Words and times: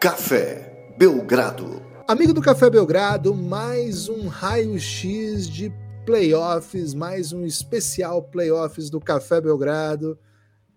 Café 0.00 0.94
Belgrado. 0.96 1.82
Amigo 2.08 2.32
do 2.32 2.40
Café 2.40 2.70
Belgrado, 2.70 3.34
mais 3.34 4.08
um 4.08 4.28
raio-x 4.28 5.46
de 5.46 5.70
playoffs, 6.06 6.94
mais 6.94 7.34
um 7.34 7.44
especial 7.44 8.22
playoffs 8.22 8.88
do 8.88 8.98
Café 8.98 9.42
Belgrado. 9.42 10.18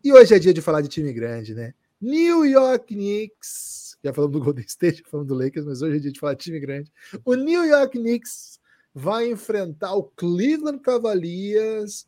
E 0.04 0.12
hoje 0.12 0.36
é 0.36 0.40
dia 0.40 0.54
de 0.54 0.60
falar 0.60 0.82
de 0.82 0.90
time 0.90 1.14
grande, 1.14 1.56
né? 1.56 1.74
New 2.02 2.46
York 2.46 2.94
Knicks. 2.94 3.96
Já 4.04 4.12
falamos 4.12 4.38
do 4.38 4.44
Golden 4.44 4.66
State, 4.68 4.98
já 4.98 5.10
falamos 5.10 5.30
do 5.30 5.42
Lakers, 5.42 5.66
mas 5.66 5.82
hoje 5.82 5.96
é 5.96 6.00
dia 6.02 6.12
de 6.12 6.20
falar 6.20 6.34
de 6.34 6.44
time 6.44 6.60
grande. 6.60 6.92
O 7.24 7.36
New 7.36 7.64
York 7.64 7.98
Knicks 7.98 8.60
vai 8.94 9.32
enfrentar 9.32 9.94
o 9.94 10.04
Cleveland 10.04 10.82
Cavaliers 10.82 12.06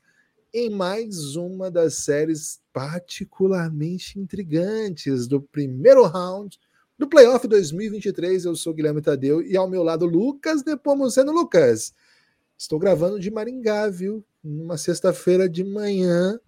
em 0.54 0.70
mais 0.70 1.38
uma 1.38 1.72
das 1.72 1.95
séries 1.95 2.59
particularmente 2.73 4.20
intrigantes 4.20 5.27
do 5.27 5.41
primeiro 5.41 6.04
round 6.04 6.59
do 6.98 7.08
Playoff 7.08 7.48
2023, 7.48 8.45
eu 8.45 8.55
sou 8.55 8.73
Guilherme 8.73 9.02
Tadeu 9.02 9.41
e 9.41 9.58
ao 9.58 9.70
meu 9.70 9.84
lado 9.84 10.05
Lucas 10.05 10.63
Nepomuceno. 10.63 11.31
Lucas, 11.31 11.94
estou 12.58 12.80
gravando 12.80 13.20
de 13.20 13.30
Maringá, 13.30 13.90
viu? 13.90 14.26
Numa 14.44 14.77
sexta-feira 14.77 15.50
de 15.50 15.63
manhã, 15.63 16.39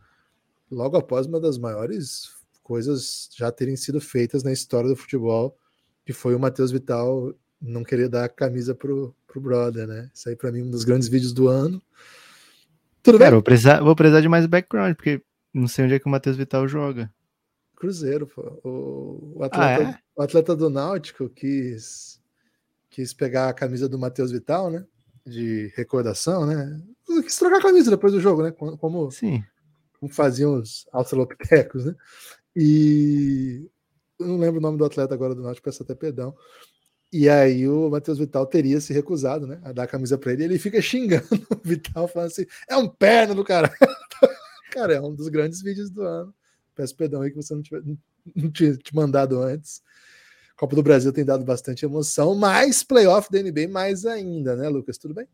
logo 0.72 0.96
após 0.96 1.26
uma 1.26 1.40
das 1.40 1.58
maiores 1.58 2.30
coisas 2.64 3.30
já 3.36 3.52
terem 3.52 3.76
sido 3.76 4.00
feitas 4.00 4.44
na 4.44 4.52
história 4.52 4.90
do 4.90 4.96
futebol, 4.96 5.58
que 6.06 6.14
foi 6.14 6.36
o 6.36 6.40
Matheus 6.40 6.72
Vital 6.72 7.34
não 7.62 7.84
querer 7.84 8.08
dar 8.08 8.26
a 8.26 8.30
camisa 8.30 8.76
pro, 8.76 9.16
pro 9.26 9.42
brother, 9.42 9.88
né? 9.88 10.10
Isso 10.14 10.30
aí 10.30 10.36
para 10.36 10.52
mim 10.52 10.60
é 10.60 10.64
um 10.64 10.70
dos 10.70 10.84
grandes 10.84 11.08
vídeos 11.08 11.34
do 11.34 11.48
ano. 11.48 11.82
Tudo 13.02 13.18
Cara, 13.18 13.32
bem? 13.32 13.36
Vou 13.36 13.44
precisar, 13.44 13.82
vou 13.82 13.96
precisar 13.96 14.22
de 14.22 14.30
mais 14.30 14.46
background, 14.46 14.96
porque 14.96 15.22
não 15.54 15.68
sei 15.68 15.86
onde 15.86 15.96
é 15.96 16.00
que 16.00 16.06
o 16.06 16.10
Matheus 16.10 16.38
Vital 16.38 16.68
joga. 16.68 17.12
Cruzeiro, 17.76 18.28
pô. 18.28 18.42
O, 18.64 19.40
o, 19.40 19.50
ah, 19.52 19.72
é? 19.72 20.00
O 20.18 20.24
atleta 20.24 20.56
do 20.56 20.68
Náutico 20.68 21.30
quis, 21.30 22.20
quis 22.90 23.14
pegar 23.14 23.50
a 23.50 23.54
camisa 23.54 23.88
do 23.88 24.00
Matheus 24.00 24.32
Vital, 24.32 24.72
né? 24.72 24.84
De 25.24 25.72
recordação, 25.76 26.46
né? 26.46 26.82
Quis 27.06 27.38
trocar 27.38 27.60
a 27.60 27.62
camisa 27.62 27.92
depois 27.92 28.12
do 28.12 28.20
jogo, 28.20 28.42
né? 28.42 28.52
Como, 28.52 29.12
Sim. 29.12 29.44
como 30.00 30.12
faziam 30.12 30.56
os 30.56 30.88
australopitecos, 30.92 31.86
né? 31.86 31.96
E 32.56 33.70
eu 34.20 34.26
não 34.26 34.38
lembro 34.38 34.58
o 34.60 34.62
nome 34.62 34.80
do 34.80 34.86
atleta 34.86 35.14
agora 35.14 35.36
do 35.36 35.44
Náutico, 35.44 35.66
peço 35.66 35.84
até 35.84 35.94
perdão. 35.94 36.36
E 37.14 37.30
aí 37.30 37.68
o 37.68 37.88
Matheus 37.88 38.18
Vital 38.18 38.48
teria 38.48 38.82
se 38.82 38.92
recusado, 38.92 39.46
né? 39.46 39.62
A 39.64 39.72
dar 39.72 39.84
a 39.84 39.88
camisa 39.88 40.18
para 40.18 40.34
ele. 40.34 40.42
E 40.42 40.46
ele 40.46 40.60
fica 40.60 40.82
xingando 40.82 41.28
o 41.52 41.62
Vital, 41.64 42.08
falando 42.08 42.32
assim: 42.32 42.46
é 42.68 42.76
um 42.76 42.90
perna 42.90 43.36
do 43.36 43.44
cara. 43.44 43.72
cara, 44.74 44.96
é 44.96 45.02
um 45.02 45.14
dos 45.14 45.28
grandes 45.28 45.62
vídeos 45.62 45.92
do 45.92 46.02
ano. 46.02 46.34
Peço 46.74 46.96
perdão 46.96 47.22
aí 47.22 47.30
que 47.30 47.36
você 47.36 47.54
não, 47.54 47.62
tiver, 47.62 47.84
não 47.86 47.98
tinha 48.54 48.76
te 48.76 48.96
mandado 48.96 49.42
antes. 49.42 49.82
Copa 50.56 50.76
do 50.76 50.82
Brasil 50.82 51.14
tem 51.14 51.24
dado 51.24 51.46
bastante 51.46 51.86
emoção, 51.86 52.34
mas 52.34 52.84
playoff 52.84 53.30
da 53.32 53.40
NBA 53.40 53.68
mais 53.70 54.06
ainda, 54.06 54.56
né, 54.56 54.68
Lucas? 54.68 54.98
Tudo 54.98 55.14
bem? 55.14 55.28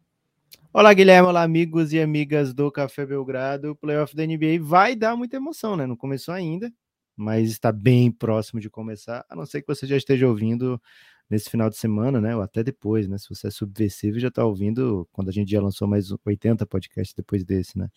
Olá, 0.73 0.93
Guilherme. 0.93 1.29
Olá, 1.29 1.43
amigos 1.43 1.93
e 1.93 2.01
amigas 2.01 2.53
do 2.53 2.71
Café 2.71 3.05
Belgrado. 3.05 3.71
O 3.71 3.75
playoff 3.75 4.15
da 4.15 4.25
NBA 4.25 4.59
vai 4.59 4.95
dar 4.95 5.15
muita 5.15 5.37
emoção, 5.37 5.77
né? 5.77 5.85
Não 5.85 5.95
começou 5.95 6.33
ainda, 6.33 6.71
mas 7.15 7.51
está 7.51 7.71
bem 7.71 8.11
próximo 8.11 8.59
de 8.59 8.69
começar, 8.69 9.25
a 9.29 9.35
não 9.35 9.45
ser 9.45 9.61
que 9.61 9.67
você 9.67 9.85
já 9.85 9.95
esteja 9.95 10.27
ouvindo 10.27 10.81
nesse 11.29 11.49
final 11.49 11.69
de 11.69 11.77
semana, 11.77 12.19
né? 12.19 12.35
Ou 12.35 12.41
até 12.41 12.63
depois, 12.63 13.07
né? 13.07 13.17
Se 13.17 13.29
você 13.29 13.47
é 13.47 13.51
subversivo, 13.51 14.19
já 14.19 14.27
está 14.27 14.43
ouvindo 14.43 15.07
quando 15.11 15.29
a 15.29 15.31
gente 15.31 15.49
já 15.49 15.61
lançou 15.61 15.87
mais 15.87 16.09
80 16.25 16.65
podcasts 16.65 17.13
depois 17.15 17.43
desse, 17.43 17.77
né? 17.77 17.89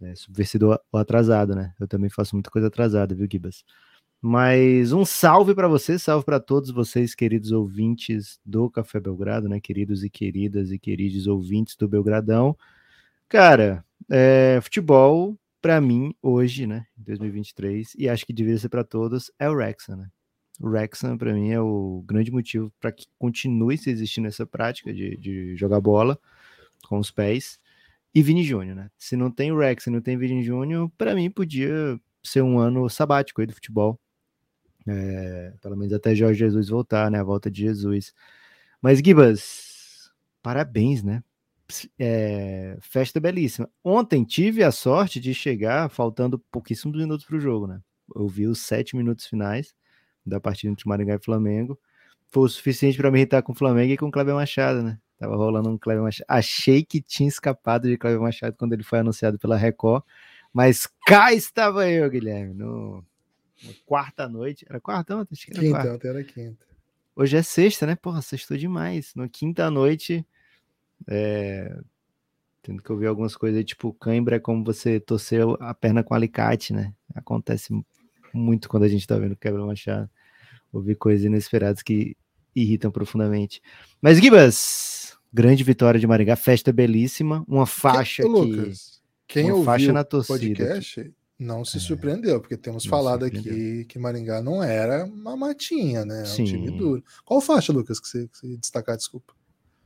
É, 0.00 0.14
subversivo 0.14 0.78
ou 0.92 1.00
atrasado, 1.00 1.54
né? 1.54 1.74
Eu 1.80 1.88
também 1.88 2.10
faço 2.10 2.36
muita 2.36 2.50
coisa 2.50 2.68
atrasada, 2.68 3.14
viu, 3.14 3.26
Gibas? 3.30 3.64
Mas 4.20 4.92
um 4.92 5.04
salve 5.04 5.54
para 5.54 5.68
você, 5.68 5.98
salve 5.98 6.24
para 6.24 6.40
todos 6.40 6.70
vocês, 6.70 7.14
queridos 7.14 7.52
ouvintes 7.52 8.40
do 8.44 8.70
Café 8.70 8.98
Belgrado, 8.98 9.48
né? 9.48 9.60
Queridos 9.60 10.02
e 10.02 10.10
queridas 10.10 10.72
e 10.72 10.78
queridos 10.78 11.26
ouvintes 11.26 11.76
do 11.76 11.86
Belgradão. 11.86 12.56
Cara, 13.28 13.84
é, 14.10 14.58
futebol, 14.62 15.38
para 15.60 15.80
mim, 15.80 16.14
hoje, 16.22 16.66
né? 16.66 16.86
2023, 16.96 17.94
e 17.98 18.08
acho 18.08 18.26
que 18.26 18.32
deveria 18.32 18.58
ser 18.58 18.68
para 18.68 18.84
todos, 18.84 19.30
é 19.38 19.48
o 19.48 19.54
Wrexham, 19.54 19.96
né? 19.96 20.08
O 20.60 20.68
Wrexham, 20.68 21.18
para 21.18 21.34
mim, 21.34 21.50
é 21.50 21.60
o 21.60 22.02
grande 22.06 22.32
motivo 22.32 22.72
para 22.80 22.92
que 22.92 23.06
continue 23.18 23.76
se 23.76 23.90
existindo 23.90 24.28
essa 24.28 24.46
prática 24.46 24.92
de, 24.92 25.16
de 25.16 25.56
jogar 25.56 25.80
bola 25.80 26.18
com 26.88 26.98
os 26.98 27.10
pés 27.10 27.58
e 28.14 28.22
Vini 28.22 28.42
Júnior, 28.42 28.74
né? 28.74 28.90
Se 28.96 29.14
não 29.14 29.30
tem 29.30 29.52
o 29.52 29.58
Rex 29.58 29.86
e 29.86 29.90
não 29.90 30.00
tem 30.00 30.16
Vini 30.16 30.42
Júnior, 30.42 30.90
para 30.96 31.14
mim 31.14 31.30
podia 31.30 32.00
ser 32.24 32.42
um 32.42 32.58
ano 32.58 32.88
sabático 32.88 33.42
aí 33.42 33.46
do 33.46 33.52
futebol. 33.52 34.00
É, 34.86 35.52
pelo 35.60 35.76
menos 35.76 35.92
até 35.92 36.14
Jorge 36.14 36.38
Jesus 36.38 36.68
voltar, 36.68 37.10
né? 37.10 37.20
A 37.20 37.24
volta 37.24 37.50
de 37.50 37.62
Jesus. 37.62 38.14
Mas, 38.80 38.98
Gibas, 38.98 40.10
parabéns, 40.42 41.02
né? 41.02 41.22
É, 41.98 42.78
festa 42.80 43.18
belíssima. 43.18 43.68
Ontem 43.82 44.24
tive 44.24 44.62
a 44.62 44.70
sorte 44.70 45.18
de 45.18 45.34
chegar 45.34 45.88
faltando 45.90 46.38
pouquíssimos 46.38 46.96
minutos 46.96 47.26
para 47.26 47.36
o 47.36 47.40
jogo, 47.40 47.66
né? 47.66 47.80
Eu 48.14 48.28
vi 48.28 48.46
os 48.46 48.60
sete 48.60 48.96
minutos 48.96 49.26
finais 49.26 49.74
da 50.24 50.40
partida 50.40 50.72
entre 50.72 50.88
Maringá 50.88 51.16
e 51.16 51.24
Flamengo. 51.24 51.78
Foi 52.28 52.44
o 52.44 52.48
suficiente 52.48 52.96
para 52.96 53.10
me 53.10 53.18
irritar 53.18 53.42
com 53.42 53.52
o 53.52 53.54
Flamengo 53.56 53.92
e 53.92 53.96
com 53.96 54.06
o 54.06 54.10
Kleber 54.10 54.34
Machado, 54.34 54.82
né? 54.82 54.98
Tava 55.18 55.34
rolando 55.36 55.70
um 55.70 55.78
Cleber 55.78 56.02
Machado. 56.02 56.26
Achei 56.28 56.84
que 56.84 57.00
tinha 57.00 57.28
escapado 57.28 57.88
de 57.88 57.96
Cleber 57.96 58.20
Machado 58.20 58.54
quando 58.56 58.74
ele 58.74 58.82
foi 58.82 58.98
anunciado 58.98 59.38
pela 59.38 59.56
Record. 59.56 60.04
Mas 60.52 60.88
cá 61.06 61.32
estava 61.32 61.88
eu, 61.88 62.08
Guilherme, 62.10 62.54
no, 62.54 63.04
no 63.62 63.74
quarta 63.84 64.28
noite. 64.28 64.66
Era 64.68 64.80
quarta 64.80 65.16
ontem? 65.16 65.34
Acho 65.34 65.46
que 65.46 65.52
era 65.52 65.60
quinta, 65.60 65.76
quarta. 65.76 65.94
ontem 65.94 66.08
era 66.08 66.24
quinta. 66.24 66.66
Hoje 67.14 67.36
é 67.36 67.42
sexta, 67.42 67.86
né? 67.86 67.96
Porra, 67.96 68.20
sextou 68.22 68.56
demais. 68.56 69.14
No 69.14 69.28
quinta 69.28 69.70
noite, 69.70 70.26
é... 71.08 71.78
tendo 72.62 72.82
que 72.82 72.92
ouvir 72.92 73.06
algumas 73.06 73.34
coisas 73.34 73.64
tipo, 73.64 73.92
cãibra 73.94 74.36
é 74.36 74.40
como 74.40 74.64
você 74.64 75.00
torceu 75.00 75.56
a 75.60 75.72
perna 75.72 76.02
com 76.02 76.14
alicate, 76.14 76.72
né? 76.72 76.92
Acontece 77.14 77.72
muito 78.32 78.68
quando 78.68 78.82
a 78.82 78.88
gente 78.88 79.06
tá 79.06 79.16
vendo 79.16 79.36
quebra 79.36 79.64
machado. 79.64 80.10
Ouvir 80.72 80.96
coisas 80.96 81.24
inesperadas 81.24 81.82
que 81.82 82.16
irritam 82.54 82.90
profundamente. 82.90 83.62
Mas, 84.00 84.18
Gibas, 84.18 85.06
Grande 85.36 85.62
vitória 85.64 86.00
de 86.00 86.06
Maringá, 86.06 86.34
festa 86.34 86.72
belíssima, 86.72 87.44
uma 87.46 87.66
faixa 87.66 88.22
que, 88.22 88.28
Lucas, 88.28 89.02
quem 89.28 89.52
uma 89.52 89.64
faixa 89.64 89.92
na 89.92 90.02
torcida. 90.02 90.64
podcast 90.64 91.12
não 91.38 91.64
se 91.64 91.76
é, 91.76 91.80
surpreendeu, 91.80 92.40
porque 92.40 92.56
temos 92.56 92.86
falado 92.86 93.24
aqui 93.24 93.84
que 93.84 93.98
Maringá 93.98 94.40
não 94.42 94.62
era 94.62 95.04
uma 95.04 95.36
matinha, 95.36 96.04
né? 96.04 96.24
É 96.26 96.42
um 96.42 96.44
time 96.44 96.70
duro. 96.70 97.04
Qual 97.24 97.40
faixa, 97.40 97.72
Lucas, 97.72 98.00
que 98.00 98.08
você, 98.08 98.28
que 98.28 98.38
você 98.38 98.56
destacar, 98.56 98.96
desculpa? 98.96 99.34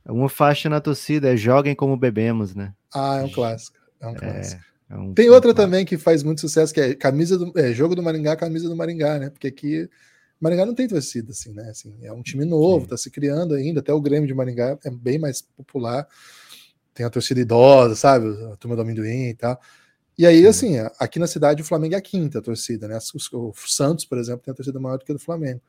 Uma 0.05 0.29
faixa 0.29 0.69
na 0.69 0.79
torcida, 0.79 1.33
é 1.33 1.37
joguem 1.37 1.75
como 1.75 1.95
bebemos, 1.97 2.55
né? 2.55 2.73
Ah, 2.93 3.17
é 3.17 3.23
um 3.23 3.29
clássico. 3.29 3.77
É 3.99 4.07
um 4.07 4.11
é, 4.11 4.15
clássico. 4.15 4.61
É, 4.89 4.93
é 4.93 4.97
um, 4.97 5.13
Tem 5.13 5.29
outra 5.29 5.51
um 5.51 5.53
também 5.53 5.85
que 5.85 5.97
faz 5.97 6.23
muito 6.23 6.41
sucesso, 6.41 6.73
que 6.73 6.79
é 6.79 6.95
camisa 6.95 7.37
do 7.37 7.51
é, 7.59 7.73
jogo 7.73 7.95
do 7.95 8.01
Maringá, 8.01 8.35
camisa 8.35 8.67
do 8.67 8.75
Maringá, 8.75 9.19
né? 9.19 9.29
Porque 9.29 9.47
aqui 9.47 9.89
Maringá 10.39 10.65
não 10.65 10.73
tem 10.73 10.87
torcida, 10.87 11.31
assim, 11.31 11.53
né? 11.53 11.69
Assim, 11.69 11.93
é 12.01 12.11
um 12.11 12.23
time 12.23 12.45
novo, 12.45 12.85
está 12.85 12.97
se 12.97 13.11
criando 13.11 13.53
ainda, 13.53 13.79
até 13.79 13.93
o 13.93 14.01
Grêmio 14.01 14.27
de 14.27 14.33
Maringá 14.33 14.77
é 14.83 14.89
bem 14.89 15.19
mais 15.19 15.41
popular. 15.41 16.07
Tem 16.93 17.05
a 17.05 17.09
torcida 17.09 17.39
idosa, 17.39 17.95
sabe? 17.95 18.27
A 18.51 18.55
turma 18.57 18.75
do 18.75 18.81
amendoim 18.81 19.29
e 19.29 19.35
tal. 19.35 19.59
E 20.17 20.25
aí, 20.25 20.41
Sim. 20.41 20.47
assim, 20.47 20.89
aqui 20.99 21.19
na 21.19 21.27
cidade 21.27 21.61
o 21.61 21.65
Flamengo 21.65 21.95
é 21.95 21.97
a 21.97 22.01
quinta 22.01 22.41
torcida, 22.41 22.87
né? 22.87 22.97
O 23.33 23.53
Santos, 23.55 24.05
por 24.05 24.17
exemplo, 24.17 24.43
tem 24.43 24.51
a 24.51 24.55
torcida 24.55 24.79
maior 24.79 24.97
do 24.97 25.05
que 25.05 25.11
a 25.11 25.15
do 25.15 25.21
Flamengo. 25.21 25.61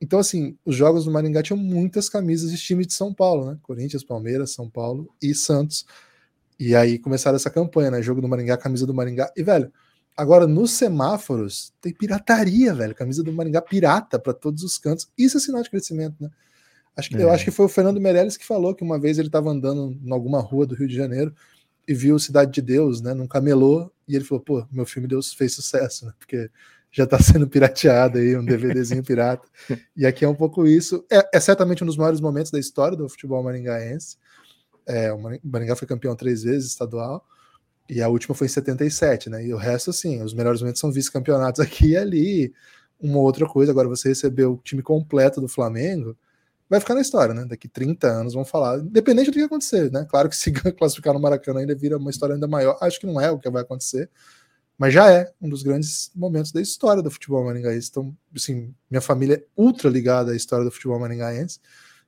Então, 0.00 0.18
assim, 0.18 0.56
os 0.64 0.74
jogos 0.74 1.04
do 1.04 1.10
Maringá 1.10 1.42
tinham 1.42 1.56
muitas 1.56 2.08
camisas 2.08 2.50
de 2.50 2.58
time 2.58 2.84
de 2.84 2.92
São 2.92 3.14
Paulo, 3.14 3.50
né? 3.50 3.58
Corinthians, 3.62 4.02
Palmeiras, 4.02 4.50
São 4.52 4.68
Paulo 4.68 5.08
e 5.22 5.34
Santos. 5.34 5.86
E 6.58 6.74
aí 6.74 6.98
começaram 6.98 7.36
essa 7.36 7.50
campanha, 7.50 7.90
né? 7.90 8.02
Jogo 8.02 8.20
do 8.20 8.28
Maringá, 8.28 8.56
camisa 8.56 8.86
do 8.86 8.94
Maringá. 8.94 9.32
E, 9.36 9.42
velho, 9.42 9.72
Agora, 10.16 10.46
nos 10.46 10.70
semáforos, 10.70 11.72
tem 11.80 11.92
pirataria, 11.92 12.72
velho. 12.72 12.94
Camisa 12.94 13.22
do 13.22 13.32
Maringá 13.32 13.60
pirata 13.60 14.18
para 14.18 14.32
todos 14.32 14.62
os 14.62 14.78
cantos. 14.78 15.08
Isso 15.18 15.38
é 15.38 15.40
sinal 15.40 15.62
de 15.62 15.70
crescimento, 15.70 16.14
né? 16.20 16.30
Acho 16.96 17.10
que, 17.10 17.16
é. 17.16 17.22
Eu 17.22 17.30
acho 17.30 17.44
que 17.44 17.50
foi 17.50 17.66
o 17.66 17.68
Fernando 17.68 18.00
Meirelles 18.00 18.36
que 18.36 18.46
falou 18.46 18.74
que 18.74 18.84
uma 18.84 18.98
vez 18.98 19.18
ele 19.18 19.26
estava 19.26 19.50
andando 19.50 19.98
em 20.00 20.12
alguma 20.12 20.40
rua 20.40 20.66
do 20.66 20.76
Rio 20.76 20.86
de 20.86 20.94
Janeiro 20.94 21.34
e 21.86 21.94
viu 21.94 22.18
Cidade 22.18 22.52
de 22.52 22.62
Deus, 22.62 23.00
né, 23.00 23.14
num 23.14 23.26
camelô, 23.26 23.90
e 24.06 24.16
ele 24.16 24.24
falou: 24.24 24.42
pô, 24.42 24.66
meu 24.70 24.86
filme 24.86 25.08
Deus 25.08 25.32
fez 25.32 25.54
sucesso, 25.54 26.06
né? 26.06 26.12
Porque 26.18 26.50
já 26.90 27.04
está 27.04 27.18
sendo 27.20 27.48
pirateado 27.48 28.18
aí, 28.18 28.36
um 28.36 28.44
DVDzinho 28.44 29.02
pirata. 29.04 29.48
E 29.96 30.06
aqui 30.06 30.24
é 30.24 30.28
um 30.28 30.34
pouco 30.34 30.66
isso. 30.66 31.04
É, 31.10 31.28
é, 31.34 31.40
certamente 31.40 31.82
um 31.82 31.86
dos 31.86 31.96
maiores 31.96 32.20
momentos 32.20 32.52
da 32.52 32.58
história 32.58 32.96
do 32.96 33.08
futebol 33.08 33.42
maringaense. 33.42 34.16
É, 34.86 35.12
o 35.12 35.18
Maringá 35.42 35.74
foi 35.74 35.88
campeão 35.88 36.14
três 36.14 36.42
vezes 36.42 36.70
estadual. 36.70 37.26
E 37.88 38.00
a 38.00 38.08
última 38.08 38.34
foi 38.34 38.46
em 38.46 38.50
77, 38.50 39.28
né? 39.28 39.44
E 39.44 39.52
o 39.52 39.58
resto, 39.58 39.90
assim, 39.90 40.22
os 40.22 40.32
melhores 40.32 40.60
momentos 40.60 40.80
são 40.80 40.92
vice-campeonatos 40.92 41.60
aqui 41.64 41.90
e 41.90 41.96
ali. 41.96 42.54
Uma 43.00 43.18
outra 43.18 43.46
coisa, 43.46 43.72
agora 43.72 43.88
você 43.88 44.08
recebeu 44.08 44.52
o 44.52 44.60
time 44.62 44.82
completo 44.82 45.40
do 45.40 45.48
Flamengo, 45.48 46.16
vai 46.68 46.80
ficar 46.80 46.94
na 46.94 47.00
história, 47.00 47.34
né? 47.34 47.44
Daqui 47.44 47.68
30 47.68 48.06
anos 48.06 48.34
vão 48.34 48.44
falar, 48.44 48.78
independente 48.78 49.30
do 49.30 49.34
que 49.34 49.42
acontecer, 49.42 49.90
né? 49.92 50.06
Claro 50.08 50.28
que 50.28 50.36
se 50.36 50.52
classificar 50.72 51.14
no 51.14 51.20
Maracanã 51.20 51.60
ainda 51.60 51.74
vira 51.74 51.96
uma 51.98 52.10
história 52.10 52.34
ainda 52.34 52.46
maior. 52.46 52.76
Acho 52.80 53.00
que 53.00 53.06
não 53.06 53.20
é 53.20 53.30
o 53.30 53.38
que 53.38 53.48
vai 53.50 53.62
acontecer, 53.62 54.10
mas 54.78 54.92
já 54.92 55.10
é 55.10 55.30
um 55.40 55.48
dos 55.48 55.62
grandes 55.62 56.10
momentos 56.14 56.52
da 56.52 56.60
história 56.60 57.02
do 57.02 57.10
futebol 57.10 57.44
maringaense. 57.44 57.88
Então, 57.90 58.16
assim, 58.34 58.74
minha 58.90 59.00
família 59.00 59.34
é 59.36 59.44
ultra 59.56 59.88
ligada 59.88 60.32
à 60.32 60.36
história 60.36 60.64
do 60.64 60.70
futebol 60.70 60.98
maringaense. 60.98 61.60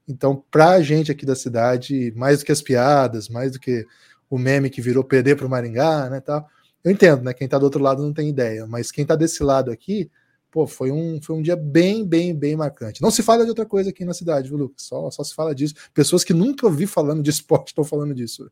Então, 0.08 0.42
para 0.50 0.70
a 0.70 0.82
gente 0.82 1.10
aqui 1.10 1.26
da 1.26 1.34
cidade, 1.34 2.12
mais 2.16 2.38
do 2.38 2.44
que 2.44 2.52
as 2.52 2.62
piadas, 2.62 3.28
mais 3.28 3.52
do 3.52 3.58
que 3.58 3.84
o 4.30 4.38
meme 4.38 4.70
que 4.70 4.80
virou 4.80 5.04
perder 5.04 5.36
para 5.36 5.46
o 5.46 5.50
Maringá, 5.50 6.08
né, 6.10 6.20
tal. 6.20 6.48
Eu 6.82 6.92
entendo, 6.92 7.22
né? 7.22 7.32
Quem 7.32 7.46
está 7.46 7.58
do 7.58 7.64
outro 7.64 7.82
lado 7.82 8.02
não 8.02 8.12
tem 8.12 8.28
ideia, 8.28 8.66
mas 8.66 8.92
quem 8.92 9.02
está 9.02 9.16
desse 9.16 9.42
lado 9.42 9.70
aqui, 9.70 10.10
pô, 10.56 10.66
foi 10.66 10.90
um, 10.90 11.20
foi 11.20 11.36
um 11.36 11.42
dia 11.42 11.54
bem, 11.54 12.02
bem, 12.02 12.34
bem 12.34 12.56
marcante. 12.56 13.02
Não 13.02 13.10
se 13.10 13.22
fala 13.22 13.44
de 13.44 13.50
outra 13.50 13.66
coisa 13.66 13.90
aqui 13.90 14.06
na 14.06 14.14
cidade, 14.14 14.48
viu, 14.48 14.56
Lucas? 14.56 14.84
Só, 14.84 15.10
só 15.10 15.22
se 15.22 15.34
fala 15.34 15.54
disso. 15.54 15.74
Pessoas 15.92 16.24
que 16.24 16.32
nunca 16.32 16.64
ouvi 16.64 16.86
falando 16.86 17.22
de 17.22 17.28
esporte 17.28 17.68
estão 17.76 17.84
falando 17.84 18.14
disso. 18.14 18.50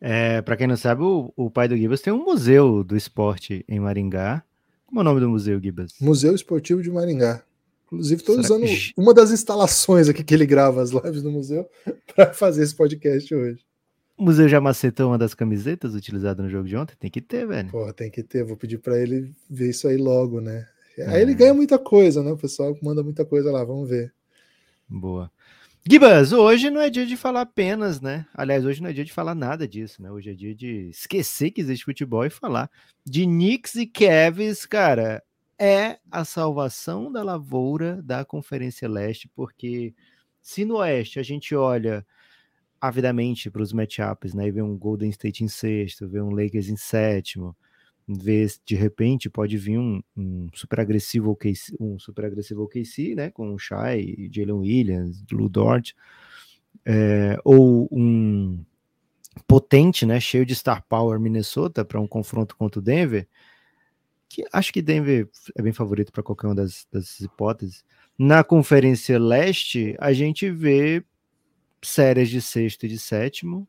É, 0.00 0.40
para 0.40 0.56
quem 0.56 0.66
não 0.66 0.74
sabe, 0.74 1.02
o, 1.02 1.30
o 1.36 1.50
pai 1.50 1.68
do 1.68 1.76
Gibas 1.76 2.00
tem 2.00 2.14
um 2.14 2.24
museu 2.24 2.82
do 2.82 2.96
esporte 2.96 3.62
em 3.68 3.78
Maringá. 3.78 4.42
Como 4.86 5.00
é 5.00 5.02
o 5.02 5.04
nome 5.04 5.20
do 5.20 5.28
museu, 5.28 5.60
Gibas? 5.60 5.92
Museu 6.00 6.34
Esportivo 6.34 6.82
de 6.82 6.90
Maringá. 6.90 7.42
Inclusive, 7.84 8.22
estou 8.22 8.38
usando 8.38 8.64
que... 8.64 8.94
uma 8.96 9.12
das 9.12 9.30
instalações 9.30 10.08
aqui 10.08 10.24
que 10.24 10.32
ele 10.32 10.46
grava 10.46 10.80
as 10.80 10.92
lives 10.92 11.22
no 11.22 11.30
museu 11.30 11.68
para 12.16 12.32
fazer 12.32 12.62
esse 12.62 12.74
podcast 12.74 13.34
hoje. 13.34 13.62
O 14.16 14.24
museu 14.24 14.48
já 14.48 14.62
macetou 14.62 15.08
uma 15.08 15.18
das 15.18 15.34
camisetas 15.34 15.94
utilizadas 15.94 16.42
no 16.42 16.50
jogo 16.50 16.66
de 16.66 16.74
ontem? 16.74 16.96
Tem 16.98 17.10
que 17.10 17.20
ter, 17.20 17.46
velho. 17.46 17.70
Porra, 17.70 17.92
tem 17.92 18.10
que 18.10 18.22
ter. 18.22 18.44
Vou 18.44 18.56
pedir 18.56 18.78
para 18.78 18.98
ele 18.98 19.30
ver 19.50 19.68
isso 19.68 19.86
aí 19.86 19.98
logo, 19.98 20.40
né? 20.40 20.66
Aí 20.98 21.22
ele 21.22 21.32
é. 21.32 21.34
ganha 21.34 21.54
muita 21.54 21.78
coisa, 21.78 22.22
né? 22.22 22.32
O 22.32 22.36
pessoal 22.36 22.76
manda 22.82 23.02
muita 23.02 23.24
coisa 23.24 23.50
lá, 23.50 23.64
vamos 23.64 23.88
ver. 23.88 24.12
Boa. 24.88 25.30
Gibas, 25.88 26.32
hoje 26.32 26.70
não 26.70 26.80
é 26.80 26.88
dia 26.88 27.06
de 27.06 27.16
falar 27.16 27.40
apenas, 27.40 28.00
né? 28.00 28.26
Aliás, 28.32 28.64
hoje 28.64 28.80
não 28.80 28.90
é 28.90 28.92
dia 28.92 29.04
de 29.04 29.12
falar 29.12 29.34
nada 29.34 29.66
disso, 29.66 30.00
né? 30.02 30.10
Hoje 30.10 30.30
é 30.30 30.34
dia 30.34 30.54
de 30.54 30.90
esquecer 30.90 31.50
que 31.50 31.60
existe 31.60 31.84
futebol 31.84 32.24
e 32.24 32.30
falar 32.30 32.70
de 33.04 33.24
Knicks 33.24 33.74
e 33.74 33.86
Cavs, 33.86 34.64
cara 34.64 35.22
é 35.64 36.00
a 36.10 36.24
salvação 36.24 37.12
da 37.12 37.22
lavoura 37.22 38.02
da 38.02 38.24
Conferência 38.24 38.88
Leste, 38.88 39.28
porque 39.28 39.94
se 40.40 40.64
no 40.64 40.78
Oeste 40.78 41.20
a 41.20 41.22
gente 41.22 41.54
olha 41.54 42.04
avidamente 42.80 43.48
para 43.48 43.62
os 43.62 43.72
matchups, 43.72 44.34
né, 44.34 44.48
e 44.48 44.50
vê 44.50 44.60
um 44.60 44.76
Golden 44.76 45.10
State 45.10 45.44
em 45.44 45.48
sexto, 45.48 46.08
vê 46.08 46.20
um 46.20 46.30
Lakers 46.30 46.68
em 46.68 46.76
sétimo, 46.76 47.56
vê 48.06 48.46
de 48.64 48.74
repente 48.74 49.30
pode 49.30 49.56
vir 49.56 49.78
um, 49.78 50.02
um 50.16 50.48
super 50.54 50.80
agressivo 50.80 51.30
OKC, 51.30 51.74
um 51.78 51.98
super 51.98 52.24
agressivo 52.24 52.62
OKC, 52.62 53.14
né, 53.14 53.30
com 53.30 53.54
o 53.54 53.58
Shai, 53.58 54.28
Jalen 54.30 54.58
Williams, 54.58 55.24
Lou 55.30 55.48
Dort, 55.48 55.92
é, 56.84 57.38
ou 57.44 57.88
um 57.92 58.64
potente, 59.46 60.04
né, 60.04 60.20
cheio 60.20 60.44
de 60.44 60.54
star 60.54 60.84
power 60.88 61.18
Minnesota 61.18 61.84
para 61.84 62.00
um 62.00 62.06
confronto 62.06 62.56
contra 62.56 62.80
o 62.80 62.82
Denver, 62.82 63.28
que 64.28 64.44
acho 64.52 64.72
que 64.72 64.82
Denver 64.82 65.28
é 65.56 65.62
bem 65.62 65.72
favorito 65.72 66.10
para 66.10 66.22
qualquer 66.22 66.46
uma 66.46 66.54
das, 66.54 66.86
das 66.90 67.20
hipóteses. 67.20 67.84
Na 68.18 68.42
Conferência 68.42 69.18
Leste, 69.18 69.94
a 69.98 70.12
gente 70.12 70.50
vê 70.50 71.04
séries 71.82 72.30
de 72.30 72.40
sexto 72.40 72.86
e 72.86 72.88
de 72.88 72.98
sétimo, 72.98 73.66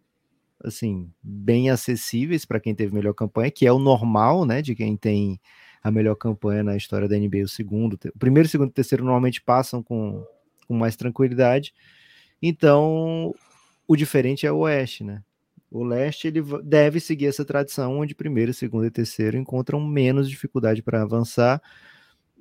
assim, 0.63 1.11
bem 1.21 1.69
acessíveis 1.69 2.45
para 2.45 2.59
quem 2.59 2.73
teve 2.75 2.93
melhor 2.93 3.13
campanha, 3.13 3.51
que 3.51 3.65
é 3.65 3.71
o 3.71 3.79
normal, 3.79 4.45
né, 4.45 4.61
de 4.61 4.75
quem 4.75 4.95
tem 4.97 5.39
a 5.83 5.91
melhor 5.91 6.15
campanha 6.15 6.63
na 6.63 6.77
história 6.77 7.07
da 7.07 7.17
NBA. 7.17 7.43
O 7.43 7.47
segundo, 7.47 7.93
o 8.15 8.19
primeiro, 8.19 8.47
segundo 8.49 8.69
e 8.69 8.73
terceiro 8.73 9.03
normalmente 9.03 9.41
passam 9.41 9.83
com, 9.83 10.25
com 10.67 10.75
mais 10.75 10.95
tranquilidade. 10.95 11.73
Então, 12.41 13.33
o 13.87 13.95
diferente 13.95 14.45
é 14.45 14.51
o 14.51 14.59
Oeste, 14.59 15.03
né? 15.03 15.23
O 15.71 15.83
leste 15.83 16.27
ele 16.27 16.41
deve 16.63 16.99
seguir 16.99 17.27
essa 17.27 17.43
tradição, 17.43 17.99
onde 17.99 18.13
primeiro, 18.13 18.53
segundo 18.53 18.85
e 18.85 18.91
terceiro 18.91 19.37
encontram 19.37 19.81
menos 19.81 20.29
dificuldade 20.29 20.83
para 20.83 21.01
avançar. 21.01 21.61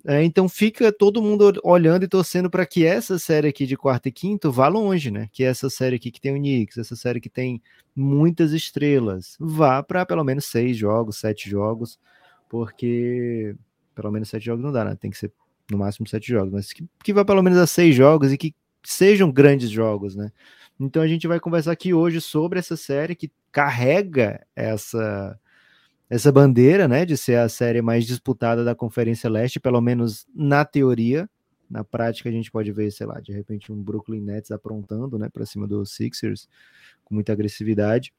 É, 0.05 0.23
então 0.25 0.49
fica 0.49 0.93
todo 0.93 1.23
mundo 1.23 1.53
olhando 1.63 2.05
e 2.05 2.09
torcendo 2.09 2.51
para 2.51 2.67
que 2.67 2.85
essa 2.85 3.19
série 3.21 3.49
aqui 3.49 3.67
de 3.67 3.77
quarto 3.77 4.09
e 4.09 4.13
quinto 4.13 4.51
vá 4.51 4.67
longe, 4.67 5.13
né? 5.13 5.29
Que 5.33 5.45
essa 5.45 5.71
série 5.71 5.97
aqui 5.97 6.11
que 6.11 6.21
tem 6.21 6.33
o 6.33 6.39
Knicks, 6.39 6.77
essa 6.77 6.97
série 6.97 7.21
que 7.21 7.29
tem 7.29 7.63
muitas 7.95 8.53
estrelas, 8.53 9.37
vá 9.39 9.81
para 9.83 10.05
pelo 10.05 10.25
menos 10.25 10.47
seis 10.47 10.77
jogos, 10.77 11.19
sete 11.19 11.49
jogos, 11.49 12.01
porque 12.49 13.55
pelo 13.95 14.11
menos 14.11 14.29
sete 14.29 14.47
jogos 14.47 14.65
não 14.65 14.73
dá, 14.73 14.85
né? 14.85 14.97
Tem 15.01 15.11
que 15.11 15.19
ser 15.19 15.33
no 15.71 15.79
máximo 15.79 16.09
sete 16.09 16.29
jogos, 16.29 16.53
mas 16.53 16.73
que, 16.73 16.85
que 17.05 17.13
vá 17.13 17.25
pelo 17.25 17.43
menos 17.43 17.59
a 17.59 17.67
seis 17.67 17.95
jogos 17.95 18.33
e 18.33 18.37
que 18.37 18.55
sejam 18.83 19.31
grandes 19.31 19.71
jogos, 19.71 20.17
né? 20.17 20.33
Então 20.81 21.01
a 21.01 21.07
gente 21.07 21.29
vai 21.29 21.39
conversar 21.39 21.73
aqui 21.73 21.95
hoje 21.95 22.21
sobre 22.21 22.59
essa 22.59 22.77
série 22.77 23.15
que 23.15 23.31
carrega 23.53 24.45
essa 24.57 25.39
essa 26.13 26.31
bandeira, 26.31 26.87
né, 26.87 27.07
de 27.07 27.17
ser 27.17 27.39
a 27.39 27.49
série 27.49 27.81
mais 27.81 28.05
disputada 28.05 28.63
da 28.63 28.75
Conferência 28.75 29.31
Leste, 29.31 29.59
pelo 29.59 29.81
menos 29.81 30.27
na 30.35 30.63
teoria. 30.63 31.27
Na 31.71 31.83
prática 31.83 32.29
a 32.29 32.33
gente 32.33 32.51
pode 32.51 32.71
ver, 32.71 32.91
sei 32.91 33.07
lá, 33.07 33.19
de 33.19 33.33
repente 33.33 33.73
um 33.73 33.83
Brooklyn 33.83 34.21
Nets 34.21 34.51
aprontando, 34.51 35.19
né, 35.19 35.31
para 35.33 35.47
cima 35.47 35.67
dos 35.67 35.95
Sixers 35.95 36.51
com 37.03 37.15
muita 37.15 37.33
agressividade. 37.33 38.13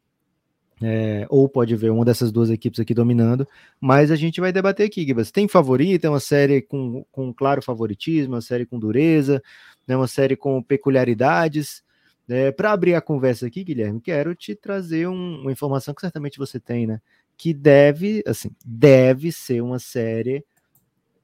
É, 0.81 1.27
ou 1.29 1.47
pode 1.47 1.75
ver 1.75 1.91
uma 1.91 2.03
dessas 2.03 2.31
duas 2.31 2.49
equipes 2.49 2.79
aqui 2.79 2.95
dominando, 2.95 3.47
mas 3.79 4.09
a 4.09 4.15
gente 4.15 4.41
vai 4.41 4.51
debater 4.51 4.87
aqui, 4.87 5.05
Gibas. 5.05 5.29
Tem 5.29 5.47
favorito, 5.47 6.05
é 6.05 6.09
uma 6.09 6.19
série 6.19 6.63
com, 6.63 7.05
com 7.11 7.31
claro 7.31 7.61
favoritismo, 7.61 8.33
uma 8.33 8.41
série 8.41 8.65
com 8.65 8.79
dureza, 8.79 9.39
né, 9.87 9.95
uma 9.95 10.07
série 10.07 10.35
com 10.35 10.63
peculiaridades. 10.63 11.83
É, 12.27 12.51
Para 12.51 12.71
abrir 12.71 12.95
a 12.95 13.01
conversa 13.01 13.45
aqui, 13.45 13.63
Guilherme, 13.63 14.01
quero 14.01 14.33
te 14.33 14.55
trazer 14.55 15.07
um, 15.07 15.41
uma 15.41 15.51
informação 15.51 15.93
que 15.93 16.01
certamente 16.01 16.39
você 16.39 16.59
tem, 16.59 16.87
né? 16.87 16.99
Que 17.37 17.53
deve, 17.53 18.23
assim, 18.27 18.51
deve 18.65 19.31
ser 19.31 19.61
uma 19.61 19.79
série 19.79 20.43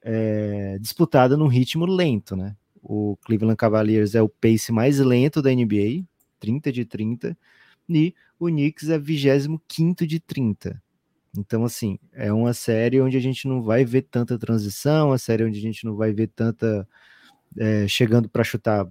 é, 0.02 0.78
disputada 0.80 1.38
num 1.38 1.48
ritmo 1.48 1.86
lento, 1.86 2.36
né? 2.36 2.56
O 2.82 3.18
Cleveland 3.26 3.58
Cavaliers 3.58 4.16
é 4.16 4.22
o 4.22 4.30
pace 4.30 4.72
mais 4.72 5.00
lento 5.00 5.42
da 5.42 5.52
NBA, 5.52 6.06
30 6.40 6.72
de 6.72 6.86
30, 6.86 7.38
e 7.90 8.14
o 8.40 8.48
Knicks 8.48 8.90
é 8.90 8.98
25 8.98 10.08
de 10.08 10.20
30. 10.20 10.82
Então, 11.38 11.64
assim, 11.64 12.00
é 12.14 12.32
uma 12.34 12.54
série 12.54 13.02
onde 13.02 13.18
a 13.18 13.20
gente 13.20 13.48
não 13.48 13.62
vai 13.62 13.86
ver 13.86 14.04
tanta 14.04 14.38
transição, 14.38 15.10
uma 15.10 15.18
série 15.18 15.44
onde 15.44 15.60
a 15.60 15.62
gente 15.62 15.86
não 15.86 15.96
vai 15.96 16.12
ver 16.12 16.28
tanta 16.28 16.88
é, 17.58 17.88
chegando 17.88 18.30
para 18.30 18.44
chutar 18.44 18.88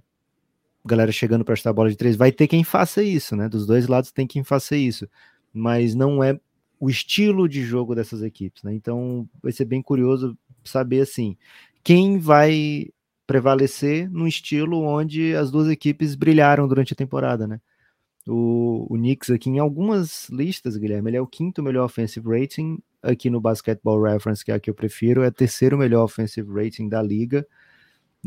galera 0.85 1.11
chegando 1.11 1.43
para 1.43 1.55
chutar 1.55 1.73
bola 1.73 1.89
de 1.89 1.97
três, 1.97 2.15
vai 2.15 2.31
ter 2.31 2.47
quem 2.47 2.63
faça 2.63 3.03
isso, 3.03 3.35
né? 3.35 3.49
Dos 3.49 3.65
dois 3.65 3.87
lados 3.87 4.11
tem 4.11 4.25
quem 4.25 4.43
faça 4.43 4.75
isso, 4.75 5.07
mas 5.53 5.93
não 5.93 6.23
é 6.23 6.39
o 6.79 6.89
estilo 6.89 7.47
de 7.47 7.63
jogo 7.63 7.93
dessas 7.93 8.23
equipes, 8.23 8.63
né? 8.63 8.73
Então 8.73 9.27
vai 9.41 9.51
ser 9.51 9.65
bem 9.65 9.81
curioso 9.81 10.37
saber 10.63 11.01
assim 11.01 11.35
quem 11.83 12.19
vai 12.19 12.87
prevalecer 13.25 14.09
no 14.09 14.27
estilo 14.27 14.81
onde 14.81 15.35
as 15.35 15.51
duas 15.51 15.67
equipes 15.69 16.15
brilharam 16.15 16.67
durante 16.67 16.93
a 16.93 16.95
temporada, 16.95 17.45
né? 17.45 17.61
O, 18.27 18.87
o 18.89 18.97
Knicks 18.97 19.29
aqui 19.29 19.49
em 19.49 19.59
algumas 19.59 20.29
listas, 20.29 20.77
Guilherme, 20.77 21.09
ele 21.09 21.17
é 21.17 21.21
o 21.21 21.27
quinto 21.27 21.63
melhor 21.63 21.85
offensive 21.85 22.27
rating 22.27 22.79
aqui 23.01 23.29
no 23.29 23.39
Basketball 23.39 24.01
Reference, 24.01 24.43
que 24.43 24.51
é 24.51 24.55
a 24.55 24.59
que 24.59 24.69
eu 24.69 24.73
prefiro, 24.73 25.23
é 25.23 25.27
o 25.27 25.31
terceiro 25.31 25.77
melhor 25.77 26.03
offensive 26.03 26.51
rating 26.51 26.89
da 26.89 27.01
liga. 27.01 27.45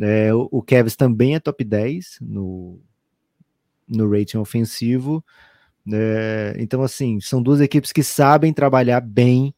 É, 0.01 0.33
o, 0.33 0.49
o 0.51 0.63
Cavs 0.63 0.97
também 0.97 1.35
é 1.35 1.41
top 1.41 1.63
10 1.63 2.19
no, 2.21 2.81
no 3.87 4.11
rating 4.11 4.39
ofensivo. 4.39 5.25
É, 5.91 6.55
então, 6.59 6.83
assim, 6.83 7.21
são 7.21 7.43
duas 7.43 7.61
equipes 7.61 7.93
que 7.93 8.03
sabem 8.03 8.53
trabalhar 8.53 9.01
bem 9.01 9.55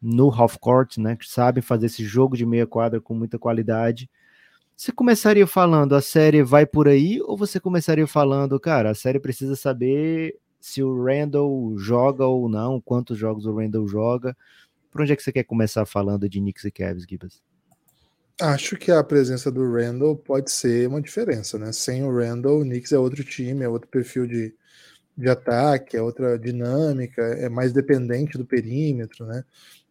no 0.00 0.30
half 0.30 0.56
court, 0.56 0.98
né? 0.98 1.14
Que 1.16 1.28
sabem 1.28 1.62
fazer 1.62 1.86
esse 1.86 2.04
jogo 2.04 2.36
de 2.36 2.44
meia 2.44 2.66
quadra 2.66 3.00
com 3.00 3.14
muita 3.14 3.38
qualidade. 3.38 4.10
Você 4.76 4.90
começaria 4.90 5.46
falando 5.46 5.94
a 5.94 6.00
série 6.00 6.42
vai 6.42 6.66
por 6.66 6.88
aí, 6.88 7.20
ou 7.22 7.36
você 7.36 7.60
começaria 7.60 8.06
falando, 8.06 8.58
cara, 8.58 8.90
a 8.90 8.94
série 8.94 9.20
precisa 9.20 9.54
saber 9.54 10.36
se 10.60 10.82
o 10.82 11.04
Randall 11.04 11.76
joga 11.78 12.26
ou 12.26 12.48
não, 12.48 12.80
quantos 12.80 13.16
jogos 13.16 13.46
o 13.46 13.54
Randall 13.54 13.86
joga. 13.86 14.36
Por 14.90 15.02
onde 15.02 15.12
é 15.12 15.16
que 15.16 15.22
você 15.22 15.32
quer 15.32 15.44
começar 15.44 15.86
falando 15.86 16.28
de 16.28 16.40
Knicks 16.40 16.64
e 16.64 16.70
Cavs, 16.70 17.04
Gibbs? 17.08 17.40
Acho 18.40 18.76
que 18.76 18.90
a 18.90 19.04
presença 19.04 19.50
do 19.52 19.70
Randall 19.72 20.16
pode 20.16 20.50
ser 20.50 20.88
uma 20.88 21.00
diferença, 21.00 21.58
né? 21.58 21.70
Sem 21.72 22.02
o 22.02 22.12
Randall, 22.12 22.60
o 22.60 22.64
Knicks 22.64 22.92
é 22.92 22.98
outro 22.98 23.22
time, 23.22 23.64
é 23.64 23.68
outro 23.68 23.88
perfil 23.88 24.26
de, 24.26 24.54
de 25.16 25.28
ataque, 25.28 25.96
é 25.96 26.02
outra 26.02 26.38
dinâmica, 26.38 27.22
é 27.22 27.48
mais 27.48 27.72
dependente 27.72 28.38
do 28.38 28.44
perímetro, 28.44 29.26
né? 29.26 29.44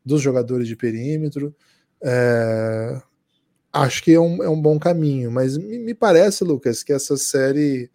Dos 0.04 0.22
jogadores 0.22 0.68
de 0.68 0.76
perímetro. 0.76 1.56
É... 2.04 3.02
Acho 3.72 4.04
que 4.04 4.14
é 4.14 4.20
um, 4.20 4.44
é 4.44 4.50
um 4.50 4.62
bom 4.62 4.78
caminho, 4.80 5.32
mas 5.32 5.58
me, 5.58 5.80
me 5.80 5.94
parece, 5.94 6.44
Lucas, 6.44 6.84
que 6.84 6.92
essa 6.92 7.16
série 7.16 7.90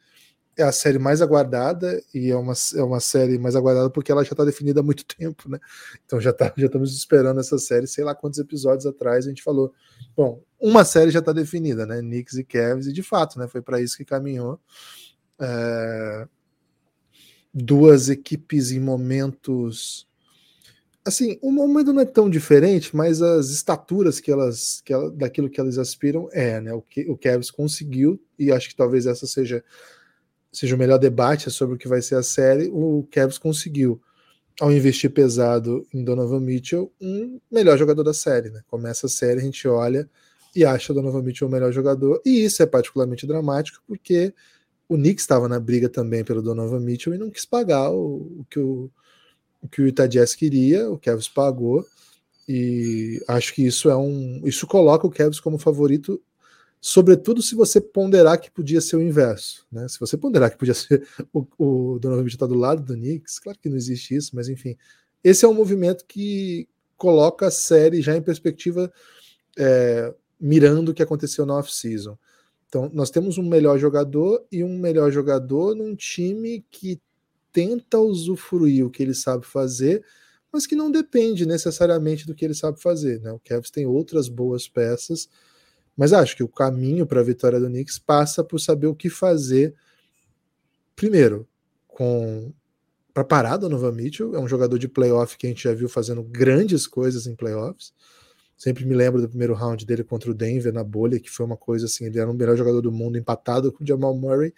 é 0.57 0.63
a 0.63 0.73
série 0.73 0.99
mais 0.99 1.21
aguardada 1.21 2.03
e 2.15 2.31
é 2.31 2.37
uma, 2.37 2.55
é 2.75 2.83
uma 2.83 2.99
série 2.99 3.39
mais 3.39 3.55
aguardada 3.55 3.91
porque 3.91 4.11
ela 4.11 4.25
já 4.25 4.31
está 4.31 4.43
definida 4.43 4.81
há 4.81 4.83
muito 4.83 5.05
tempo, 5.15 5.51
né? 5.51 5.59
Então 6.05 6.19
já, 6.19 6.33
tá, 6.33 6.53
já 6.57 6.67
estamos 6.67 6.97
esperando 6.97 7.41
essa 7.41 7.59
série, 7.59 7.87
sei 7.87 8.05
lá 8.05 8.15
quantos 8.15 8.39
episódios 8.39 8.87
atrás 8.87 9.27
a 9.27 9.29
gente 9.29 9.43
falou. 9.43 9.73
Bom, 10.17 10.43
uma 10.59 10.85
série 10.85 11.11
já 11.11 11.19
está 11.19 11.33
definida, 11.33 11.85
né? 11.85 11.99
Knicks 12.01 12.35
e 12.39 12.45
Cavs, 12.45 12.87
e 12.87 12.93
de 12.93 13.03
fato, 13.03 13.39
né? 13.39 13.47
Foi 13.47 13.61
para 13.61 13.81
isso 13.81 13.99
que 13.99 14.05
caminhou. 14.05 14.59
É... 15.39 16.27
Duas 17.59 18.11
equipes 18.11 18.71
em 18.71 18.81
momentos 18.81 20.07
assim, 21.07 21.39
o 21.41 21.53
momento 21.53 21.93
não 21.93 22.03
é 22.03 22.05
tão 22.05 22.29
diferente, 22.29 22.95
mas 22.95 23.23
as 23.23 23.49
estaturas 23.51 24.19
que 24.19 24.31
elas, 24.31 24.83
que 24.85 24.93
ela, 24.93 25.09
daquilo 25.09 25.49
que 25.49 25.61
elas 25.61 25.79
aspiram 25.79 26.29
é, 26.33 26.61
né? 26.61 26.73
O 26.75 26.83
que 26.83 27.09
o 27.09 27.17
Cavs 27.17 27.49
conseguiu 27.49 28.21
e 28.37 28.51
acho 28.51 28.69
que 28.69 28.75
talvez 28.75 29.07
essa 29.07 29.25
seja 29.27 29.65
seja 30.51 30.75
o 30.75 30.79
melhor 30.79 30.99
debate 30.99 31.51
sobre 31.51 31.77
o 31.77 31.79
que 31.79 31.87
vai 31.87 32.03
ser 32.03 32.17
a 32.17 32.23
série. 32.23 32.69
O 32.73 33.07
Cavs 33.11 33.39
conseguiu 33.39 34.01
ao 34.61 34.73
investir 34.73 35.11
pesado 35.11 35.87
em 35.93 36.03
Donovan 36.03 36.41
Mitchell, 36.41 36.91
um 37.01 37.39
melhor 37.51 37.79
jogador 37.79 38.03
da 38.03 38.15
série, 38.15 38.51
né? 38.51 38.63
Começa 38.67 39.07
a 39.07 39.11
série, 39.11 39.41
a 39.41 39.45
gente 39.45 39.69
olha 39.69 40.09
e 40.57 40.65
acha 40.65 40.95
Donovan 40.95 41.23
Mitchell 41.23 41.47
o 41.47 41.51
melhor 41.51 41.71
jogador, 41.73 42.21
e 42.25 42.45
isso 42.45 42.63
é 42.63 42.67
particularmente 42.67 43.27
dramático 43.27 43.83
porque 43.87 44.35
o 44.89 44.97
Knicks 44.97 45.23
estava 45.23 45.49
na 45.49 45.59
briga 45.59 45.89
também 45.89 46.25
pelo 46.25 46.43
Donovan 46.43 46.81
Mitchell 46.81 47.15
e 47.15 47.19
não 47.19 47.31
quis 47.31 47.45
pagar 47.45 47.91
o, 47.91 48.41
o 48.41 48.47
que 48.49 48.59
o, 48.59 48.91
o 49.63 49.69
que 49.69 49.83
o 49.83 49.87
Utah 49.87 50.07
Jazz 50.07 50.35
queria, 50.35 50.89
o 50.91 50.99
Cavs 50.99 51.29
pagou, 51.29 51.85
e 52.49 53.23
acho 53.27 53.53
que 53.55 53.67
isso 53.67 53.91
é 53.91 53.97
um. 53.97 54.41
Isso 54.45 54.67
coloca 54.67 55.07
o 55.07 55.11
Cavs 55.11 55.41
como 55.41 55.59
favorito, 55.59 56.23
sobretudo 56.81 57.43
se 57.43 57.57
você 57.57 57.81
ponderar 57.81 58.41
que 58.41 58.51
podia 58.51 58.81
ser 58.81 58.97
o 58.97 59.03
inverso. 59.03 59.67
Né? 59.71 59.89
Se 59.89 59.99
você 59.99 60.17
ponderar 60.17 60.51
que 60.51 60.59
podia 60.59 60.75
ser 60.75 61.07
o, 61.33 61.47
o 61.59 61.99
Donovan 61.99 62.23
Mitchell 62.23 62.37
está 62.37 62.47
do 62.47 62.55
lado 62.55 62.83
do 62.83 62.95
Knicks, 62.95 63.41
claro 63.41 63.59
que 63.59 63.69
não 63.69 63.77
existe 63.77 64.15
isso, 64.15 64.35
mas 64.35 64.49
enfim. 64.49 64.77
Esse 65.25 65.45
é 65.45 65.49
um 65.49 65.55
movimento 65.55 66.05
que 66.07 66.69
coloca 66.97 67.49
a 67.49 67.51
série 67.51 68.01
já 68.01 68.17
em 68.17 68.23
perspectiva, 68.23 68.93
é, 69.59 70.15
mirando 70.41 70.91
o 70.91 70.95
que 70.95 71.03
aconteceu 71.03 71.45
na 71.45 71.57
off-season. 71.57 72.17
Então, 72.69 72.91
nós 72.93 73.11
temos 73.11 73.39
um 73.39 73.49
melhor 73.49 73.79
jogador 73.79 74.45
e 74.51 74.63
um 74.65 74.79
melhor 74.79 75.11
jogador 75.11 75.75
num 75.75 75.95
time 75.95 76.65
que 76.71 77.01
tenta 77.53 77.99
usufruir 77.99 78.85
o 78.85 78.91
que 78.91 79.03
ele 79.03 79.15
sabe 79.15 79.47
fazer, 79.47 80.05
mas 80.53 80.67
que 80.67 80.77
não 80.77 80.91
depende 80.91 81.47
necessariamente 81.47 82.27
do 82.27 82.35
que 82.35 82.45
ele 82.45 82.55
sabe 82.55 82.81
fazer. 82.81 83.21
Né? 83.21 83.33
O 83.33 83.41
Cavs 83.41 83.71
tem 83.71 83.87
outras 83.87 84.29
boas 84.29 84.69
peças, 84.69 85.29
mas 85.97 86.13
acho 86.13 86.37
que 86.37 86.43
o 86.43 86.49
caminho 86.49 87.07
para 87.07 87.21
a 87.21 87.25
vitória 87.25 87.59
do 87.59 87.69
Knicks 87.69 87.99
passa 87.99 88.45
por 88.45 88.59
saber 88.59 88.87
o 88.89 88.95
que 88.95 89.09
fazer. 89.09 89.75
Primeiro, 90.95 91.49
com 91.89 92.53
para 93.15 93.25
parar 93.25 93.57
Donovan 93.57 93.93
Mitchell, 93.93 94.37
é 94.37 94.39
um 94.39 94.47
jogador 94.47 94.79
de 94.79 94.89
playoff 94.89 95.39
que 95.39 95.47
a 95.47 95.49
gente 95.49 95.65
já 95.65 95.73
viu 95.73 95.89
fazendo 95.89 96.23
grandes 96.23 96.87
coisas 96.87 97.27
em 97.27 97.35
playoffs. 97.35 97.95
Sempre 98.57 98.85
me 98.85 98.95
lembro 98.95 99.21
do 99.21 99.29
primeiro 99.29 99.55
round 99.55 99.85
dele 99.85 100.03
contra 100.03 100.31
o 100.31 100.35
Denver 100.35 100.73
na 100.73 100.83
bolha, 100.83 101.21
que 101.21 101.31
foi 101.31 101.45
uma 101.45 101.57
coisa 101.57 101.87
assim, 101.87 102.07
ele 102.07 102.19
era 102.19 102.31
o 102.31 102.35
melhor 102.35 102.57
jogador 102.57 102.81
do 102.81 102.91
mundo 102.91 103.19
empatado 103.19 103.71
com 103.71 103.85
o 103.85 103.87
Jamal 103.87 104.17
Murray. 104.17 104.55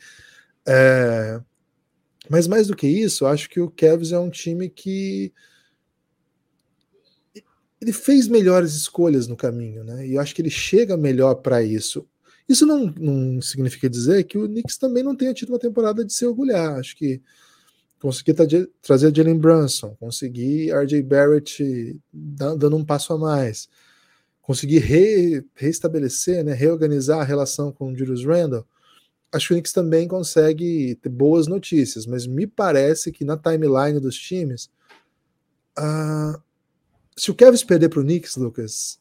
É, 0.67 1.41
mas 2.29 2.47
mais 2.47 2.67
do 2.67 2.77
que 2.77 2.87
isso, 2.87 3.27
acho 3.27 3.49
que 3.49 3.61
o 3.61 3.71
Cavs 3.71 4.13
é 4.13 4.19
um 4.19 4.31
time 4.31 4.69
que 4.69 5.33
ele 7.81 7.93
fez 7.93 8.29
melhores 8.29 8.75
escolhas 8.75 9.27
no 9.27 9.37
caminho, 9.37 9.85
né? 9.85 10.07
E 10.07 10.15
eu 10.15 10.21
acho 10.21 10.35
que 10.35 10.43
ele 10.43 10.51
chega 10.51 10.97
melhor 10.97 11.37
para 11.37 11.63
isso. 11.63 12.07
Isso 12.49 12.67
não, 12.67 12.87
não, 12.99 13.41
significa 13.41 13.89
dizer 13.89 14.25
que 14.25 14.39
o 14.39 14.49
Knicks 14.49 14.79
também 14.79 15.03
não 15.03 15.15
tenha 15.15 15.35
tido 15.35 15.51
uma 15.51 15.59
temporada 15.59 16.05
de 16.05 16.13
se 16.13 16.27
orgulhar. 16.27 16.79
Acho 16.79 16.97
que 16.97 17.21
conseguir 18.01 18.35
trazer 18.81 19.15
Jalen 19.15 19.39
Brunson, 19.39 19.97
conseguir 20.01 20.73
RJ 20.73 21.03
Barrett 21.03 22.01
dando 22.13 22.77
um 22.77 22.85
passo 22.85 23.13
a 23.13 23.19
mais, 23.19 23.69
conseguir 24.49 24.79
re, 24.79 25.45
reestabelecer, 25.55 26.43
né, 26.43 26.55
reorganizar 26.55 27.21
a 27.21 27.25
relação 27.25 27.71
com 27.71 27.93
o 27.93 27.97
Julius 27.97 28.25
Randle 28.25 28.67
acho 29.33 29.49
que 29.49 29.53
o 29.53 29.57
Knicks 29.57 29.73
também 29.73 30.09
consegue 30.09 30.95
ter 30.97 31.09
boas 31.09 31.47
notícias, 31.47 32.07
mas 32.07 32.27
me 32.27 32.47
parece 32.47 33.13
que 33.13 33.25
na 33.25 33.37
timeline 33.37 34.01
dos 34.01 34.17
times, 34.17 34.71
uh, 35.79 36.41
se 37.17 37.31
o 37.31 37.35
Kevin 37.35 37.59
perder 37.67 37.89
para 37.89 38.01
o 38.01 38.05
Knicks, 38.05 38.37
Lucas, 38.37 38.99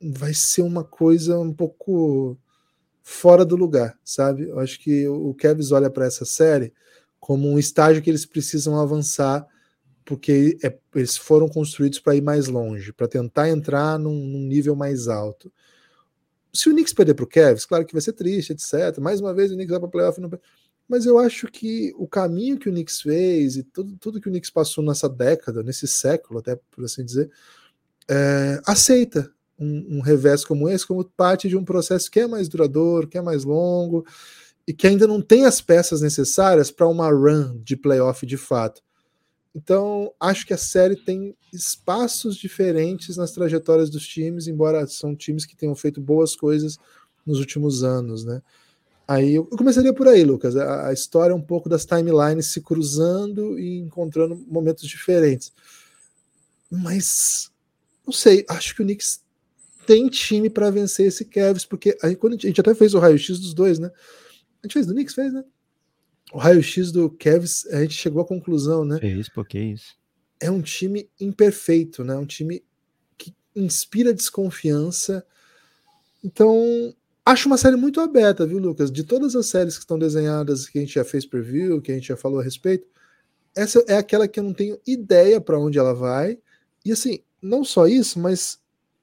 vai 0.00 0.32
ser 0.32 0.62
uma 0.62 0.84
coisa 0.84 1.38
um 1.38 1.52
pouco 1.52 2.38
fora 3.02 3.44
do 3.44 3.56
lugar, 3.56 3.98
sabe? 4.04 4.48
Eu 4.48 4.58
acho 4.58 4.78
que 4.80 5.06
o 5.08 5.34
Kevin 5.34 5.72
olha 5.72 5.90
para 5.90 6.06
essa 6.06 6.24
série 6.24 6.72
como 7.18 7.48
um 7.48 7.58
estágio 7.58 8.02
que 8.02 8.08
eles 8.08 8.24
precisam 8.24 8.80
avançar, 8.80 9.46
porque 10.08 10.56
é, 10.64 10.74
eles 10.94 11.18
foram 11.18 11.46
construídos 11.48 11.98
para 11.98 12.16
ir 12.16 12.22
mais 12.22 12.48
longe, 12.48 12.94
para 12.94 13.06
tentar 13.06 13.48
entrar 13.50 13.98
num, 13.98 14.14
num 14.14 14.40
nível 14.40 14.74
mais 14.74 15.06
alto 15.06 15.52
se 16.52 16.68
o 16.68 16.72
Knicks 16.72 16.92
perder 16.92 17.14
para 17.14 17.24
o 17.24 17.28
Cavs, 17.28 17.64
claro 17.64 17.84
que 17.84 17.92
vai 17.92 18.02
ser 18.02 18.12
triste, 18.12 18.52
etc. 18.52 18.98
Mais 19.00 19.20
uma 19.20 19.34
vez 19.34 19.50
o 19.50 19.54
Knicks 19.54 19.70
vai 19.70 19.80
para 19.80 19.88
playoff. 19.88 20.20
Não... 20.20 20.30
Mas 20.88 21.04
eu 21.04 21.18
acho 21.18 21.46
que 21.48 21.92
o 21.96 22.08
caminho 22.08 22.58
que 22.58 22.68
o 22.68 22.72
Knicks 22.72 23.00
fez 23.00 23.56
e 23.56 23.62
tudo, 23.62 23.96
tudo 23.98 24.20
que 24.20 24.28
o 24.28 24.30
Knicks 24.30 24.50
passou 24.50 24.82
nessa 24.82 25.08
década, 25.08 25.62
nesse 25.62 25.86
século, 25.86 26.40
até 26.40 26.56
por 26.70 26.84
assim 26.84 27.04
dizer, 27.04 27.30
é, 28.08 28.60
aceita 28.66 29.30
um, 29.58 29.98
um 29.98 30.00
revés 30.00 30.44
como 30.44 30.68
esse 30.68 30.86
como 30.86 31.04
parte 31.04 31.48
de 31.48 31.56
um 31.56 31.64
processo 31.64 32.10
que 32.10 32.20
é 32.20 32.26
mais 32.26 32.48
duradouro, 32.48 33.08
que 33.08 33.18
é 33.18 33.22
mais 33.22 33.44
longo 33.44 34.06
e 34.66 34.72
que 34.72 34.86
ainda 34.86 35.06
não 35.06 35.20
tem 35.20 35.44
as 35.44 35.60
peças 35.60 36.00
necessárias 36.00 36.70
para 36.70 36.88
uma 36.88 37.10
run 37.10 37.58
de 37.62 37.76
playoff 37.76 38.24
de 38.24 38.36
fato. 38.36 38.82
Então, 39.58 40.12
acho 40.20 40.46
que 40.46 40.54
a 40.54 40.56
série 40.56 40.94
tem 40.94 41.34
espaços 41.52 42.36
diferentes 42.36 43.16
nas 43.16 43.32
trajetórias 43.32 43.90
dos 43.90 44.06
times, 44.06 44.46
embora 44.46 44.86
são 44.86 45.16
times 45.16 45.44
que 45.44 45.56
tenham 45.56 45.74
feito 45.74 46.00
boas 46.00 46.36
coisas 46.36 46.78
nos 47.26 47.40
últimos 47.40 47.82
anos, 47.82 48.24
né? 48.24 48.40
Aí 49.06 49.34
eu 49.34 49.44
começaria 49.46 49.92
por 49.92 50.06
aí, 50.06 50.22
Lucas. 50.22 50.54
A, 50.54 50.88
a 50.88 50.92
história 50.92 51.32
é 51.32 51.34
um 51.34 51.42
pouco 51.42 51.68
das 51.68 51.84
timelines 51.84 52.46
se 52.46 52.60
cruzando 52.60 53.58
e 53.58 53.78
encontrando 53.80 54.36
momentos 54.46 54.86
diferentes. 54.86 55.52
Mas 56.70 57.50
não 58.06 58.12
sei, 58.12 58.44
acho 58.48 58.76
que 58.76 58.82
o 58.82 58.84
Knicks 58.84 59.22
tem 59.84 60.08
time 60.08 60.48
para 60.48 60.70
vencer 60.70 61.08
esse 61.08 61.24
Cavs, 61.24 61.64
porque 61.64 61.98
aí 62.00 62.14
quando 62.14 62.34
a 62.34 62.36
gente, 62.36 62.46
a 62.46 62.50
gente 62.50 62.60
até 62.60 62.74
fez 62.76 62.94
o 62.94 63.00
raio-x 63.00 63.40
dos 63.40 63.54
dois, 63.54 63.80
né? 63.80 63.90
A 64.62 64.66
gente 64.66 64.74
fez 64.74 64.86
do 64.86 64.94
Knicks, 64.94 65.14
fez, 65.14 65.32
né? 65.32 65.42
O 66.32 66.38
raio-x 66.38 66.92
do 66.92 67.10
Cavs, 67.10 67.66
a 67.66 67.80
gente 67.80 67.94
chegou 67.94 68.22
à 68.22 68.24
conclusão, 68.24 68.84
né? 68.84 68.98
É 69.02 69.08
isso, 69.08 69.30
porque 69.34 69.58
é 69.58 69.62
isso. 69.62 69.96
É 70.40 70.50
um 70.50 70.60
time 70.60 71.08
imperfeito, 71.20 72.04
né? 72.04 72.16
Um 72.16 72.26
time 72.26 72.62
que 73.16 73.34
inspira 73.56 74.12
desconfiança. 74.12 75.24
Então, 76.22 76.94
acho 77.24 77.48
uma 77.48 77.56
série 77.56 77.76
muito 77.76 78.00
aberta, 78.00 78.46
viu, 78.46 78.58
Lucas? 78.58 78.90
De 78.92 79.04
todas 79.04 79.34
as 79.34 79.46
séries 79.46 79.74
que 79.74 79.84
estão 79.84 79.98
desenhadas, 79.98 80.68
que 80.68 80.78
a 80.78 80.80
gente 80.80 80.94
já 80.94 81.04
fez 81.04 81.24
preview, 81.24 81.80
que 81.80 81.90
a 81.90 81.94
gente 81.94 82.08
já 82.08 82.16
falou 82.16 82.40
a 82.40 82.44
respeito, 82.44 82.86
essa 83.56 83.82
é 83.88 83.96
aquela 83.96 84.28
que 84.28 84.38
eu 84.38 84.44
não 84.44 84.52
tenho 84.52 84.78
ideia 84.86 85.40
para 85.40 85.58
onde 85.58 85.78
ela 85.78 85.94
vai. 85.94 86.38
E 86.84 86.92
assim, 86.92 87.20
não 87.40 87.64
só 87.64 87.86
isso, 87.86 88.20
mas 88.20 88.60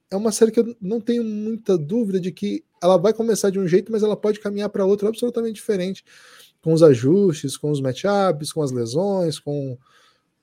é 0.09 0.15
uma 0.15 0.31
série 0.31 0.51
que 0.51 0.59
eu 0.59 0.75
não 0.79 1.01
tenho 1.01 1.23
muita 1.23 1.77
dúvida 1.77 2.19
de 2.19 2.31
que 2.31 2.63
ela 2.81 2.97
vai 2.97 3.13
começar 3.13 3.49
de 3.49 3.59
um 3.59 3.67
jeito, 3.67 3.91
mas 3.91 4.03
ela 4.03 4.15
pode 4.15 4.39
caminhar 4.39 4.69
para 4.69 4.85
outro 4.85 5.07
absolutamente 5.07 5.55
diferente 5.55 6.05
com 6.65 6.73
os 6.73 6.81
ajustes, 6.81 7.55
com 7.55 7.69
os 7.69 7.79
matchups, 7.79 8.51
com 8.51 8.63
as 8.63 8.71
lesões, 8.71 9.37
com 9.37 9.77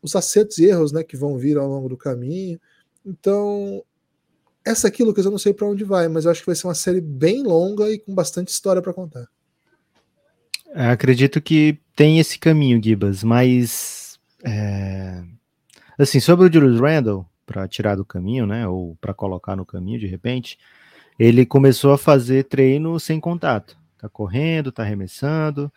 os 0.01 0.15
acertos 0.15 0.59
e 0.59 0.67
erros 0.67 0.93
né, 0.93 1.03
que 1.03 1.17
vão 1.17 1.37
vir 1.37 1.59
ao 1.59 1.67
longo 1.67 1.89
do 1.89 1.97
caminho. 1.97 2.61
Então, 3.05 3.83
essa 4.65 4.87
aqui, 4.87 5.03
Lucas, 5.03 5.25
eu 5.25 5.33
não 5.33 5.39
sei 5.39 5.53
para 5.53 5.67
onde 5.67 5.83
vai, 5.83 6.07
mas 6.07 6.25
eu 6.25 6.31
acho 6.31 6.39
que 6.39 6.47
vai 6.47 6.55
ser 6.55 6.69
uma 6.69 6.77
série 6.77 7.01
bem 7.01 7.43
longa 7.43 7.91
e 7.91 7.99
com 7.99 8.15
bastante 8.15 8.53
história 8.53 8.81
para 8.81 8.93
contar. 8.93 9.27
É, 10.73 10.91
acredito 10.91 11.43
que 11.43 11.81
tem 11.97 12.21
esse 12.21 12.39
caminho, 12.39 12.81
Gibas, 12.81 13.25
mas 13.25 14.21
é... 14.45 15.25
assim, 15.99 16.21
sobre 16.21 16.49
o 16.49 16.53
Julius 16.53 16.79
Randle, 16.79 17.27
para 17.45 17.67
tirar 17.67 17.97
do 17.97 18.05
caminho, 18.05 18.47
né, 18.47 18.69
ou 18.69 18.97
para 19.01 19.13
colocar 19.13 19.57
no 19.57 19.67
caminho 19.67 19.99
de 19.99 20.07
repente, 20.07 20.57
ele 21.19 21.45
começou 21.45 21.93
a 21.93 21.99
fazer 21.99 22.45
treino 22.45 23.01
sem 23.01 23.19
contato. 23.19 23.77
Tá 23.99 24.09
correndo, 24.09 24.71
tá 24.71 24.85
arremessando, 24.85 25.71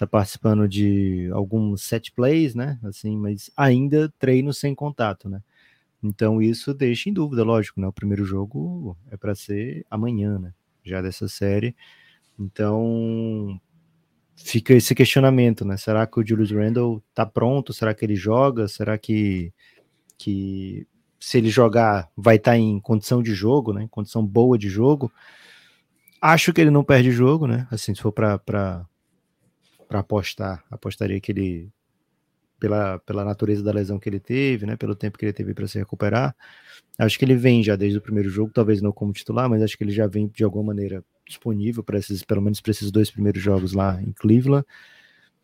tá 0.00 0.06
participando 0.06 0.66
de 0.66 1.28
alguns 1.32 1.82
set 1.82 2.10
plays, 2.12 2.54
né? 2.54 2.78
Assim, 2.84 3.18
mas 3.18 3.50
ainda 3.54 4.10
treino 4.18 4.52
sem 4.52 4.74
contato, 4.74 5.28
né? 5.28 5.42
Então 6.02 6.40
isso 6.40 6.72
deixa 6.72 7.10
em 7.10 7.12
dúvida, 7.12 7.44
lógico, 7.44 7.80
né? 7.80 7.86
O 7.86 7.92
primeiro 7.92 8.24
jogo 8.24 8.96
é 9.10 9.16
para 9.18 9.34
ser 9.34 9.84
amanhã, 9.90 10.38
né? 10.38 10.54
Já 10.82 11.02
dessa 11.02 11.28
série. 11.28 11.76
Então 12.38 13.60
fica 14.34 14.72
esse 14.72 14.94
questionamento, 14.94 15.66
né? 15.66 15.76
Será 15.76 16.06
que 16.06 16.18
o 16.18 16.26
Julius 16.26 16.50
Randle 16.50 17.02
tá 17.14 17.26
pronto? 17.26 17.74
Será 17.74 17.92
que 17.92 18.02
ele 18.02 18.16
joga? 18.16 18.68
Será 18.68 18.96
que 18.96 19.52
que 20.16 20.86
se 21.18 21.36
ele 21.36 21.50
jogar 21.50 22.10
vai 22.16 22.36
estar 22.36 22.52
tá 22.52 22.58
em 22.58 22.80
condição 22.80 23.22
de 23.22 23.34
jogo, 23.34 23.74
né? 23.74 23.82
Em 23.82 23.88
condição 23.88 24.26
boa 24.26 24.56
de 24.56 24.70
jogo? 24.70 25.12
Acho 26.22 26.54
que 26.54 26.60
ele 26.62 26.70
não 26.70 26.84
perde 26.84 27.10
jogo, 27.10 27.46
né? 27.46 27.68
Assim, 27.70 27.94
se 27.94 28.00
for 28.00 28.12
para 28.12 28.86
para 29.90 29.98
apostar, 29.98 30.64
apostaria 30.70 31.20
que 31.20 31.32
ele, 31.32 31.68
pela, 32.60 33.00
pela 33.00 33.24
natureza 33.24 33.60
da 33.60 33.72
lesão 33.72 33.98
que 33.98 34.08
ele 34.08 34.20
teve, 34.20 34.64
né, 34.64 34.76
pelo 34.76 34.94
tempo 34.94 35.18
que 35.18 35.24
ele 35.24 35.32
teve 35.32 35.52
para 35.52 35.66
se 35.66 35.78
recuperar, 35.80 36.34
acho 36.96 37.18
que 37.18 37.24
ele 37.24 37.34
vem 37.34 37.60
já 37.60 37.74
desde 37.74 37.98
o 37.98 38.00
primeiro 38.00 38.30
jogo, 38.30 38.52
talvez 38.54 38.80
não 38.80 38.92
como 38.92 39.12
titular, 39.12 39.50
mas 39.50 39.60
acho 39.62 39.76
que 39.76 39.82
ele 39.82 39.90
já 39.90 40.06
vem 40.06 40.28
de 40.28 40.44
alguma 40.44 40.66
maneira 40.66 41.04
disponível 41.26 41.82
para 41.82 41.98
esses, 41.98 42.22
pelo 42.22 42.40
menos 42.40 42.60
para 42.60 42.70
esses 42.70 42.92
dois 42.92 43.10
primeiros 43.10 43.42
jogos 43.42 43.72
lá 43.72 44.00
em 44.00 44.12
Cleveland. 44.12 44.64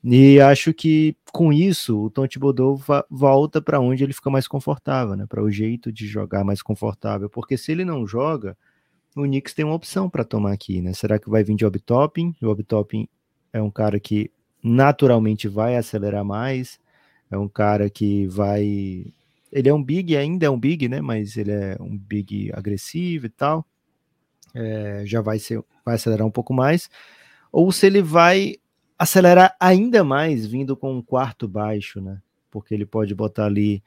E 0.05 0.39
acho 0.39 0.73
que 0.73 1.17
com 1.33 1.53
isso 1.53 2.05
o 2.05 2.09
Tom 2.09 2.29
Thibodeau 2.29 2.81
volta 3.11 3.61
para 3.61 3.81
onde 3.81 4.05
ele 4.05 4.13
fica 4.13 4.31
mais 4.31 4.47
confortável, 4.47 5.17
né? 5.17 5.27
Para 5.29 5.43
o 5.43 5.51
jeito 5.51 5.91
de 5.91 6.07
jogar 6.07 6.45
mais 6.45 6.63
confortável, 6.63 7.29
porque 7.29 7.59
se 7.59 7.73
ele 7.73 7.85
não 7.85 8.07
joga, 8.07 8.57
o 9.17 9.23
Knicks 9.23 9.55
tem 9.55 9.65
uma 9.65 9.75
opção 9.75 10.09
para 10.09 10.23
tomar 10.23 10.53
aqui, 10.53 10.81
né? 10.81 10.93
Será 10.93 11.19
que 11.19 11.29
vai 11.29 11.43
vir 11.43 11.57
de 11.57 11.67
Obi 11.67 11.81
Toppin? 11.81 12.37
O 12.41 12.55
é 13.53 13.63
um 13.63 13.71
cara 13.71 13.99
que 13.99 14.31
naturalmente 14.67 15.49
vai 15.49 15.77
acelerar 15.77 16.25
mais, 16.25 16.81
é 17.31 17.39
um 17.39 17.49
cara 17.49 17.89
que 17.89 18.27
vai 18.27 19.13
ele 19.53 19.69
é 19.69 19.75
um 19.75 19.83
big, 19.83 20.17
ainda 20.17 20.47
é 20.47 20.51
um 20.51 20.59
big, 20.59 20.89
né? 20.89 21.01
Mas 21.01 21.37
ele 21.37 21.53
é 21.53 21.77
um 21.81 21.97
big 21.97 22.51
agressivo 22.53 23.27
e 23.27 23.31
tal. 23.31 23.65
É, 24.55 25.03
já 25.07 25.21
vai 25.21 25.39
ser, 25.39 25.63
vai 25.85 25.95
acelerar 25.95 26.27
um 26.27 26.31
pouco 26.31 26.53
mais. 26.53 26.91
Ou 27.53 27.71
se 27.73 27.87
ele 27.87 28.03
vai 28.03 28.57
acelerar 28.99 29.57
ainda 29.61 30.03
mais 30.03 30.47
vindo 30.47 30.77
com 30.77 30.95
um 30.95 31.03
quarto 31.03 31.47
baixo, 31.49 32.01
né? 32.01 32.21
Porque 32.51 32.75
ele 32.75 32.85
pode 32.85 33.15
botar 33.15 33.47
ali, 33.47 33.83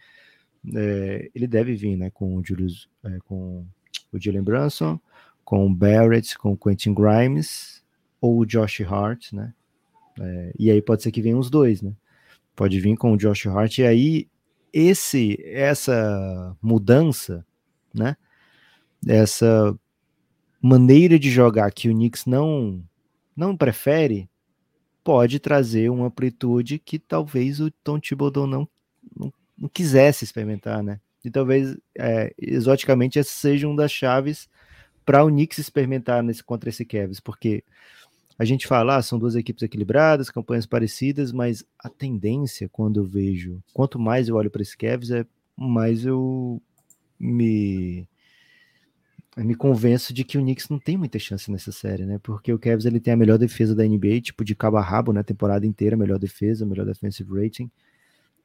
é, 0.75 1.29
ele 1.35 1.45
deve 1.45 1.75
vir, 1.75 1.97
né? 1.97 2.09
Com 2.09 2.35
o 2.37 2.43
Julius, 2.43 2.89
é, 3.03 3.19
com 3.25 3.65
o 4.11 4.19
Jalen 4.19 4.43
Brunson, 4.43 4.99
com 5.43 5.67
o 5.67 5.73
Barrett, 5.73 6.37
com 6.37 6.53
o 6.53 6.57
Quentin 6.57 6.93
Grimes 6.93 7.83
ou 8.21 8.39
o 8.39 8.45
Josh 8.45 8.81
Hart, 8.81 9.33
né? 9.33 9.53
É, 10.19 10.53
e 10.57 10.71
aí 10.71 10.81
pode 10.81 11.03
ser 11.03 11.11
que 11.11 11.21
venha 11.21 11.37
os 11.37 11.49
dois, 11.49 11.81
né? 11.81 11.93
Pode 12.55 12.79
vir 12.79 12.97
com 12.97 13.13
o 13.13 13.17
Josh 13.17 13.47
Hart 13.47 13.77
e 13.77 13.83
aí 13.83 14.27
esse 14.73 15.37
essa 15.45 16.55
mudança, 16.61 17.45
né? 17.93 18.15
Essa 19.07 19.77
maneira 20.61 21.17
de 21.17 21.29
jogar 21.29 21.71
que 21.71 21.89
o 21.89 21.93
Knicks 21.93 22.25
não 22.25 22.83
não 23.35 23.55
prefere 23.55 24.29
pode 25.03 25.39
trazer 25.39 25.89
uma 25.89 26.07
amplitude 26.07 26.77
que 26.77 26.99
talvez 26.99 27.59
o 27.61 27.71
Tom 27.83 27.99
Thibodeau 27.99 28.45
não, 28.45 28.67
não, 29.17 29.33
não 29.57 29.69
quisesse 29.69 30.25
experimentar, 30.25 30.83
né? 30.83 30.99
E 31.23 31.31
talvez 31.31 31.77
é, 31.97 32.33
exoticamente 32.37 33.17
essa 33.17 33.31
seja 33.31 33.67
uma 33.67 33.77
das 33.77 33.91
chaves 33.91 34.49
para 35.05 35.23
o 35.23 35.27
Knicks 35.29 35.57
experimentar 35.57 36.21
nesse, 36.21 36.43
contra 36.43 36.69
esse 36.69 36.85
Cavs, 36.85 37.19
porque 37.19 37.63
a 38.39 38.45
gente 38.45 38.65
fala, 38.65 38.95
ah, 38.95 39.01
são 39.01 39.19
duas 39.19 39.35
equipes 39.35 39.63
equilibradas, 39.63 40.29
campanhas 40.29 40.65
parecidas, 40.65 41.33
mas 41.33 41.61
a 41.77 41.89
tendência, 41.89 42.69
quando 42.69 43.01
eu 43.01 43.03
vejo, 43.03 43.61
quanto 43.73 43.99
mais 43.99 44.29
eu 44.29 44.35
olho 44.37 44.49
para 44.49 44.61
esse 44.61 44.77
Cavs, 44.77 45.11
é 45.11 45.25
mais 45.57 46.05
eu 46.05 46.61
me 47.19 48.07
me 49.37 49.55
convenço 49.55 50.13
de 50.13 50.23
que 50.23 50.37
o 50.37 50.41
Knicks 50.41 50.69
não 50.69 50.79
tem 50.79 50.97
muita 50.97 51.19
chance 51.19 51.51
nessa 51.51 51.71
série, 51.71 52.05
né? 52.05 52.19
Porque 52.21 52.51
o 52.51 52.59
Cavs 52.59 52.85
ele 52.85 52.99
tem 52.99 53.13
a 53.13 53.17
melhor 53.17 53.37
defesa 53.37 53.75
da 53.75 53.85
NBA, 53.85 54.21
tipo 54.21 54.43
de 54.43 54.55
cabo 54.55 54.77
a 54.77 54.81
rabo, 54.81 55.13
né? 55.13 55.21
Temporada 55.23 55.65
inteira, 55.65 55.95
melhor 55.95 56.17
defesa, 56.17 56.65
melhor 56.65 56.85
defensive 56.85 57.29
rating, 57.41 57.69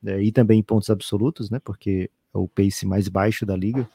é, 0.05 0.23
e 0.23 0.31
também 0.31 0.61
em 0.61 0.63
pontos 0.63 0.91
absolutos, 0.91 1.51
né? 1.51 1.61
Porque 1.65 2.11
é 2.33 2.39
o 2.39 2.49
pace 2.49 2.87
mais 2.87 3.09
baixo 3.09 3.47
da 3.47 3.57
liga. 3.57 3.89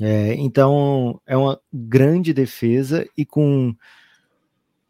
É, 0.00 0.34
então 0.34 1.20
é 1.26 1.36
uma 1.36 1.58
grande 1.72 2.34
defesa 2.34 3.08
e 3.16 3.24
com 3.24 3.74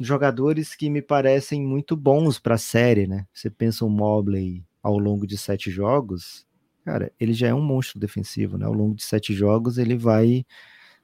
jogadores 0.06 0.74
que 0.74 0.90
me 0.90 1.02
parecem 1.02 1.62
muito 1.62 1.96
bons 1.96 2.38
para 2.38 2.54
a 2.54 2.58
série, 2.58 3.06
né? 3.06 3.26
Você 3.32 3.50
pensa 3.50 3.84
o 3.84 3.90
Mobley 3.90 4.64
ao 4.82 4.98
longo 4.98 5.26
de 5.26 5.38
sete 5.38 5.70
jogos, 5.70 6.46
cara, 6.84 7.10
ele 7.18 7.32
já 7.32 7.48
é 7.48 7.54
um 7.54 7.62
monstro 7.62 7.98
defensivo, 7.98 8.58
né? 8.58 8.66
Ao 8.66 8.72
longo 8.72 8.94
de 8.94 9.02
sete 9.02 9.32
jogos 9.32 9.78
ele 9.78 9.96
vai 9.96 10.44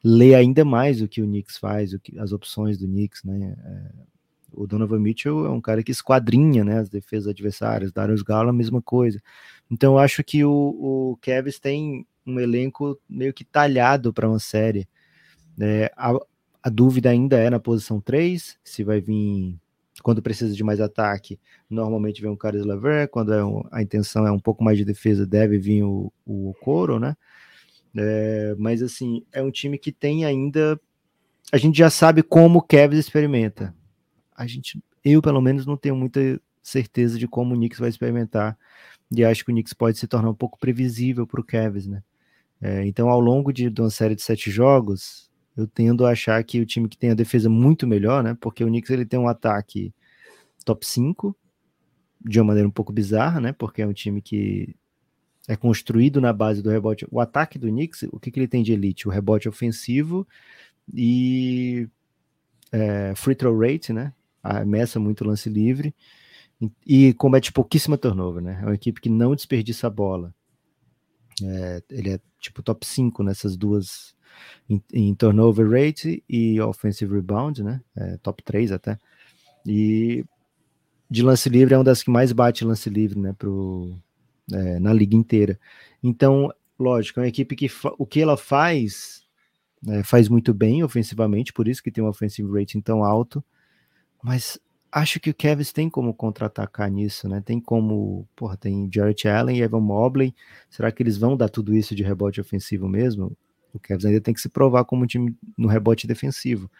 ler 0.04 0.34
ainda 0.34 0.64
mais 0.64 1.00
o 1.00 1.08
que 1.08 1.22
o 1.22 1.26
Knicks 1.26 1.56
faz, 1.58 1.92
o 1.92 2.00
que, 2.00 2.18
as 2.18 2.32
opções 2.32 2.78
do 2.78 2.86
Knicks, 2.86 3.22
né? 3.24 3.56
É, 3.64 3.90
o 4.52 4.66
Donovan 4.66 4.98
Mitchell 4.98 5.46
é 5.46 5.50
um 5.50 5.60
cara 5.60 5.82
que 5.82 5.92
esquadrinha, 5.92 6.64
né? 6.64 6.78
As 6.78 6.88
defesas 6.88 7.28
adversárias, 7.28 7.92
Darius 7.92 8.22
Garland, 8.22 8.50
a 8.50 8.58
mesma 8.58 8.82
coisa. 8.82 9.20
Então 9.70 9.94
eu 9.94 9.98
acho 9.98 10.22
que 10.24 10.44
o, 10.44 10.50
o 10.50 11.18
tem 11.62 12.06
um 12.26 12.38
elenco 12.38 12.98
meio 13.08 13.32
que 13.32 13.44
talhado 13.44 14.12
para 14.12 14.28
uma 14.28 14.38
série. 14.38 14.88
É, 15.60 15.92
a, 15.96 16.14
a 16.62 16.68
dúvida 16.68 17.10
ainda 17.10 17.38
é 17.38 17.48
na 17.50 17.58
posição 17.58 18.00
3, 18.00 18.58
se 18.62 18.84
vai 18.84 19.00
vir 19.00 19.58
quando 20.02 20.22
precisa 20.22 20.54
de 20.54 20.64
mais 20.64 20.80
ataque, 20.80 21.38
normalmente 21.68 22.22
vem 22.22 22.30
o 22.30 22.36
Caris 22.36 22.64
Lever, 22.64 23.08
quando 23.08 23.32
é 23.32 23.44
um, 23.44 23.62
a 23.70 23.82
intenção 23.82 24.26
é 24.26 24.32
um 24.32 24.38
pouco 24.38 24.64
mais 24.64 24.78
de 24.78 24.84
defesa, 24.84 25.26
deve 25.26 25.58
vir 25.58 25.82
o, 25.82 26.12
o 26.24 26.54
Coro, 26.60 26.98
né? 26.98 27.16
É, 27.96 28.54
mas 28.58 28.82
assim, 28.82 29.24
é 29.32 29.42
um 29.42 29.50
time 29.50 29.78
que 29.78 29.92
tem 29.92 30.24
ainda. 30.24 30.80
A 31.52 31.56
gente 31.56 31.76
já 31.76 31.90
sabe 31.90 32.22
como 32.22 32.60
o 32.60 32.62
Cavs 32.62 32.98
experimenta. 32.98 33.74
A 34.36 34.46
gente, 34.46 34.82
eu 35.04 35.20
pelo 35.20 35.40
menos, 35.40 35.66
não 35.66 35.76
tenho 35.76 35.96
muita 35.96 36.40
certeza 36.62 37.18
de 37.18 37.26
como 37.26 37.54
o 37.54 37.56
Knicks 37.56 37.78
vai 37.78 37.88
experimentar. 37.88 38.56
E 39.10 39.24
acho 39.24 39.44
que 39.44 39.50
o 39.50 39.54
Knicks 39.54 39.72
pode 39.72 39.98
se 39.98 40.06
tornar 40.06 40.30
um 40.30 40.34
pouco 40.34 40.58
previsível 40.58 41.26
para 41.26 41.40
o 41.40 41.44
Cavs, 41.44 41.86
né? 41.86 42.02
É, 42.60 42.86
então, 42.86 43.08
ao 43.08 43.20
longo 43.20 43.52
de, 43.52 43.70
de 43.70 43.80
uma 43.80 43.90
série 43.90 44.14
de 44.14 44.22
sete 44.22 44.50
jogos, 44.50 45.29
eu 45.60 45.68
tendo 45.68 46.06
a 46.06 46.10
achar 46.10 46.42
que 46.44 46.60
o 46.60 46.66
time 46.66 46.88
que 46.88 46.96
tem 46.96 47.10
a 47.10 47.14
defesa 47.14 47.48
muito 47.48 47.86
melhor, 47.86 48.22
né? 48.22 48.36
Porque 48.40 48.64
o 48.64 48.66
Knicks 48.66 48.90
ele 48.90 49.06
tem 49.06 49.18
um 49.18 49.28
ataque 49.28 49.92
top 50.64 50.86
5 50.86 51.36
de 52.20 52.38
uma 52.40 52.48
maneira 52.48 52.68
um 52.68 52.72
pouco 52.72 52.92
bizarra, 52.92 53.40
né? 53.40 53.52
Porque 53.52 53.82
é 53.82 53.86
um 53.86 53.92
time 53.92 54.20
que 54.20 54.74
é 55.48 55.56
construído 55.56 56.20
na 56.20 56.32
base 56.32 56.62
do 56.62 56.70
rebote. 56.70 57.06
O 57.10 57.20
ataque 57.20 57.58
do 57.58 57.68
Knicks, 57.68 58.04
o 58.12 58.20
que, 58.20 58.30
que 58.30 58.38
ele 58.38 58.48
tem 58.48 58.62
de 58.62 58.72
elite? 58.72 59.08
O 59.08 59.10
rebote 59.10 59.48
ofensivo 59.48 60.26
e 60.92 61.88
é, 62.72 63.12
free 63.16 63.34
throw 63.34 63.58
rate, 63.58 63.92
né? 63.92 64.12
Ameaça 64.42 64.98
muito 64.98 65.24
lance 65.24 65.48
livre 65.48 65.94
e 66.86 67.14
comete 67.14 67.52
pouquíssima 67.52 67.96
turnover, 67.96 68.42
né? 68.42 68.58
É 68.62 68.66
uma 68.66 68.74
equipe 68.74 69.00
que 69.00 69.08
não 69.08 69.34
desperdiça 69.34 69.86
a 69.86 69.90
bola. 69.90 70.34
É, 71.42 71.82
ele 71.90 72.10
é 72.10 72.20
tipo 72.38 72.62
top 72.62 72.86
5 72.86 73.22
nessas 73.22 73.56
duas 73.56 74.14
em, 74.68 74.82
em 74.92 75.14
turnover 75.14 75.68
rate 75.68 76.22
e 76.28 76.60
offensive 76.60 77.14
rebound, 77.14 77.62
né? 77.62 77.80
É, 77.96 78.16
top 78.18 78.42
3 78.42 78.72
até. 78.72 78.98
E 79.66 80.24
de 81.10 81.22
lance 81.22 81.48
livre 81.48 81.74
é 81.74 81.78
uma 81.78 81.84
das 81.84 82.02
que 82.02 82.10
mais 82.10 82.32
bate 82.32 82.64
lance 82.64 82.88
livre, 82.88 83.18
né? 83.18 83.34
Pro, 83.36 83.98
é, 84.52 84.78
na 84.78 84.92
liga 84.92 85.16
inteira. 85.16 85.58
Então, 86.02 86.52
lógico, 86.78 87.20
é 87.20 87.22
uma 87.24 87.28
equipe 87.28 87.56
que 87.56 87.70
o 87.98 88.06
que 88.06 88.20
ela 88.20 88.36
faz 88.36 89.24
é, 89.88 90.02
faz 90.02 90.28
muito 90.28 90.52
bem 90.52 90.82
ofensivamente, 90.82 91.52
por 91.52 91.66
isso 91.66 91.82
que 91.82 91.90
tem 91.90 92.04
um 92.04 92.08
offensive 92.08 92.50
rating 92.52 92.80
tão 92.80 93.02
alto, 93.02 93.42
mas 94.22 94.58
acho 94.92 95.20
que 95.20 95.30
o 95.30 95.34
Cavs 95.34 95.72
tem 95.72 95.88
como 95.88 96.12
contra-atacar 96.12 96.90
nisso, 96.90 97.28
né? 97.28 97.40
Tem 97.40 97.60
como, 97.60 98.26
porra, 98.36 98.56
tem 98.56 98.88
Jarrett 98.92 99.28
Allen 99.28 99.58
e 99.58 99.62
Evan 99.62 99.80
Mobley. 99.80 100.34
Será 100.68 100.90
que 100.90 101.02
eles 101.02 101.16
vão 101.16 101.36
dar 101.36 101.48
tudo 101.48 101.74
isso 101.74 101.94
de 101.94 102.02
rebote 102.02 102.40
ofensivo 102.40 102.88
mesmo? 102.88 103.36
O 103.72 103.78
Cavs 103.78 104.04
ainda 104.04 104.20
tem 104.20 104.34
que 104.34 104.40
se 104.40 104.48
provar 104.48 104.84
como 104.84 105.06
time 105.06 105.34
no 105.56 105.68
rebote 105.68 106.06
defensivo. 106.06 106.70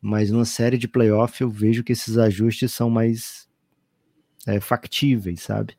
Mas 0.00 0.30
numa 0.30 0.44
série 0.44 0.76
de 0.76 0.88
playoff 0.88 1.40
eu 1.40 1.50
vejo 1.50 1.84
que 1.84 1.92
esses 1.92 2.18
ajustes 2.18 2.72
são 2.72 2.90
mais 2.90 3.48
é, 4.46 4.60
factíveis, 4.60 5.42
sabe? 5.42 5.76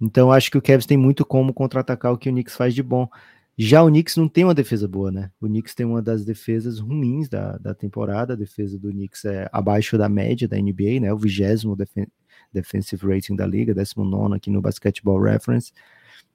Então 0.00 0.32
acho 0.32 0.50
que 0.50 0.58
o 0.58 0.62
Cavs 0.62 0.86
tem 0.86 0.96
muito 0.96 1.24
como 1.24 1.54
contra-atacar 1.54 2.12
o 2.12 2.18
que 2.18 2.28
o 2.28 2.32
Knicks 2.32 2.56
faz 2.56 2.74
de 2.74 2.82
bom. 2.82 3.08
Já 3.56 3.82
o 3.84 3.88
Knicks 3.88 4.16
não 4.16 4.28
tem 4.28 4.42
uma 4.44 4.54
defesa 4.54 4.88
boa, 4.88 5.12
né? 5.12 5.30
O 5.40 5.46
Knicks 5.46 5.74
tem 5.74 5.86
uma 5.86 6.02
das 6.02 6.24
defesas 6.24 6.80
ruins 6.80 7.28
da, 7.28 7.56
da 7.58 7.72
temporada. 7.72 8.32
A 8.32 8.36
defesa 8.36 8.76
do 8.76 8.90
Knicks 8.90 9.24
é 9.24 9.48
abaixo 9.52 9.96
da 9.96 10.08
média 10.08 10.48
da 10.48 10.56
NBA, 10.56 11.00
né? 11.00 11.12
O 11.12 11.16
vigésimo 11.16 11.76
defen 11.76 12.08
defensive 12.52 13.06
rating 13.06 13.34
da 13.34 13.46
liga, 13.46 13.74
19 13.74 14.34
aqui 14.34 14.50
no 14.50 14.60
Basketball 14.60 15.20
Reference. 15.20 15.72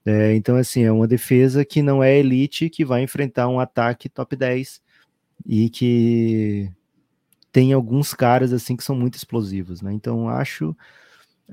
É, 0.05 0.33
então, 0.35 0.55
assim, 0.55 0.83
é 0.83 0.91
uma 0.91 1.07
defesa 1.07 1.65
que 1.65 1.81
não 1.81 2.03
é 2.03 2.17
elite, 2.17 2.69
que 2.69 2.85
vai 2.85 3.03
enfrentar 3.03 3.47
um 3.47 3.59
ataque 3.59 4.09
top 4.09 4.35
10 4.35 4.81
e 5.45 5.69
que 5.69 6.71
tem 7.51 7.73
alguns 7.73 8.13
caras, 8.13 8.53
assim, 8.53 8.75
que 8.77 8.83
são 8.83 8.95
muito 8.95 9.15
explosivos, 9.15 9.81
né? 9.81 9.93
Então, 9.93 10.29
acho, 10.29 10.75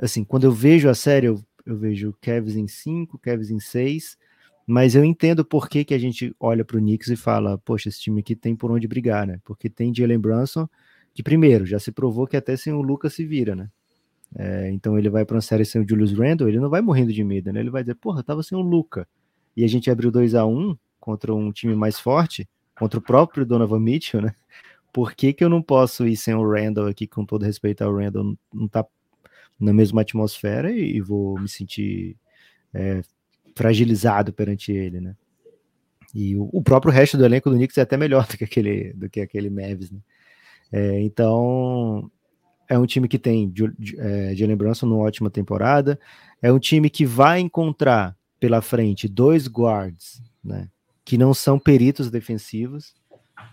assim, 0.01 0.25
quando 0.25 0.45
eu 0.45 0.53
vejo 0.53 0.89
a 0.89 0.95
série, 0.95 1.27
eu 1.29 1.43
eu 1.67 1.77
vejo 1.77 2.15
Cavs 2.21 2.57
em 2.57 2.69
5, 2.69 3.19
Cavs 3.19 3.51
em 3.51 3.59
6, 3.61 4.17
mas 4.67 4.95
eu 4.95 5.05
entendo 5.05 5.45
por 5.45 5.69
que, 5.69 5.85
que 5.85 5.95
a 5.95 5.99
gente 5.99 6.35
olha 6.41 6.65
para 6.65 6.77
o 6.77 6.81
Knicks 6.81 7.09
e 7.09 7.17
fala, 7.17 7.59
poxa, 7.59 7.89
esse 7.89 8.01
time 8.01 8.21
aqui 8.21 8.37
tem 8.37 8.57
por 8.57 8.71
onde 8.71 8.87
brigar, 8.89 9.27
né? 9.27 9.41
Porque 9.45 9.69
tem 9.69 9.95
Jalen 9.95 10.19
Brunson, 10.19 10.69
que 11.15 11.23
primeiro, 11.23 11.67
já 11.67 11.79
se 11.79 11.93
provou 11.93 12.27
que 12.27 12.37
até 12.37 12.57
sem 12.57 12.73
o 12.73 12.83
Lucas 12.83 13.15
se 13.15 13.25
vira, 13.27 13.57
né? 13.57 13.69
É, 14.35 14.71
então 14.71 14.99
ele 14.99 15.09
vai 15.09 15.25
para 15.25 15.37
uma 15.37 15.41
série 15.41 15.65
sem 15.65 15.81
o 15.81 15.89
Julius 15.89 16.13
Randle, 16.13 16.49
ele 16.49 16.61
não 16.61 16.69
vai 16.69 16.81
morrendo 16.81 17.13
de 17.13 17.23
medo, 17.23 17.53
né? 17.53 17.61
Ele 17.61 17.71
vai 17.71 17.83
dizer, 17.83 17.95
porra, 17.95 18.23
tava 18.23 18.43
sem 18.43 18.57
o 18.57 18.61
Luca. 18.61 19.09
E 19.57 19.65
a 19.65 19.69
gente 19.69 19.91
abriu 19.91 20.11
2 20.11 20.35
a 20.35 20.45
1 20.45 20.77
contra 21.01 21.35
um 21.35 21.53
time 21.53 21.75
mais 21.75 21.99
forte, 21.99 22.49
contra 22.79 22.99
o 22.99 23.03
próprio 23.03 23.47
Donovan 23.47 23.81
Mitchell, 23.81 24.21
né? 24.21 24.35
Por 24.93 25.15
que, 25.15 25.33
que 25.33 25.45
eu 25.45 25.49
não 25.49 25.63
posso 25.63 26.07
ir 26.07 26.17
sem 26.17 26.35
o 26.35 26.49
Randall 26.49 26.89
aqui, 26.89 27.07
com 27.07 27.25
todo 27.25 27.45
respeito 27.45 27.83
ao 27.83 27.95
Randall, 27.95 28.37
não 28.53 28.69
tá 28.69 28.85
na 29.59 29.73
mesma 29.73 30.03
atmosfera 30.03 30.71
e, 30.71 30.97
e 30.97 31.01
vou 31.01 31.39
me 31.39 31.49
sentir 31.49 32.17
é, 32.75 33.03
fragilizado 33.55 34.33
perante 34.33 34.73
ele, 34.73 35.01
né? 35.01 35.17
E 36.15 36.37
o, 36.37 36.49
o, 36.53 36.63
próprio 36.63 36.93
resto 36.93 37.17
do 37.19 37.25
elenco 37.25 37.51
do 37.51 37.57
Knicks 37.57 37.77
é 37.79 37.83
até 37.83 37.97
melhor 37.97 38.27
do 38.29 38.37
que 38.37 38.45
aquele, 38.45 38.93
do 38.95 39.09
que 39.09 39.21
aquele 39.21 39.51
Mavis, 39.51 39.91
né? 39.91 40.01
É, 40.73 41.01
então, 41.01 42.11
é 42.69 42.79
um 42.79 42.87
time 42.87 43.09
que 43.09 43.19
tem 43.19 43.53
é, 43.99 44.35
Jalen 44.35 44.57
Brunson 44.57 44.87
numa 44.87 45.03
ótima 45.03 45.31
temporada, 45.31 45.99
é 46.43 46.53
um 46.53 46.59
time 46.59 46.91
que 46.91 47.07
vai 47.07 47.41
encontrar 47.41 48.17
pela 48.39 48.61
frente 48.61 49.09
dois 49.09 49.47
guards, 49.47 50.23
né, 50.45 50.69
que 51.05 51.17
não 51.17 51.33
são 51.33 51.59
peritos 51.59 52.11
defensivos, 52.11 52.95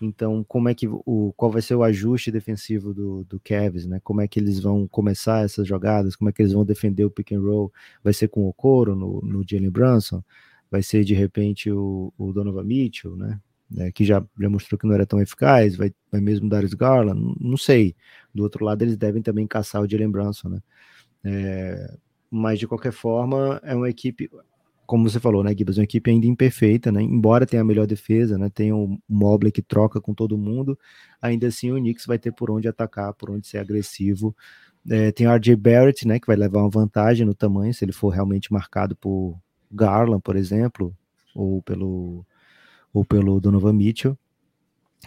então, 0.00 0.44
como 0.44 0.68
é 0.68 0.74
que 0.74 0.86
o 0.88 1.32
qual 1.36 1.50
vai 1.50 1.62
ser 1.62 1.74
o 1.74 1.82
ajuste 1.82 2.30
defensivo 2.30 2.92
do, 2.92 3.24
do 3.24 3.40
Cavs, 3.40 3.86
né? 3.86 4.00
Como 4.02 4.20
é 4.20 4.28
que 4.28 4.38
eles 4.38 4.60
vão 4.60 4.86
começar 4.88 5.44
essas 5.44 5.66
jogadas? 5.66 6.16
Como 6.16 6.28
é 6.30 6.32
que 6.32 6.42
eles 6.42 6.52
vão 6.52 6.64
defender 6.64 7.04
o 7.04 7.10
pick 7.10 7.32
and 7.32 7.40
roll? 7.40 7.72
Vai 8.02 8.12
ser 8.12 8.28
com 8.28 8.48
o 8.48 8.52
Coro 8.52 8.94
no, 8.96 9.20
no 9.22 9.44
Jalen 9.48 9.70
Brunson? 9.70 10.22
Vai 10.70 10.82
ser 10.82 11.04
de 11.04 11.14
repente 11.14 11.70
o, 11.70 12.12
o 12.18 12.32
Donovan 12.32 12.64
Mitchell, 12.64 13.16
né? 13.16 13.40
É, 13.78 13.90
que 13.90 14.04
já, 14.04 14.24
já 14.38 14.48
mostrou 14.48 14.78
que 14.78 14.86
não 14.86 14.94
era 14.94 15.06
tão 15.06 15.20
eficaz, 15.20 15.74
vai, 15.74 15.92
vai 16.12 16.20
mesmo 16.20 16.48
Darius 16.48 16.74
Garland, 16.74 17.34
não 17.40 17.56
sei. 17.56 17.96
Do 18.34 18.42
outro 18.42 18.64
lado, 18.64 18.82
eles 18.82 18.96
devem 18.96 19.22
também 19.22 19.46
caçar 19.46 19.82
o 19.82 19.88
Jalen 19.88 20.10
Brunson, 20.10 20.48
né? 20.48 20.60
É, 21.24 21.96
mas 22.30 22.58
de 22.58 22.66
qualquer 22.66 22.92
forma, 22.92 23.60
é 23.62 23.74
uma 23.74 23.88
equipe 23.88 24.28
como 24.86 25.08
você 25.08 25.18
falou, 25.18 25.42
né, 25.42 25.54
Gibbs, 25.56 25.78
uma 25.78 25.84
equipe 25.84 26.10
ainda 26.10 26.26
imperfeita, 26.26 26.92
né, 26.92 27.02
embora 27.02 27.46
tenha 27.46 27.62
a 27.62 27.64
melhor 27.64 27.86
defesa, 27.86 28.36
né, 28.36 28.50
tenha 28.50 28.76
o 28.76 28.98
Mobley 29.08 29.50
que 29.50 29.62
troca 29.62 30.00
com 30.00 30.12
todo 30.14 30.36
mundo, 30.36 30.78
ainda 31.20 31.46
assim 31.46 31.72
o 31.72 31.76
Knicks 31.76 32.06
vai 32.06 32.18
ter 32.18 32.32
por 32.32 32.50
onde 32.50 32.68
atacar, 32.68 33.14
por 33.14 33.30
onde 33.30 33.46
ser 33.46 33.58
agressivo. 33.58 34.36
É, 34.88 35.10
tem 35.12 35.26
o 35.26 35.30
RJ 35.34 35.56
Barrett, 35.56 36.06
né, 36.06 36.18
que 36.20 36.26
vai 36.26 36.36
levar 36.36 36.60
uma 36.60 36.70
vantagem 36.70 37.26
no 37.26 37.34
tamanho, 37.34 37.72
se 37.72 37.84
ele 37.84 37.92
for 37.92 38.10
realmente 38.10 38.52
marcado 38.52 38.94
por 38.96 39.38
Garland, 39.72 40.20
por 40.22 40.36
exemplo, 40.36 40.94
ou 41.34 41.62
pelo, 41.62 42.26
ou 42.92 43.04
pelo 43.04 43.40
Donovan 43.40 43.72
Mitchell. 43.72 44.18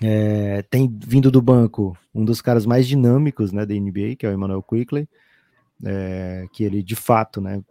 É, 0.01 0.62
tem 0.63 0.88
vindo 1.05 1.31
do 1.31 1.41
banco 1.41 1.97
um 2.13 2.23
dos 2.23 2.41
caras 2.41 2.65
mais 2.65 2.88
dinâmicos, 2.88 3.51
né, 3.51 3.65
da 3.65 3.73
NBA, 3.73 4.15
que 4.17 4.25
é 4.25 4.29
o 4.29 4.33
Emmanuel 4.33 4.62
Quickley, 4.62 5.07
é, 5.83 6.45
que 6.51 6.63
ele 6.63 6.83
de 6.83 6.95
fato, 6.95 7.41
né, 7.41 7.63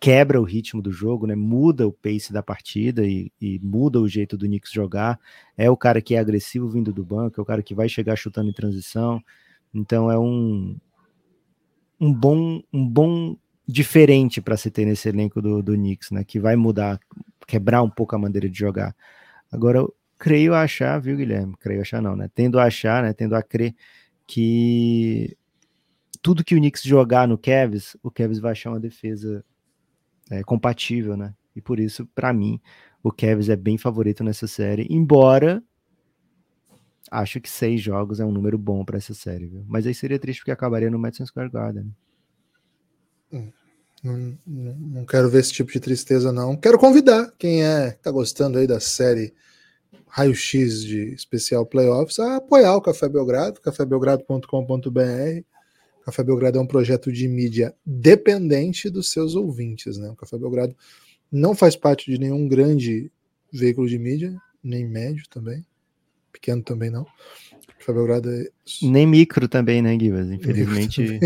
quebra 0.00 0.40
o 0.40 0.44
ritmo 0.44 0.80
do 0.80 0.92
jogo, 0.92 1.26
né? 1.26 1.34
Muda 1.34 1.86
o 1.86 1.92
pace 1.92 2.32
da 2.32 2.42
partida 2.42 3.04
e, 3.04 3.32
e, 3.40 3.58
muda 3.60 4.00
o 4.00 4.08
jeito 4.08 4.36
do 4.36 4.46
Knicks 4.46 4.70
jogar. 4.72 5.18
É 5.56 5.70
o 5.70 5.76
cara 5.76 6.00
que 6.00 6.14
é 6.14 6.18
agressivo 6.18 6.68
vindo 6.68 6.92
do 6.92 7.04
banco, 7.04 7.40
é 7.40 7.42
o 7.42 7.46
cara 7.46 7.62
que 7.62 7.74
vai 7.74 7.88
chegar 7.88 8.16
chutando 8.16 8.50
em 8.50 8.52
transição. 8.52 9.22
Então 9.74 10.10
é 10.10 10.18
um 10.18 10.76
um 12.00 12.12
bom 12.12 12.62
um 12.72 12.88
bom 12.88 13.36
diferente 13.66 14.40
para 14.40 14.56
se 14.56 14.70
ter 14.70 14.86
nesse 14.86 15.08
elenco 15.08 15.42
do, 15.42 15.62
do 15.62 15.74
Knicks, 15.74 16.10
né? 16.10 16.24
Que 16.24 16.38
vai 16.40 16.56
mudar, 16.56 17.00
quebrar 17.46 17.82
um 17.82 17.90
pouco 17.90 18.14
a 18.14 18.18
maneira 18.18 18.48
de 18.48 18.58
jogar. 18.58 18.94
Agora 19.50 19.84
creio 20.18 20.54
achar, 20.54 21.00
viu, 21.00 21.16
Guilherme? 21.16 21.54
Creio 21.58 21.80
achar 21.80 22.02
não, 22.02 22.16
né? 22.16 22.28
Tendo 22.34 22.58
a 22.58 22.64
achar, 22.64 23.02
né? 23.02 23.12
Tendo 23.12 23.34
a 23.34 23.42
crer 23.42 23.74
que 24.26 25.36
tudo 26.20 26.44
que 26.44 26.54
o 26.54 26.58
Knicks 26.58 26.82
jogar 26.82 27.28
no 27.28 27.38
Cavs, 27.38 27.96
o 28.02 28.10
Cavs 28.10 28.38
vai 28.38 28.52
achar 28.52 28.70
uma 28.70 28.80
defesa 28.80 29.44
é, 30.30 30.42
compatível, 30.42 31.16
né? 31.16 31.34
E 31.54 31.60
por 31.60 31.80
isso, 31.80 32.06
para 32.14 32.32
mim, 32.32 32.60
o 33.02 33.10
Cavs 33.10 33.48
é 33.48 33.56
bem 33.56 33.78
favorito 33.78 34.22
nessa 34.24 34.46
série, 34.46 34.86
embora 34.90 35.62
acho 37.10 37.40
que 37.40 37.48
seis 37.48 37.80
jogos 37.80 38.20
é 38.20 38.24
um 38.24 38.32
número 38.32 38.58
bom 38.58 38.84
para 38.84 38.98
essa 38.98 39.14
série, 39.14 39.46
viu? 39.46 39.64
Mas 39.66 39.86
aí 39.86 39.94
seria 39.94 40.18
triste 40.18 40.40
porque 40.40 40.50
acabaria 40.50 40.90
no 40.90 40.98
Madison 40.98 41.24
Square 41.24 41.50
Garden. 41.50 41.94
Hum, 43.32 43.50
não, 44.02 44.36
não, 44.46 45.06
quero 45.06 45.30
ver 45.30 45.40
esse 45.40 45.52
tipo 45.52 45.72
de 45.72 45.80
tristeza, 45.80 46.30
não. 46.32 46.56
Quero 46.56 46.78
convidar 46.78 47.32
quem 47.38 47.64
é 47.64 47.92
tá 47.92 48.10
gostando 48.10 48.58
aí 48.58 48.66
da 48.66 48.78
série 48.78 49.32
Raio 50.06 50.34
X 50.34 50.82
de 50.82 51.14
especial 51.14 51.66
playoffs 51.66 52.18
a 52.18 52.36
apoiar 52.36 52.76
o 52.76 52.80
Café 52.80 53.08
Belgrado, 53.08 53.60
cafébelgrado.com.br 53.60 55.42
Café 56.08 56.24
Belgrado 56.24 56.58
é 56.58 56.62
um 56.62 56.66
projeto 56.66 57.12
de 57.12 57.28
mídia 57.28 57.74
dependente 57.84 58.88
dos 58.88 59.10
seus 59.10 59.34
ouvintes. 59.34 59.98
Né? 59.98 60.08
O 60.08 60.16
Café 60.16 60.38
Belgrado 60.38 60.74
não 61.30 61.54
faz 61.54 61.76
parte 61.76 62.10
de 62.10 62.18
nenhum 62.18 62.48
grande 62.48 63.12
veículo 63.52 63.86
de 63.86 63.98
mídia, 63.98 64.34
nem 64.64 64.88
médio 64.88 65.24
também, 65.28 65.66
pequeno 66.32 66.62
também 66.62 66.88
não. 66.88 67.02
O 67.02 67.78
Café 67.78 67.92
Belgrado 67.92 68.30
é... 68.30 68.48
Nem 68.80 69.06
micro 69.06 69.46
também, 69.48 69.82
né, 69.82 69.94
Guivas? 69.98 70.30
Infelizmente, 70.30 71.20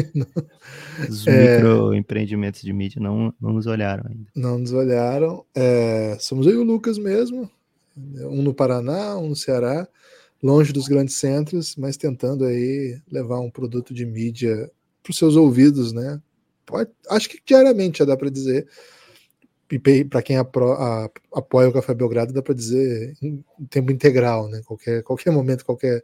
os 1.08 1.28
é... 1.28 1.58
microempreendimentos 1.58 2.62
de 2.62 2.72
mídia 2.72 3.00
não, 3.00 3.32
não 3.40 3.52
nos 3.52 3.68
olharam 3.68 4.04
ainda. 4.10 4.26
Não 4.34 4.58
nos 4.58 4.72
olharam. 4.72 5.46
É... 5.54 6.16
Somos 6.18 6.44
eu 6.44 6.54
e 6.54 6.56
o 6.56 6.64
Lucas 6.64 6.98
mesmo, 6.98 7.48
um 7.96 8.42
no 8.42 8.54
Paraná, 8.54 9.16
um 9.18 9.28
no 9.28 9.36
Ceará 9.36 9.88
longe 10.42 10.72
dos 10.72 10.88
grandes 10.88 11.14
centros, 11.14 11.76
mas 11.76 11.96
tentando 11.96 12.44
aí 12.44 13.00
levar 13.10 13.38
um 13.40 13.50
produto 13.50 13.94
de 13.94 14.04
mídia 14.04 14.70
para 15.02 15.10
os 15.10 15.16
seus 15.16 15.36
ouvidos, 15.36 15.92
né? 15.92 16.20
Pode, 16.66 16.90
acho 17.10 17.28
que 17.28 17.38
diariamente 17.46 18.00
já 18.00 18.04
dá 18.04 18.16
para 18.16 18.28
dizer. 18.28 18.66
E 19.70 20.04
para 20.04 20.20
quem 20.20 20.36
apro, 20.36 20.72
a, 20.72 21.08
apoia 21.32 21.68
o 21.68 21.72
Café 21.72 21.94
Belgrado, 21.94 22.32
dá 22.32 22.42
para 22.42 22.54
dizer 22.54 23.16
em 23.22 23.42
tempo 23.70 23.90
integral, 23.90 24.48
né? 24.48 24.60
Qualquer, 24.66 25.02
qualquer 25.02 25.30
momento, 25.30 25.64
qualquer. 25.64 26.02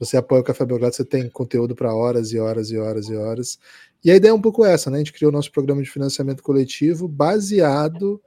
Você 0.00 0.16
apoia 0.16 0.40
o 0.40 0.44
Café 0.44 0.64
Belgrado, 0.64 0.96
você 0.96 1.04
tem 1.04 1.28
conteúdo 1.28 1.76
para 1.76 1.94
horas 1.94 2.32
e 2.32 2.38
horas 2.38 2.70
e 2.70 2.78
horas 2.78 3.08
e 3.08 3.14
horas. 3.14 3.58
E 4.04 4.10
a 4.10 4.16
ideia 4.16 4.32
é 4.32 4.34
um 4.34 4.40
pouco 4.40 4.64
essa, 4.64 4.90
né? 4.90 4.96
A 4.96 4.98
gente 4.98 5.12
criou 5.12 5.30
o 5.30 5.32
nosso 5.32 5.52
programa 5.52 5.82
de 5.82 5.90
financiamento 5.90 6.42
coletivo 6.42 7.06
baseado 7.06 8.20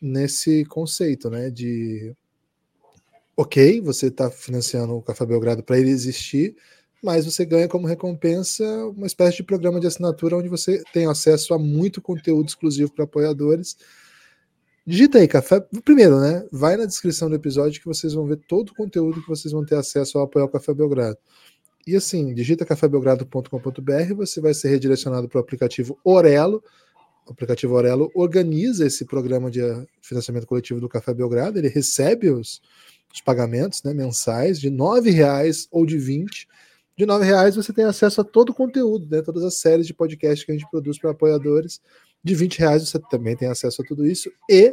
nesse 0.00 0.64
conceito, 0.66 1.30
né? 1.30 1.50
De 1.50 2.14
ok, 3.36 3.80
você 3.80 4.06
está 4.06 4.30
financiando 4.30 4.94
o 4.94 5.02
Café 5.02 5.26
Belgrado 5.26 5.62
para 5.62 5.78
ele 5.78 5.90
existir, 5.90 6.56
mas 7.02 7.26
você 7.26 7.44
ganha 7.44 7.68
como 7.68 7.86
recompensa 7.86 8.64
uma 8.86 9.06
espécie 9.06 9.36
de 9.38 9.42
programa 9.42 9.78
de 9.78 9.86
assinatura 9.86 10.36
onde 10.36 10.48
você 10.48 10.82
tem 10.92 11.06
acesso 11.06 11.52
a 11.54 11.58
muito 11.58 12.00
conteúdo 12.00 12.48
exclusivo 12.48 12.92
para 12.92 13.04
apoiadores. 13.04 13.76
Digita 14.86 15.18
aí, 15.18 15.28
café. 15.28 15.60
Primeiro, 15.84 16.20
né? 16.20 16.46
Vai 16.50 16.76
na 16.76 16.86
descrição 16.86 17.28
do 17.28 17.34
episódio 17.34 17.80
que 17.80 17.86
vocês 17.86 18.14
vão 18.14 18.24
ver 18.26 18.38
todo 18.48 18.70
o 18.70 18.74
conteúdo 18.74 19.20
que 19.20 19.28
vocês 19.28 19.52
vão 19.52 19.64
ter 19.64 19.74
acesso 19.74 20.16
ao 20.16 20.24
apoiar 20.24 20.44
o 20.44 20.48
Café 20.48 20.72
Belgrado. 20.72 21.18
E 21.86 21.94
assim, 21.94 22.34
digita 22.34 22.64
cafébelgrado.com.br, 22.64 24.14
você 24.16 24.40
vai 24.40 24.54
ser 24.54 24.68
redirecionado 24.68 25.28
para 25.28 25.38
o 25.38 25.40
aplicativo 25.40 25.98
Orelo. 26.04 26.62
O 27.26 27.32
aplicativo 27.32 27.74
Orelo 27.74 28.10
organiza 28.14 28.86
esse 28.86 29.04
programa 29.04 29.50
de 29.50 29.60
financiamento 30.00 30.46
coletivo 30.46 30.80
do 30.80 30.88
Café 30.88 31.12
Belgrado, 31.12 31.58
ele 31.58 31.68
recebe 31.68 32.30
os, 32.30 32.62
os 33.12 33.20
pagamentos 33.20 33.82
né, 33.82 33.92
mensais 33.92 34.60
de 34.60 34.68
R$ 34.68 35.10
reais 35.10 35.66
ou 35.70 35.84
de 35.84 35.98
20 35.98 36.46
de 36.96 37.04
R$ 37.04 37.22
reais 37.22 37.54
você 37.54 37.74
tem 37.74 37.84
acesso 37.84 38.22
a 38.22 38.24
todo 38.24 38.48
o 38.50 38.54
conteúdo, 38.54 39.06
né, 39.10 39.20
todas 39.20 39.44
as 39.44 39.56
séries 39.56 39.86
de 39.86 39.92
podcast 39.92 40.46
que 40.46 40.50
a 40.50 40.54
gente 40.54 40.66
produz 40.70 40.98
para 40.98 41.10
apoiadores. 41.10 41.78
De 42.24 42.34
R$ 42.34 42.48
reais 42.56 42.88
você 42.88 42.98
também 43.10 43.36
tem 43.36 43.48
acesso 43.48 43.82
a 43.82 43.84
tudo 43.84 44.06
isso 44.06 44.32
e 44.48 44.72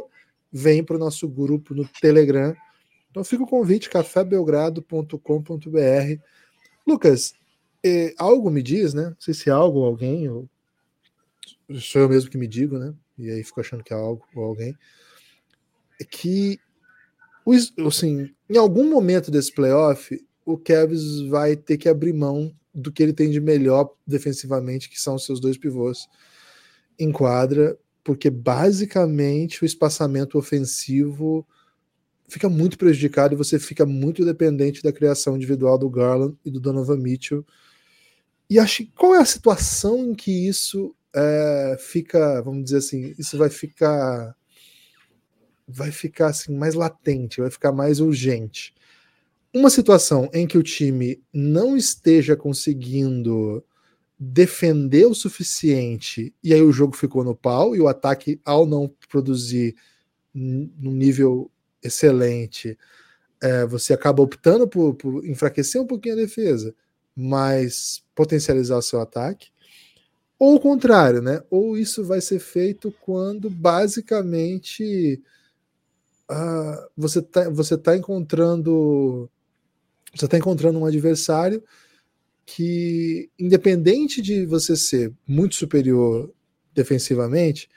vem 0.50 0.82
para 0.82 0.96
o 0.96 0.98
nosso 0.98 1.28
grupo 1.28 1.74
no 1.74 1.86
Telegram. 2.00 2.56
Então 3.10 3.22
fica 3.22 3.42
o 3.42 3.46
convite, 3.46 3.90
cafébelgrado.com.br. 3.90 6.20
Lucas, 6.86 7.34
eh, 7.84 8.14
algo 8.16 8.50
me 8.50 8.62
diz, 8.62 8.94
né? 8.94 9.10
Não 9.10 9.20
sei 9.20 9.34
se 9.34 9.50
é 9.50 9.52
algo 9.52 9.84
alguém, 9.84 10.26
ou 10.28 10.48
sou 11.80 12.02
eu 12.02 12.08
mesmo 12.08 12.30
que 12.30 12.38
me 12.38 12.46
digo, 12.46 12.78
né? 12.78 12.94
E 13.18 13.30
aí 13.30 13.42
fico 13.44 13.60
achando 13.60 13.84
que 13.84 13.92
é 13.92 13.96
algo 13.96 14.24
ou 14.34 14.44
alguém. 14.44 14.76
É 16.00 16.04
que 16.04 16.58
assim, 17.86 18.30
em 18.48 18.56
algum 18.56 18.88
momento 18.88 19.30
desse 19.30 19.52
playoff, 19.52 20.18
o 20.44 20.56
Cavs 20.56 21.20
vai 21.28 21.56
ter 21.56 21.76
que 21.76 21.88
abrir 21.88 22.12
mão 22.12 22.54
do 22.74 22.90
que 22.90 23.02
ele 23.02 23.12
tem 23.12 23.30
de 23.30 23.40
melhor 23.40 23.94
defensivamente, 24.06 24.88
que 24.88 25.00
são 25.00 25.14
os 25.14 25.24
seus 25.24 25.40
dois 25.40 25.56
pivôs 25.56 26.08
em 26.98 27.12
quadra, 27.12 27.78
porque 28.02 28.30
basicamente 28.30 29.62
o 29.62 29.66
espaçamento 29.66 30.38
ofensivo 30.38 31.46
fica 32.28 32.48
muito 32.48 32.76
prejudicado 32.76 33.34
e 33.34 33.36
você 33.36 33.58
fica 33.58 33.86
muito 33.86 34.24
dependente 34.24 34.82
da 34.82 34.92
criação 34.92 35.36
individual 35.36 35.78
do 35.78 35.88
Garland 35.88 36.36
e 36.44 36.50
do 36.50 36.60
Donovan 36.60 36.96
Mitchell. 36.96 37.44
E 38.48 38.58
acho 38.58 38.86
qual 38.96 39.14
é 39.14 39.20
a 39.20 39.24
situação 39.24 40.10
em 40.10 40.14
que 40.14 40.48
isso 40.48 40.94
é, 41.14 41.76
fica, 41.78 42.42
vamos 42.42 42.64
dizer 42.64 42.78
assim, 42.78 43.14
isso 43.18 43.38
vai 43.38 43.48
ficar 43.48 44.34
vai 45.66 45.90
ficar 45.90 46.26
assim 46.26 46.54
mais 46.54 46.74
latente, 46.74 47.40
vai 47.40 47.50
ficar 47.50 47.72
mais 47.72 47.98
urgente. 47.98 48.74
Uma 49.52 49.70
situação 49.70 50.28
em 50.32 50.46
que 50.46 50.58
o 50.58 50.62
time 50.62 51.22
não 51.32 51.76
esteja 51.76 52.36
conseguindo 52.36 53.64
defender 54.18 55.06
o 55.06 55.14
suficiente 55.14 56.34
e 56.42 56.52
aí 56.52 56.62
o 56.62 56.72
jogo 56.72 56.96
ficou 56.96 57.24
no 57.24 57.34
pau 57.34 57.74
e 57.74 57.80
o 57.80 57.88
ataque 57.88 58.40
ao 58.44 58.66
não 58.66 58.92
produzir 59.08 59.74
num 60.34 60.92
nível 60.92 61.50
excelente, 61.82 62.76
é, 63.40 63.66
você 63.66 63.92
acaba 63.92 64.22
optando 64.22 64.66
por, 64.66 64.94
por 64.94 65.24
enfraquecer 65.26 65.80
um 65.80 65.86
pouquinho 65.86 66.14
a 66.14 66.18
defesa, 66.18 66.74
mas 67.14 68.02
potencializar 68.14 68.76
o 68.76 68.82
seu 68.82 69.00
ataque. 69.00 69.48
Ou 70.38 70.56
o 70.56 70.60
contrário, 70.60 71.22
né? 71.22 71.42
Ou 71.50 71.76
isso 71.76 72.04
vai 72.04 72.20
ser 72.20 72.38
feito 72.40 72.92
quando 73.00 73.48
basicamente 73.48 75.22
uh, 76.30 76.90
você 76.96 77.20
está 77.20 77.48
você 77.50 77.78
tá 77.78 77.96
encontrando 77.96 79.30
você 80.14 80.26
está 80.26 80.38
encontrando 80.38 80.78
um 80.78 80.86
adversário 80.86 81.62
que, 82.46 83.30
independente 83.38 84.20
de 84.22 84.46
você 84.46 84.76
ser 84.76 85.12
muito 85.26 85.54
superior 85.54 86.32
defensivamente, 86.74 87.68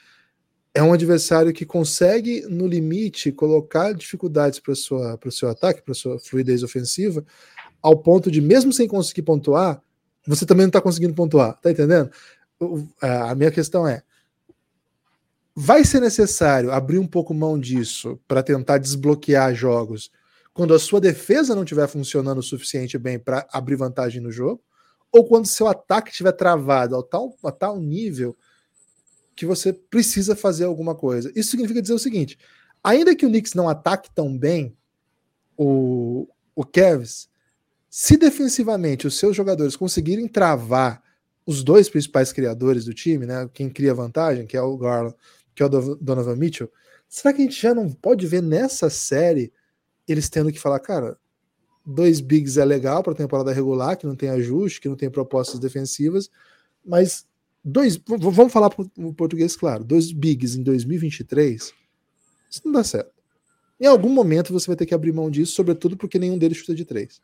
é 0.73 0.83
um 0.83 0.93
adversário 0.93 1.53
que 1.53 1.65
consegue, 1.65 2.41
no 2.47 2.67
limite, 2.67 3.31
colocar 3.31 3.93
dificuldades 3.93 4.59
para 4.59 4.73
o 4.73 5.31
seu 5.31 5.49
ataque, 5.49 5.81
para 5.81 5.93
sua 5.93 6.19
fluidez 6.19 6.61
ofensiva, 6.63 7.25
ao 7.81 7.97
ponto 7.97 8.29
de, 8.29 8.41
mesmo 8.41 8.71
sem 8.71 8.87
conseguir 8.87 9.23
pontuar, 9.23 9.81
você 10.27 10.45
também 10.45 10.65
não 10.65 10.69
está 10.69 10.81
conseguindo 10.81 11.13
pontuar. 11.15 11.59
Tá 11.61 11.71
entendendo? 11.71 12.11
A 13.01 13.35
minha 13.35 13.51
questão 13.51 13.87
é: 13.87 14.01
vai 15.55 15.83
ser 15.83 15.99
necessário 15.99 16.71
abrir 16.71 16.99
um 16.99 17.07
pouco 17.07 17.33
mão 17.33 17.59
disso 17.59 18.19
para 18.27 18.43
tentar 18.43 18.77
desbloquear 18.77 19.53
jogos 19.53 20.11
quando 20.53 20.73
a 20.73 20.79
sua 20.79 20.99
defesa 20.99 21.53
não 21.53 21.63
estiver 21.63 21.87
funcionando 21.87 22.39
o 22.39 22.43
suficiente 22.43 22.97
bem 22.97 23.19
para 23.19 23.47
abrir 23.51 23.75
vantagem 23.75 24.19
no 24.19 24.31
jogo? 24.31 24.61
Ou 25.11 25.23
quando 25.23 25.45
seu 25.45 25.67
ataque 25.67 26.09
estiver 26.09 26.31
travado 26.31 26.95
a 26.97 27.03
tal, 27.03 27.35
a 27.43 27.51
tal 27.51 27.79
nível 27.79 28.35
que 29.35 29.45
você 29.45 29.71
precisa 29.71 30.35
fazer 30.35 30.65
alguma 30.65 30.95
coisa. 30.95 31.31
Isso 31.35 31.51
significa 31.51 31.81
dizer 31.81 31.93
o 31.93 31.99
seguinte: 31.99 32.39
ainda 32.83 33.15
que 33.15 33.25
o 33.25 33.29
Knicks 33.29 33.53
não 33.53 33.69
ataque 33.69 34.09
tão 34.13 34.35
bem 34.35 34.75
o, 35.55 36.27
o 36.55 36.65
Cavs, 36.65 37.29
se 37.87 38.17
defensivamente 38.17 39.07
os 39.07 39.17
seus 39.17 39.35
jogadores 39.35 39.75
conseguirem 39.75 40.27
travar 40.27 41.03
os 41.47 41.63
dois 41.63 41.89
principais 41.89 42.33
criadores 42.33 42.83
do 42.83 42.93
time, 42.93 43.25
né, 43.25 43.49
quem 43.53 43.69
cria 43.69 43.93
vantagem, 43.93 44.45
que 44.45 44.57
é 44.57 44.61
o 44.61 44.77
Garland, 44.77 45.15
que 45.55 45.63
é 45.63 45.65
o 45.65 45.69
Donovan 45.69 46.35
Mitchell, 46.35 46.69
será 47.07 47.33
que 47.33 47.41
a 47.41 47.45
gente 47.45 47.59
já 47.59 47.73
não 47.73 47.89
pode 47.89 48.27
ver 48.27 48.43
nessa 48.43 48.89
série 48.89 49.53
eles 50.05 50.29
tendo 50.29 50.51
que 50.51 50.59
falar, 50.59 50.79
cara, 50.79 51.17
dois 51.85 52.19
bigs 52.19 52.57
é 52.57 52.65
legal 52.65 53.01
para 53.01 53.15
temporada 53.15 53.53
regular, 53.53 53.97
que 53.97 54.05
não 54.05 54.15
tem 54.15 54.29
ajuste, 54.29 54.81
que 54.81 54.89
não 54.89 54.97
tem 54.97 55.09
propostas 55.09 55.57
defensivas, 55.57 56.29
mas 56.85 57.25
dois, 57.63 57.97
vamos 58.05 58.51
falar 58.51 58.69
o 58.97 59.13
português 59.13 59.55
claro, 59.55 59.85
dois 59.85 60.11
bigs 60.11 60.53
em 60.55 60.63
2023, 60.63 61.73
isso 62.49 62.61
não 62.65 62.73
dá 62.73 62.83
certo. 62.83 63.11
Em 63.79 63.85
algum 63.85 64.09
momento 64.09 64.51
você 64.51 64.67
vai 64.67 64.75
ter 64.75 64.85
que 64.85 64.93
abrir 64.93 65.13
mão 65.13 65.31
disso, 65.31 65.53
sobretudo 65.53 65.95
porque 65.95 66.19
nenhum 66.19 66.37
deles 66.37 66.57
chuta 66.57 66.75
de 66.75 66.83
três. 66.83 67.21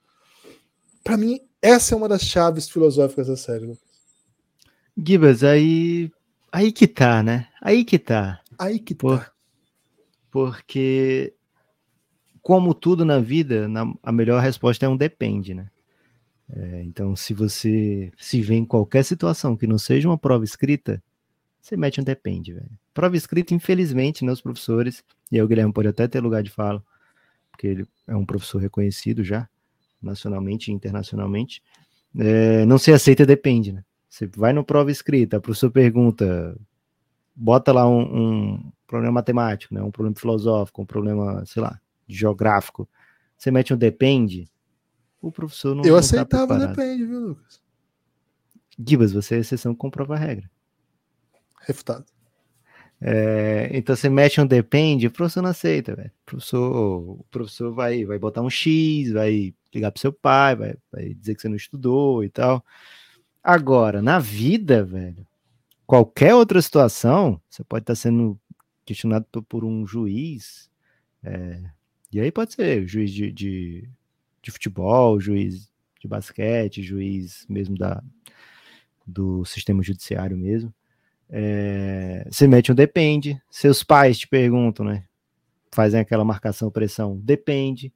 Para 1.03 1.17
mim, 1.17 1.41
essa 1.61 1.93
é 1.93 1.97
uma 1.97 2.07
das 2.07 2.21
chaves 2.21 2.69
filosóficas 2.69 3.27
da 3.27 3.35
série, 3.35 3.65
Lucas. 3.65 3.92
Gibas, 4.97 5.43
aí 5.43 6.11
aí 6.51 6.71
que 6.71 6.87
tá, 6.87 7.23
né? 7.23 7.47
Aí 7.61 7.83
que 7.83 7.97
tá. 7.97 8.41
Aí 8.59 8.79
que 8.79 8.93
Por, 8.93 9.19
tá. 9.19 9.31
Porque 10.29 11.33
como 12.41 12.73
tudo 12.73 13.05
na 13.05 13.19
vida, 13.19 13.67
na, 13.67 13.91
a 14.03 14.11
melhor 14.11 14.41
resposta 14.41 14.85
é 14.85 14.89
um 14.89 14.97
depende, 14.97 15.53
né? 15.53 15.69
É, 16.55 16.83
então, 16.83 17.15
se 17.15 17.33
você 17.33 18.11
se 18.17 18.41
vê 18.41 18.55
em 18.55 18.65
qualquer 18.65 19.03
situação 19.03 19.55
que 19.55 19.65
não 19.65 19.77
seja 19.77 20.07
uma 20.07 20.17
prova 20.17 20.43
escrita, 20.43 21.01
você 21.61 21.77
mete 21.77 22.01
um 22.01 22.03
depende, 22.03 22.53
velho. 22.53 22.69
Prova 22.93 23.15
escrita, 23.15 23.53
infelizmente, 23.53 24.25
né, 24.25 24.31
os 24.31 24.41
professores, 24.41 25.03
e 25.31 25.37
aí 25.37 25.41
o 25.41 25.47
Guilherme 25.47 25.73
pode 25.73 25.87
até 25.87 26.07
ter 26.07 26.19
lugar 26.19 26.43
de 26.43 26.51
fala, 26.51 26.83
porque 27.49 27.67
ele 27.67 27.87
é 28.05 28.15
um 28.15 28.25
professor 28.25 28.59
reconhecido 28.59 29.23
já, 29.23 29.47
nacionalmente 30.01 30.69
e 30.69 30.73
internacionalmente, 30.73 31.63
é, 32.19 32.65
não 32.65 32.77
se 32.77 32.91
aceita 32.91 33.25
depende, 33.25 33.71
né? 33.71 33.83
Você 34.13 34.27
vai 34.27 34.53
no 34.53 34.63
prova 34.63 34.91
escrita, 34.91 35.37
a 35.37 35.41
professor 35.41 35.71
pergunta, 35.71 36.55
bota 37.35 37.73
lá 37.73 37.89
um, 37.89 38.01
um 38.01 38.71
problema 38.85 39.11
matemático, 39.11 39.73
né, 39.73 39.81
um 39.81 39.89
problema 39.89 40.15
filosófico, 40.15 40.83
um 40.83 40.85
problema, 40.85 41.43
sei 41.47 41.63
lá, 41.63 41.81
geográfico, 42.07 42.87
você 43.35 43.49
mete 43.49 43.73
um 43.73 43.77
depende, 43.77 44.47
o 45.19 45.31
professor 45.31 45.73
não 45.73 45.83
Eu 45.83 45.93
não 45.93 45.95
tá 45.95 45.99
aceitava 45.99 46.59
tá 46.59 46.65
depende, 46.67 47.07
viu, 47.07 47.19
Lucas? 47.21 47.59
Gibas, 48.77 49.11
você 49.11 49.33
é 49.33 49.39
exceção 49.39 49.73
que 49.73 49.79
comprova 49.79 50.13
a 50.13 50.19
regra. 50.19 50.47
Refutado. 51.61 52.05
É, 53.01 53.71
então 53.73 53.95
você 53.95 54.09
mete 54.09 54.39
um 54.39 54.45
depende, 54.45 55.07
o 55.07 55.11
professor 55.11 55.41
não 55.41 55.49
aceita, 55.49 55.95
velho. 55.95 56.11
O 56.21 56.25
professor, 56.27 57.09
o 57.19 57.25
professor 57.31 57.73
vai, 57.73 58.05
vai 58.05 58.19
botar 58.19 58.43
um 58.43 58.49
X, 58.49 59.11
vai 59.11 59.55
ligar 59.73 59.91
pro 59.91 59.99
seu 59.99 60.13
pai, 60.13 60.55
vai, 60.55 60.75
vai 60.91 61.15
dizer 61.15 61.33
que 61.33 61.41
você 61.41 61.49
não 61.49 61.55
estudou 61.55 62.23
e 62.23 62.29
tal. 62.29 62.63
Agora, 63.43 64.01
na 64.01 64.19
vida, 64.19 64.83
velho, 64.83 65.27
qualquer 65.85 66.33
outra 66.33 66.61
situação, 66.61 67.41
você 67.49 67.63
pode 67.63 67.83
estar 67.83 67.95
sendo 67.95 68.39
questionado 68.85 69.25
por, 69.31 69.43
por 69.43 69.65
um 69.65 69.85
juiz, 69.85 70.69
é, 71.23 71.61
e 72.11 72.19
aí 72.19 72.31
pode 72.31 72.53
ser 72.53 72.87
juiz 72.87 73.11
de, 73.11 73.31
de 73.31 73.89
de 74.43 74.51
futebol, 74.51 75.19
juiz 75.19 75.71
de 75.99 76.07
basquete, 76.07 76.83
juiz 76.83 77.45
mesmo 77.49 77.77
da, 77.77 78.03
do 79.07 79.45
sistema 79.45 79.81
judiciário 79.81 80.37
mesmo. 80.37 80.71
É, 81.29 82.27
você 82.29 82.45
mete 82.45 82.71
um 82.71 82.75
depende. 82.75 83.41
Seus 83.49 83.83
pais 83.83 84.19
te 84.19 84.27
perguntam, 84.27 84.85
né? 84.85 85.05
Fazem 85.71 86.01
aquela 86.01 86.25
marcação 86.25 86.69
pressão, 86.69 87.17
depende. 87.17 87.91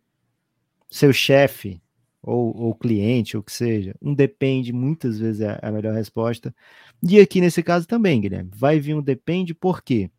Seu 0.90 1.12
chefe 1.12 1.82
ou, 2.28 2.54
ou 2.58 2.76
cliente, 2.76 3.38
ou 3.38 3.42
que 3.42 3.54
seja, 3.54 3.96
um 4.02 4.14
depende, 4.14 4.74
muitas 4.74 5.18
vezes 5.18 5.40
é 5.40 5.58
a 5.62 5.72
melhor 5.72 5.94
resposta. 5.94 6.54
E 7.02 7.22
aqui 7.22 7.40
nesse 7.40 7.64
caso 7.64 7.88
também, 7.88 8.20
Guilherme, 8.20 8.52
vai 8.54 8.82
vir 8.82 8.96
um 8.96 9.02
depende 9.02 9.54
por 9.54 9.82
quê? 9.82 10.12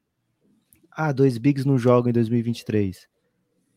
Ah, 0.91 1.13
dois 1.13 1.37
bigs 1.37 1.67
não 1.67 1.77
jogam 1.77 2.09
em 2.09 2.13
2023. 2.15 3.07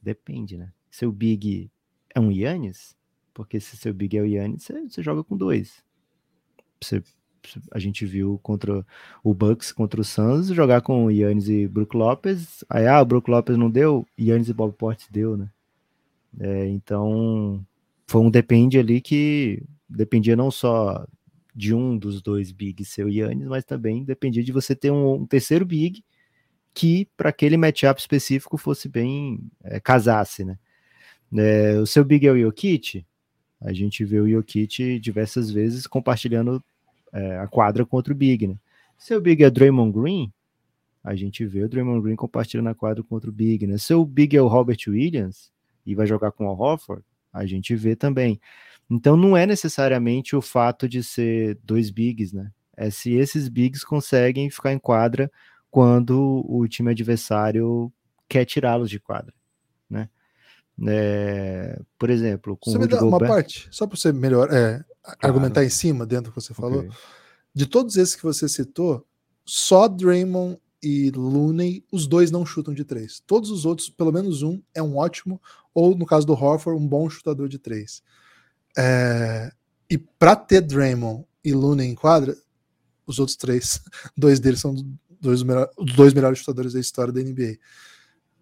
Depende, 0.02 0.58
né? 0.58 0.72
Seu 0.90 1.12
big 1.12 1.70
é 2.16 2.20
um 2.22 2.32
Yannis, 2.32 2.96
porque 3.34 3.60
se 3.60 3.76
seu 3.76 3.94
big 3.94 4.18
é 4.18 4.22
o 4.22 4.26
Yannis, 4.26 4.64
você, 4.64 4.82
você 4.88 5.04
joga 5.04 5.26
com 5.26 5.36
dois. 5.36 5.84
Você, 6.82 7.04
a 7.70 7.80
gente 7.80 8.06
viu 8.06 8.40
contra 8.42 8.86
o 9.22 9.34
Bucks, 9.34 9.74
contra 9.74 10.00
o 10.00 10.06
Suns, 10.06 10.48
jogar 10.48 10.82
com 10.82 11.06
o 11.06 11.12
Yannis 11.12 11.50
e 11.50 11.68
Brook 11.68 11.98
Lopes. 11.98 12.64
Aí, 12.70 12.88
ah, 12.88 13.02
o 13.02 13.06
Brook 13.06 13.30
Lopes 13.30 13.58
não 13.58 13.70
deu, 13.70 14.08
Yannis 14.18 14.48
e 14.48 14.54
Bob 14.54 14.74
Portes 14.74 15.10
deu, 15.12 15.36
né? 15.36 15.52
É, 16.40 16.70
então, 16.70 17.66
foi 18.12 18.20
um 18.20 18.30
depende 18.30 18.78
ali 18.78 19.00
que 19.00 19.64
dependia 19.88 20.36
não 20.36 20.52
só 20.52 21.08
de 21.56 21.74
um 21.74 21.98
dos 21.98 22.22
dois 22.22 22.52
bigs 22.52 22.90
ser 22.90 23.06
o 23.06 23.10
Yannis, 23.10 23.48
mas 23.48 23.64
também 23.64 24.04
dependia 24.04 24.44
de 24.44 24.52
você 24.52 24.76
ter 24.76 24.92
um, 24.92 25.14
um 25.14 25.26
terceiro 25.26 25.66
big 25.66 26.04
que 26.74 27.08
para 27.16 27.30
aquele 27.30 27.56
matchup 27.56 28.02
específico 28.02 28.58
fosse 28.58 28.90
bem 28.90 29.40
é, 29.64 29.80
casasse, 29.80 30.44
né? 30.44 30.60
É, 31.38 31.80
o 31.80 31.86
seu 31.86 32.04
Big 32.04 32.28
é 32.28 32.32
o 32.34 32.38
Jokic, 32.38 33.06
a 33.62 33.72
gente 33.72 34.04
vê 34.04 34.20
o 34.20 34.30
Jokic 34.30 35.00
diversas 35.00 35.50
vezes 35.50 35.88
compartilhando 35.88 36.62
é, 37.14 37.38
a 37.38 37.48
quadra 37.48 37.86
contra 37.86 38.12
o 38.12 38.16
Big, 38.16 38.46
né? 38.46 38.56
Seu 38.98 39.22
Big 39.22 39.42
é 39.42 39.50
Draymond 39.50 39.98
Green, 39.98 40.34
a 41.02 41.16
gente 41.16 41.46
vê 41.46 41.64
o 41.64 41.70
Draymond 41.70 42.02
Green 42.02 42.18
compartilhando 42.18 42.68
a 42.68 42.76
quadra 42.76 43.02
contra 43.04 43.30
o 43.30 43.34
Big, 43.34 43.66
né? 43.66 43.78
Seu 43.78 44.04
Big 44.04 44.36
é 44.36 44.42
o 44.42 44.48
Robert 44.48 44.80
Williams 44.86 45.50
e 45.86 45.96
vai 45.96 46.06
jogar 46.06 46.34
com 46.34 46.46
o 46.46 46.52
Hofford, 46.52 47.06
a 47.32 47.46
gente 47.46 47.76
vê 47.76 47.96
também. 47.96 48.40
Então 48.90 49.16
não 49.16 49.38
é 49.38 49.46
necessariamente 49.46 50.36
o 50.36 50.42
fato 50.42 50.88
de 50.88 51.04
ser 51.04 51.58
dois 51.64 51.90
bigs, 51.90 52.34
né? 52.34 52.52
É 52.76 52.90
se 52.90 53.14
esses 53.14 53.48
bigs 53.48 53.84
conseguem 53.84 54.50
ficar 54.50 54.74
em 54.74 54.80
quadra 54.80 55.32
quando 55.70 56.44
o 56.48 56.68
time 56.68 56.92
adversário 56.92 57.92
quer 58.28 58.46
tirá-los 58.46 58.90
de 58.90 59.00
quadra, 59.00 59.34
né? 59.90 60.10
É, 60.88 61.80
por 61.98 62.10
exemplo, 62.10 62.58
com 62.58 62.72
você 62.72 62.80
me 62.80 62.88
dá 62.88 63.00
Gobert... 63.00 63.22
uma 63.22 63.36
parte, 63.36 63.68
só 63.72 63.86
para 63.86 63.98
você 63.98 64.12
melhor 64.12 64.52
é, 64.52 64.84
claro. 65.02 65.18
argumentar 65.22 65.64
em 65.64 65.70
cima, 65.70 66.06
dentro 66.06 66.26
do 66.26 66.34
que 66.34 66.42
você 66.42 66.54
falou. 66.54 66.80
Okay. 66.80 66.92
De 67.54 67.66
todos 67.66 67.98
esses 67.98 68.16
que 68.16 68.24
você 68.24 68.50
citou, 68.50 69.06
só 69.46 69.88
Draymond 69.88 70.58
e 70.82 71.12
Looney, 71.12 71.86
os 71.92 72.08
dois 72.08 72.32
não 72.32 72.46
chutam 72.46 72.74
de 72.74 72.84
três. 72.84 73.22
Todos 73.26 73.52
os 73.52 73.66
outros, 73.66 73.90
pelo 73.90 74.12
menos 74.12 74.42
um, 74.42 74.62
é 74.74 74.82
um 74.82 74.98
ótimo, 74.98 75.42
ou 75.74 75.96
no 75.96 76.06
caso 76.06 76.26
do 76.26 76.34
Horford, 76.34 76.82
um 76.82 76.88
bom 76.88 77.10
chutador 77.10 77.48
de 77.48 77.60
três. 77.60 78.02
É, 78.78 79.52
e 79.90 79.98
para 79.98 80.36
ter 80.36 80.62
Draymond 80.62 81.26
e 81.44 81.54
Looney 81.54 81.88
em 81.88 81.96
quadra, 81.96 82.36
os 83.06 83.20
outros 83.20 83.36
três, 83.36 83.82
dois 84.18 84.40
deles 84.40 84.60
são 84.60 84.76
dois, 85.20 85.42
os 85.78 85.94
dois 85.94 86.14
melhores 86.14 86.40
chutadores 86.40 86.74
da 86.74 86.80
história 86.80 87.14
da 87.14 87.22
NBA. 87.22 87.58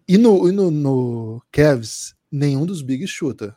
E 0.08 0.16
no, 0.16 0.48
e 0.48 0.52
no, 0.52 0.70
no 0.70 1.42
Cavs, 1.52 2.14
nenhum 2.30 2.64
dos 2.64 2.82
bigs 2.82 3.10
chuta. 3.10 3.56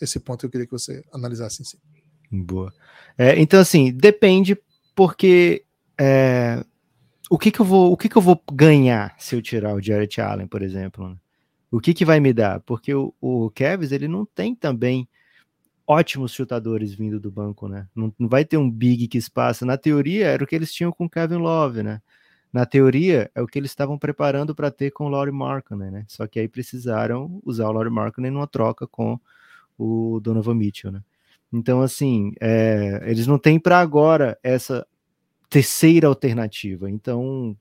Esse 0.00 0.18
ponto 0.18 0.44
eu 0.44 0.50
queria 0.50 0.66
que 0.66 0.72
você 0.72 1.04
analisasse 1.12 1.62
em 1.62 1.64
si. 1.64 1.78
Boa. 2.30 2.72
É, 3.16 3.38
então, 3.38 3.60
assim, 3.60 3.92
depende, 3.92 4.58
porque 4.94 5.64
é, 5.98 6.64
o 7.30 7.38
que 7.38 7.50
que 7.50 7.60
eu 7.60 7.64
vou, 7.64 7.92
o 7.92 7.96
que 7.96 8.08
que 8.08 8.16
eu 8.16 8.22
vou 8.22 8.40
ganhar 8.52 9.14
se 9.18 9.34
eu 9.34 9.42
tirar 9.42 9.74
o 9.74 9.82
Jarrett 9.82 10.20
Allen, 10.20 10.46
por 10.46 10.62
exemplo? 10.62 11.08
Né? 11.08 11.16
O 11.70 11.80
que 11.80 11.92
que 11.92 12.04
vai 12.04 12.20
me 12.20 12.32
dar? 12.32 12.60
Porque 12.60 12.94
o, 12.94 13.12
o 13.20 13.50
Kevs, 13.50 13.92
ele 13.92 14.08
não 14.08 14.24
tem 14.24 14.54
também 14.54 15.08
ótimos 15.86 16.32
chutadores 16.32 16.94
vindo 16.94 17.20
do 17.20 17.30
banco, 17.30 17.68
né? 17.68 17.86
Não, 17.94 18.12
não 18.18 18.28
vai 18.28 18.44
ter 18.44 18.56
um 18.56 18.70
big 18.70 19.08
que 19.08 19.18
espaça. 19.18 19.64
Na 19.64 19.76
teoria, 19.76 20.26
era 20.26 20.42
o 20.42 20.46
que 20.46 20.54
eles 20.54 20.72
tinham 20.72 20.90
com 20.92 21.08
Kevin 21.08 21.36
Love, 21.36 21.82
né? 21.82 22.00
na 22.56 22.64
teoria, 22.64 23.30
é 23.34 23.42
o 23.42 23.46
que 23.46 23.58
eles 23.58 23.70
estavam 23.70 23.98
preparando 23.98 24.54
para 24.54 24.70
ter 24.70 24.90
com 24.90 25.04
o 25.04 25.08
Laurie 25.10 25.30
Markkinen, 25.30 25.90
né? 25.90 26.04
Só 26.08 26.26
que 26.26 26.40
aí 26.40 26.48
precisaram 26.48 27.38
usar 27.44 27.68
o 27.68 27.72
Laurie 27.72 27.92
Markkinen 27.92 28.30
numa 28.30 28.46
troca 28.46 28.86
com 28.86 29.20
o 29.78 30.20
Donovan 30.22 30.54
Mitchell, 30.54 30.90
né? 30.90 31.02
Então, 31.52 31.82
assim, 31.82 32.32
é, 32.40 33.02
eles 33.04 33.26
não 33.26 33.38
têm 33.38 33.58
para 33.58 33.78
agora 33.78 34.38
essa 34.42 34.86
terceira 35.48 36.08
alternativa. 36.08 36.90
Então, 36.90 37.56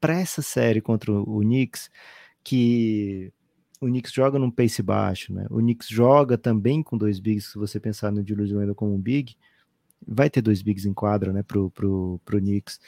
para 0.00 0.18
essa 0.18 0.42
série 0.42 0.80
contra 0.80 1.12
o 1.12 1.40
Knicks, 1.40 1.90
que 2.42 3.32
o 3.80 3.86
Knicks 3.86 4.12
joga 4.12 4.38
num 4.38 4.50
pace 4.50 4.82
baixo, 4.82 5.32
né? 5.32 5.46
O 5.50 5.58
Knicks 5.58 5.88
joga 5.88 6.36
também 6.36 6.82
com 6.82 6.96
dois 6.96 7.18
bigs, 7.20 7.52
se 7.52 7.58
você 7.58 7.80
pensar 7.80 8.10
no 8.10 8.26
Julius 8.26 8.52
Randle 8.52 8.74
como 8.74 8.94
um 8.94 9.00
big, 9.00 9.36
vai 10.06 10.30
ter 10.30 10.42
dois 10.42 10.62
bigs 10.62 10.86
em 10.86 10.94
quadra, 10.94 11.32
né, 11.32 11.42
pro, 11.42 11.70
pro, 11.70 12.20
pro 12.24 12.38
Knicks. 12.38 12.80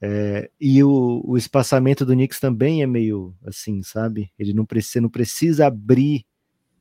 É, 0.00 0.50
e 0.60 0.82
o, 0.84 1.22
o, 1.24 1.36
espaçamento 1.36 2.06
do 2.06 2.12
Knicks 2.12 2.38
também 2.38 2.82
é 2.82 2.86
meio 2.86 3.34
assim, 3.44 3.82
sabe? 3.82 4.30
Ele 4.38 4.52
não 4.52 4.64
precisa, 4.64 5.00
não 5.00 5.08
precisa 5.08 5.66
abrir, 5.66 6.24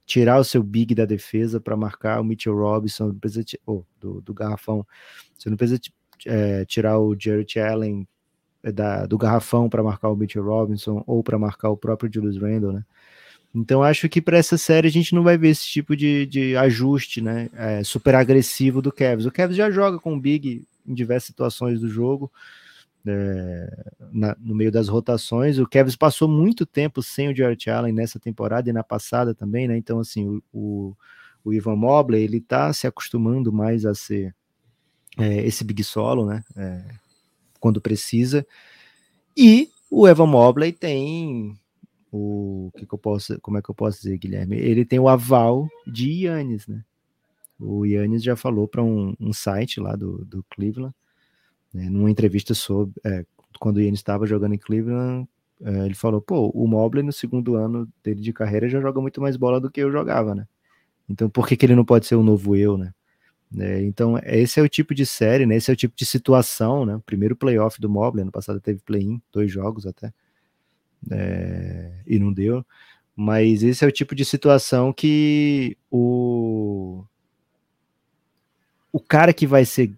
tirar 0.06 0.40
o 0.40 0.44
seu 0.44 0.62
big 0.62 0.94
da 0.94 1.06
defesa 1.06 1.60
para 1.60 1.76
marcar 1.76 2.22
o 2.22 2.24
Mitchell 2.24 2.56
Robinson, 2.56 3.14
precisa, 3.16 3.44
oh, 3.66 3.84
do, 4.00 4.22
do 4.22 4.34
garrafão. 4.34 4.86
Você 5.38 5.50
não 5.50 5.58
precisa 5.58 5.80
é, 6.26 6.66
tirar 6.66 7.00
o 7.00 7.16
Jarrett 7.18 7.60
Allen 7.60 8.08
é, 8.64 8.72
da, 8.72 9.06
do 9.06 9.18
garrafão 9.18 9.70
para 9.70 9.84
marcar 9.84 10.10
o 10.10 10.16
Mitchell 10.16 10.44
Robinson 10.44 11.04
ou 11.06 11.24
para 11.24 11.38
marcar 11.38 11.70
o 11.70 11.78
próprio 11.78 12.12
Julius 12.14 12.38
Randle, 12.38 12.74
né? 12.74 12.84
Então 13.56 13.82
acho 13.82 14.08
que 14.10 14.22
para 14.22 14.38
essa 14.38 14.58
série 14.58 14.88
a 14.88 14.92
gente 14.92 15.16
não 15.16 15.24
vai 15.24 15.38
ver 15.38 15.50
esse 15.50 15.66
tipo 15.66 15.96
de, 15.96 16.26
de 16.26 16.56
ajuste, 16.58 17.22
né? 17.22 17.50
É, 17.54 17.84
super 17.84 18.14
agressivo 18.16 18.82
do 18.82 18.92
Kevs. 18.92 19.26
O 19.26 19.32
Kevs 19.32 19.56
já 19.56 19.72
joga 19.72 20.00
com 20.00 20.14
o 20.16 20.20
Big 20.20 20.64
em 20.86 20.94
diversas 20.94 21.28
situações 21.28 21.80
do 21.80 21.90
jogo, 21.90 22.32
é, 23.06 23.86
na, 24.12 24.36
no 24.40 24.54
meio 24.54 24.72
das 24.72 24.88
rotações. 24.88 25.58
O 25.60 25.66
Kevs 25.66 25.96
passou 25.96 26.28
muito 26.28 26.66
tempo 26.66 27.02
sem 27.02 27.30
o 27.30 27.36
Jarrett 27.36 27.70
Allen 27.70 27.94
nessa 27.94 28.20
temporada 28.20 28.70
e 28.70 28.74
na 28.74 28.84
passada 28.84 29.34
também, 29.34 29.68
né? 29.68 29.78
Então 29.78 30.00
assim, 30.00 30.28
o, 30.28 30.44
o, 30.54 30.98
o 31.46 31.54
Ivan 31.54 31.76
Mobley 31.76 32.24
ele 32.24 32.42
tá 32.42 32.72
se 32.74 32.86
acostumando 32.86 33.52
mais 33.52 33.86
a 33.86 33.96
ser 33.96 34.36
é, 35.18 35.46
esse 35.46 35.64
big 35.64 35.84
solo, 35.84 36.26
né? 36.26 36.44
É, 36.56 36.84
quando 37.60 37.82
precisa. 37.82 38.46
E 39.36 39.70
o 39.90 40.08
Evan 40.08 40.28
Mobley 40.28 40.72
tem 40.72 41.58
o 42.12 42.72
que, 42.78 42.86
que, 42.86 42.94
eu 42.94 42.98
posso, 42.98 43.40
como 43.42 43.58
é 43.58 43.62
que 43.62 43.70
eu 43.70 43.76
posso 43.76 43.98
dizer, 43.98 44.18
Guilherme? 44.18 44.58
Ele 44.58 44.86
tem 44.86 45.00
o 45.00 45.10
aval 45.10 45.68
de 45.86 46.26
Yannis, 46.26 46.68
né? 46.68 46.84
O 47.60 47.86
Yannis 47.86 48.24
já 48.24 48.36
falou 48.36 48.68
para 48.68 48.84
um, 48.84 49.16
um, 49.20 49.34
site 49.34 49.80
lá 49.80 49.96
do, 49.96 50.24
do 50.26 50.46
Cleveland, 50.50 50.94
né, 51.74 51.90
numa 51.90 52.10
entrevista 52.12 52.54
sobre 52.54 52.94
é, 53.04 53.26
quando 53.60 53.78
o 53.78 53.82
Yannis 53.82 54.00
estava 54.00 54.28
jogando 54.28 54.54
em 54.54 54.60
Cleveland, 54.60 55.28
é, 55.62 55.86
ele 55.86 55.96
falou: 55.96 56.22
pô, 56.22 56.50
o 56.54 56.68
Mobley 56.68 57.04
no 57.04 57.12
segundo 57.12 57.56
ano 57.56 57.88
dele 58.04 58.22
de 58.22 58.32
carreira 58.32 58.70
já 58.70 58.80
joga 58.80 59.02
muito 59.02 59.20
mais 59.20 59.36
bola 59.36 59.60
do 59.60 59.72
que 59.72 59.82
eu 59.82 59.92
jogava, 59.92 60.36
né? 60.36 60.48
Então 61.10 61.30
por 61.30 61.48
que, 61.48 61.58
que 61.58 61.66
ele 61.66 61.76
não 61.76 61.86
pode 61.86 62.06
ser 62.06 62.16
o 62.16 62.24
novo 62.24 62.56
eu, 62.56 62.78
né? 62.78 62.94
É, 63.56 63.82
então, 63.84 64.20
esse 64.24 64.60
é 64.60 64.64
o 64.64 64.70
tipo 64.70 64.94
de 64.94 65.06
série, 65.06 65.46
né? 65.46 65.56
Esse 65.56 65.72
é 65.72 65.74
o 65.74 65.78
tipo 65.78 65.96
de 65.96 66.06
situação, 66.06 66.86
né? 66.86 67.02
Primeiro 67.06 67.36
playoff 67.36 67.80
do 67.80 67.90
Mobley, 67.90 68.24
ano 68.24 68.32
passado 68.32 68.60
teve 68.60 68.80
play-in, 68.82 69.22
dois 69.32 69.52
jogos 69.52 69.86
até 69.86 70.14
é, 71.12 71.92
e 72.06 72.20
não 72.20 72.32
deu. 72.34 72.66
Mas 73.16 73.64
esse 73.64 73.84
é 73.84 73.88
o 73.88 73.92
tipo 73.92 74.14
de 74.16 74.24
situação 74.26 74.94
que 74.94 75.78
o, 75.90 77.04
o 78.92 79.00
cara 79.00 79.34
que 79.34 79.48
vai 79.48 79.66
ser 79.66 79.94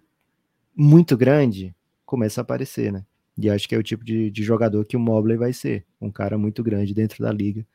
muito 0.74 1.16
grande 1.16 1.74
começa 2.06 2.40
a 2.40 2.42
aparecer, 2.42 2.92
né? 2.92 3.04
E 3.36 3.48
acho 3.48 3.68
que 3.68 3.74
é 3.74 3.78
o 3.78 3.82
tipo 3.82 4.04
de, 4.04 4.30
de 4.30 4.42
jogador 4.42 4.84
que 4.84 4.96
o 4.96 5.00
Mobley 5.00 5.36
vai 5.36 5.52
ser, 5.52 5.84
um 6.00 6.10
cara 6.10 6.36
muito 6.38 6.62
grande 6.62 6.94
dentro 6.94 7.22
da 7.22 7.32
liga. 7.32 7.66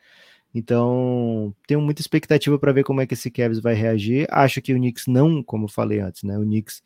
Então, 0.57 1.53
tenho 1.67 1.81
muita 1.81 1.99
expectativa 2.01 2.57
para 2.57 2.71
ver 2.71 2.85
como 2.85 3.01
é 3.01 3.05
que 3.05 3.13
esse 3.13 3.29
Cavs 3.29 3.59
vai 3.59 3.73
reagir. 3.73 4.25
Acho 4.31 4.61
que 4.61 4.73
o 4.73 4.77
Knicks 4.77 5.05
não, 5.05 5.43
como 5.43 5.67
falei 5.67 5.99
antes, 5.99 6.23
né? 6.23 6.39
O 6.39 6.43
Knicks 6.43 6.81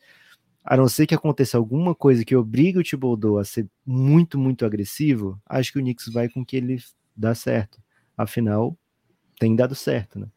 a 0.64 0.76
não 0.76 0.88
ser 0.88 1.06
que 1.06 1.14
aconteça 1.14 1.56
alguma 1.56 1.94
coisa 1.94 2.24
que 2.24 2.36
obrigue 2.36 2.78
o 2.78 2.82
Thibodeau 2.82 3.38
a 3.38 3.44
ser 3.44 3.66
muito, 3.86 4.38
muito 4.38 4.66
agressivo, 4.66 5.40
acho 5.46 5.72
que 5.72 5.78
o 5.78 5.82
Knicks 5.82 6.12
vai 6.12 6.28
com 6.28 6.44
que 6.44 6.56
ele 6.56 6.78
dá 7.16 7.34
certo. 7.34 7.80
Afinal, 8.16 8.76
tem 9.38 9.56
dado 9.56 9.74
certo, 9.74 10.18
né? 10.18 10.28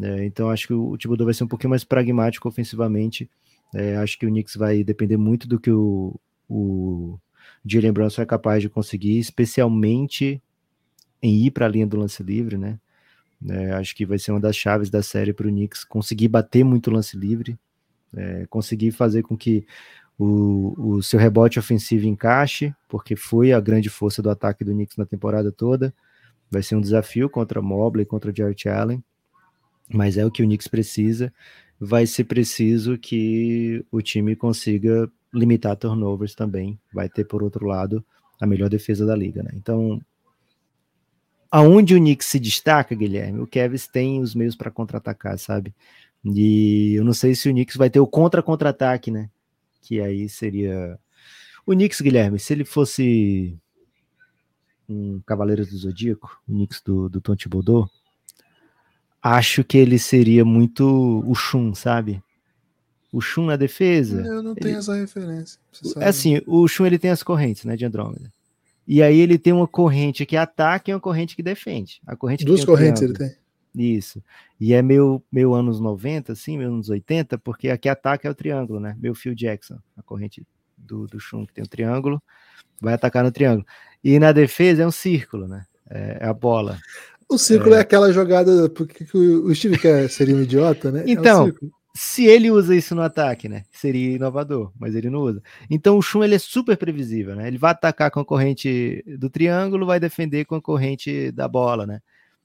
É, 0.00 0.24
então 0.24 0.48
acho 0.48 0.68
que 0.68 0.72
o 0.72 0.96
Thibodeau 0.96 1.26
vai 1.26 1.34
ser 1.34 1.44
um 1.44 1.48
pouquinho 1.48 1.70
mais 1.70 1.84
pragmático 1.84 2.48
ofensivamente. 2.48 3.28
É, 3.74 3.96
acho 3.96 4.18
que 4.18 4.24
o 4.24 4.30
Knicks 4.30 4.56
vai 4.56 4.82
depender 4.84 5.16
muito 5.16 5.48
do 5.48 5.58
que 5.60 5.70
o, 5.70 6.18
o 6.48 7.18
Jalen 7.66 7.92
Brunson 7.92 8.22
é 8.22 8.26
capaz 8.26 8.62
de 8.62 8.68
conseguir, 8.68 9.18
especialmente 9.18 10.40
em 11.22 11.46
ir 11.46 11.50
para 11.52 11.66
a 11.66 11.68
linha 11.68 11.86
do 11.86 11.96
lance 11.96 12.22
livre, 12.22 12.58
né? 12.58 12.78
É, 13.48 13.72
acho 13.72 13.94
que 13.94 14.06
vai 14.06 14.18
ser 14.18 14.32
uma 14.32 14.40
das 14.40 14.56
chaves 14.56 14.90
da 14.90 15.02
série 15.02 15.32
para 15.32 15.46
o 15.46 15.50
Knicks 15.50 15.84
conseguir 15.84 16.28
bater 16.28 16.64
muito 16.64 16.90
lance 16.90 17.16
livre, 17.16 17.58
é, 18.14 18.46
conseguir 18.48 18.92
fazer 18.92 19.22
com 19.22 19.36
que 19.36 19.66
o, 20.18 20.74
o 20.96 21.02
seu 21.02 21.18
rebote 21.18 21.58
ofensivo 21.58 22.06
encaixe, 22.06 22.74
porque 22.88 23.16
foi 23.16 23.52
a 23.52 23.60
grande 23.60 23.88
força 23.88 24.22
do 24.22 24.30
ataque 24.30 24.64
do 24.64 24.72
Knicks 24.72 24.96
na 24.96 25.06
temporada 25.06 25.50
toda. 25.50 25.92
Vai 26.50 26.62
ser 26.62 26.76
um 26.76 26.80
desafio 26.80 27.28
contra 27.28 27.62
Mobley, 27.62 28.04
contra 28.04 28.32
Jarrett 28.34 28.68
Allen, 28.68 29.02
mas 29.92 30.16
é 30.16 30.24
o 30.24 30.30
que 30.30 30.42
o 30.42 30.46
Knicks 30.46 30.68
precisa. 30.68 31.32
Vai 31.80 32.06
ser 32.06 32.24
preciso 32.24 32.96
que 32.96 33.84
o 33.90 34.00
time 34.00 34.36
consiga 34.36 35.10
limitar 35.34 35.76
turnovers 35.76 36.34
também. 36.34 36.78
Vai 36.92 37.08
ter, 37.08 37.24
por 37.24 37.42
outro 37.42 37.66
lado, 37.66 38.04
a 38.40 38.46
melhor 38.46 38.68
defesa 38.68 39.04
da 39.04 39.16
liga. 39.16 39.42
Né? 39.42 39.50
Então, 39.54 40.00
aonde 41.52 41.94
o 41.94 41.98
Knicks 41.98 42.26
se 42.26 42.40
destaca, 42.40 42.94
Guilherme, 42.94 43.40
o 43.40 43.46
Kevs 43.46 43.86
tem 43.86 44.22
os 44.22 44.34
meios 44.34 44.56
para 44.56 44.70
contra-atacar, 44.70 45.38
sabe? 45.38 45.74
E 46.24 46.94
eu 46.94 47.04
não 47.04 47.12
sei 47.12 47.34
se 47.34 47.50
o 47.50 47.52
Knicks 47.52 47.76
vai 47.76 47.90
ter 47.90 48.00
o 48.00 48.06
contra-contra-ataque, 48.06 49.10
né? 49.10 49.28
Que 49.82 50.00
aí 50.00 50.30
seria. 50.30 50.98
O 51.66 51.72
Knicks, 51.72 52.00
Guilherme, 52.00 52.38
se 52.38 52.54
ele 52.54 52.64
fosse 52.64 53.54
um 54.88 55.20
Cavaleiro 55.26 55.66
do 55.66 55.76
Zodíaco, 55.76 56.40
o 56.48 56.52
Knicks 56.52 56.80
do, 56.80 57.08
do 57.08 57.20
Tom 57.20 57.36
Thibodeau, 57.36 57.88
acho 59.22 59.62
que 59.62 59.76
ele 59.76 59.98
seria 59.98 60.44
muito 60.44 61.22
o 61.26 61.34
Shun, 61.34 61.74
sabe? 61.74 62.22
O 63.12 63.20
Shun 63.20 63.46
na 63.46 63.56
defesa. 63.56 64.22
Eu 64.22 64.42
não 64.42 64.54
tenho 64.54 64.70
ele... 64.70 64.78
essa 64.78 64.94
referência. 64.94 65.60
É 65.98 66.08
assim, 66.08 66.40
o 66.46 66.66
Shun 66.66 66.86
ele 66.86 66.98
tem 66.98 67.10
as 67.10 67.22
correntes, 67.22 67.64
né, 67.64 67.76
de 67.76 67.84
Andrômeda. 67.84 68.32
E 68.86 69.02
aí 69.02 69.20
ele 69.20 69.38
tem 69.38 69.52
uma 69.52 69.68
corrente 69.68 70.26
que 70.26 70.36
ataca 70.36 70.90
e 70.90 70.94
uma 70.94 71.00
corrente 71.00 71.36
que 71.36 71.42
defende. 71.42 72.00
A 72.06 72.16
corrente 72.16 72.44
Duas 72.44 72.64
correntes 72.64 73.02
ele 73.02 73.12
tem. 73.12 73.34
Isso. 73.74 74.22
E 74.60 74.74
é 74.74 74.82
meu, 74.82 75.24
meu 75.32 75.54
anos 75.54 75.80
90, 75.80 76.32
assim, 76.32 76.58
meus 76.58 76.72
anos 76.72 76.88
80, 76.90 77.38
porque 77.38 77.70
aqui 77.70 77.88
ataca 77.88 78.28
é 78.28 78.30
o 78.30 78.34
triângulo, 78.34 78.80
né? 78.80 78.96
Meu 79.00 79.14
Phil 79.14 79.34
Jackson, 79.34 79.78
a 79.96 80.02
corrente 80.02 80.46
do, 80.76 81.06
do 81.06 81.18
Shun 81.18 81.46
que 81.46 81.54
tem 81.54 81.62
o 81.62 81.66
um 81.66 81.68
triângulo, 81.68 82.22
vai 82.80 82.94
atacar 82.94 83.24
no 83.24 83.32
triângulo. 83.32 83.66
E 84.04 84.18
na 84.18 84.32
defesa 84.32 84.82
é 84.82 84.86
um 84.86 84.92
círculo, 84.92 85.48
né? 85.48 85.64
É, 85.88 86.18
é 86.20 86.26
a 86.26 86.34
bola. 86.34 86.78
O 87.28 87.38
círculo 87.38 87.74
é, 87.74 87.78
é 87.78 87.80
aquela 87.80 88.12
jogada, 88.12 88.68
porque 88.68 89.06
o 89.14 89.54
Steve 89.54 89.78
Kerr 89.78 90.08
seria 90.10 90.36
um 90.36 90.42
idiota, 90.42 90.92
né? 90.92 91.04
Então, 91.06 91.48
é 91.48 91.50
um 91.50 91.70
se 91.94 92.24
ele 92.26 92.50
usa 92.50 92.74
isso 92.74 92.94
no 92.94 93.02
ataque, 93.02 93.48
né? 93.48 93.64
Seria 93.70 94.16
inovador, 94.16 94.72
mas 94.78 94.94
ele 94.94 95.10
não 95.10 95.20
usa. 95.20 95.42
Então 95.70 95.98
o 95.98 96.02
Shun 96.02 96.24
ele 96.24 96.34
é 96.36 96.38
super 96.38 96.76
previsível, 96.76 97.36
né? 97.36 97.46
Ele 97.48 97.58
vai 97.58 97.72
atacar 97.72 98.10
com 98.10 98.20
a 98.20 98.24
corrente 98.24 99.04
do 99.18 99.28
triângulo, 99.28 99.86
vai 99.86 100.00
defender 100.00 100.44
com 100.46 100.54
a 100.54 100.62
corrente 100.62 101.30
da 101.32 101.46
bola, 101.48 101.86
né? 101.86 102.00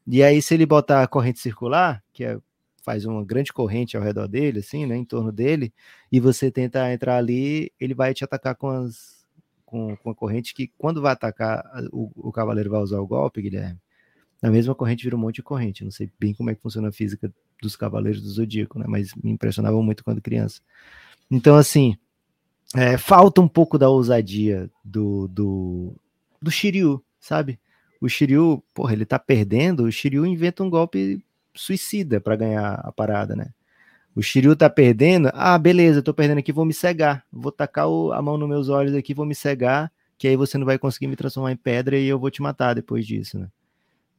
E 0.08 0.24
aí, 0.24 0.42
se 0.42 0.54
ele 0.54 0.66
botar 0.66 1.04
a 1.04 1.08
corrente 1.08 1.40
circular, 1.40 2.02
que 2.14 2.24
é, 2.24 2.38
faz 2.84 3.06
uma 3.06 3.24
grande 3.26 3.52
corrente 3.52 3.98
ao 3.98 4.04
redor 4.04 4.28
dele, 4.28 4.60
assim, 4.60 4.86
né, 4.86 4.96
em 4.96 5.04
torno 5.04 5.32
dele, 5.34 5.74
e 6.12 6.20
você 6.20 6.50
tenta 6.50 6.92
entrar 6.94 7.18
ali, 7.18 7.72
ele 7.80 7.94
vai 7.94 8.14
te 8.14 8.24
atacar 8.24 8.56
com 8.56 8.70
as 8.70 9.18
com, 9.66 9.98
com 9.98 10.10
a 10.10 10.16
corrente 10.16 10.54
que, 10.54 10.72
quando 10.78 11.02
vai 11.02 11.12
atacar, 11.12 11.62
o, 11.92 12.10
o 12.30 12.32
cavaleiro 12.32 12.70
vai 12.70 12.80
usar 12.82 13.00
o 13.02 13.08
golpe, 13.08 13.42
Guilherme. 13.42 13.78
Na 14.42 14.52
mesma 14.52 14.76
corrente 14.76 15.04
vira 15.04 15.16
um 15.16 15.20
monte 15.20 15.36
de 15.36 15.44
corrente. 15.44 15.84
Não 15.84 15.92
sei 15.92 16.12
bem 16.20 16.34
como 16.34 16.50
é 16.50 16.56
que 16.56 16.62
funciona 16.62 16.90
a 16.90 16.92
física 16.92 17.34
dos 17.62 17.76
cavaleiros 17.76 18.22
do 18.22 18.30
Zodíaco, 18.30 18.78
né? 18.78 18.86
Mas 18.88 19.14
me 19.16 19.32
impressionava 19.32 19.82
muito 19.82 20.04
quando 20.04 20.22
criança. 20.22 20.62
Então, 21.30 21.56
assim, 21.56 21.98
é, 22.76 22.98
falta 22.98 23.42
um 23.42 23.48
pouco 23.48 23.78
da 23.78 23.90
ousadia 23.90 24.70
do, 24.84 25.28
do, 25.28 25.96
do 26.42 26.52
Shiryu, 26.52 27.04
sabe? 27.20 27.60
o 28.02 28.08
Shiryu, 28.08 28.64
porra, 28.74 28.94
ele 28.94 29.06
tá 29.06 29.18
perdendo, 29.18 29.84
o 29.84 29.92
Shiryu 29.92 30.26
inventa 30.26 30.64
um 30.64 30.70
golpe 30.70 31.24
suicida 31.54 32.22
para 32.22 32.36
ganhar 32.36 32.76
a 32.76 32.92
parada, 32.92 33.36
né? 33.36 33.52
O 34.16 34.22
Shiryu 34.22 34.56
tá 34.56 34.70
perdendo, 34.70 35.30
ah, 35.34 35.58
beleza, 35.58 36.02
tô 36.02 36.14
perdendo 36.14 36.40
aqui, 36.40 36.52
vou 36.52 36.66
me 36.66 36.74
cegar, 36.74 37.24
vou 37.32 37.52
tacar 37.52 37.88
o, 37.88 38.12
a 38.12 38.22
mão 38.22 38.38
nos 38.38 38.50
meus 38.50 38.70
olhos 38.70 38.96
aqui, 38.96 39.14
vou 39.14 39.26
me 39.26 39.36
cegar, 39.36 39.92
que 40.18 40.28
aí 40.28 40.36
você 40.36 40.58
não 40.58 40.66
vai 40.66 40.80
conseguir 40.80 41.08
me 41.08 41.16
transformar 41.16 41.52
em 41.52 41.58
pedra 41.58 41.98
e 41.98 42.08
eu 42.08 42.18
vou 42.20 42.32
te 42.32 42.42
matar 42.42 42.74
depois 42.74 43.06
disso, 43.06 43.38
né? 43.38 43.48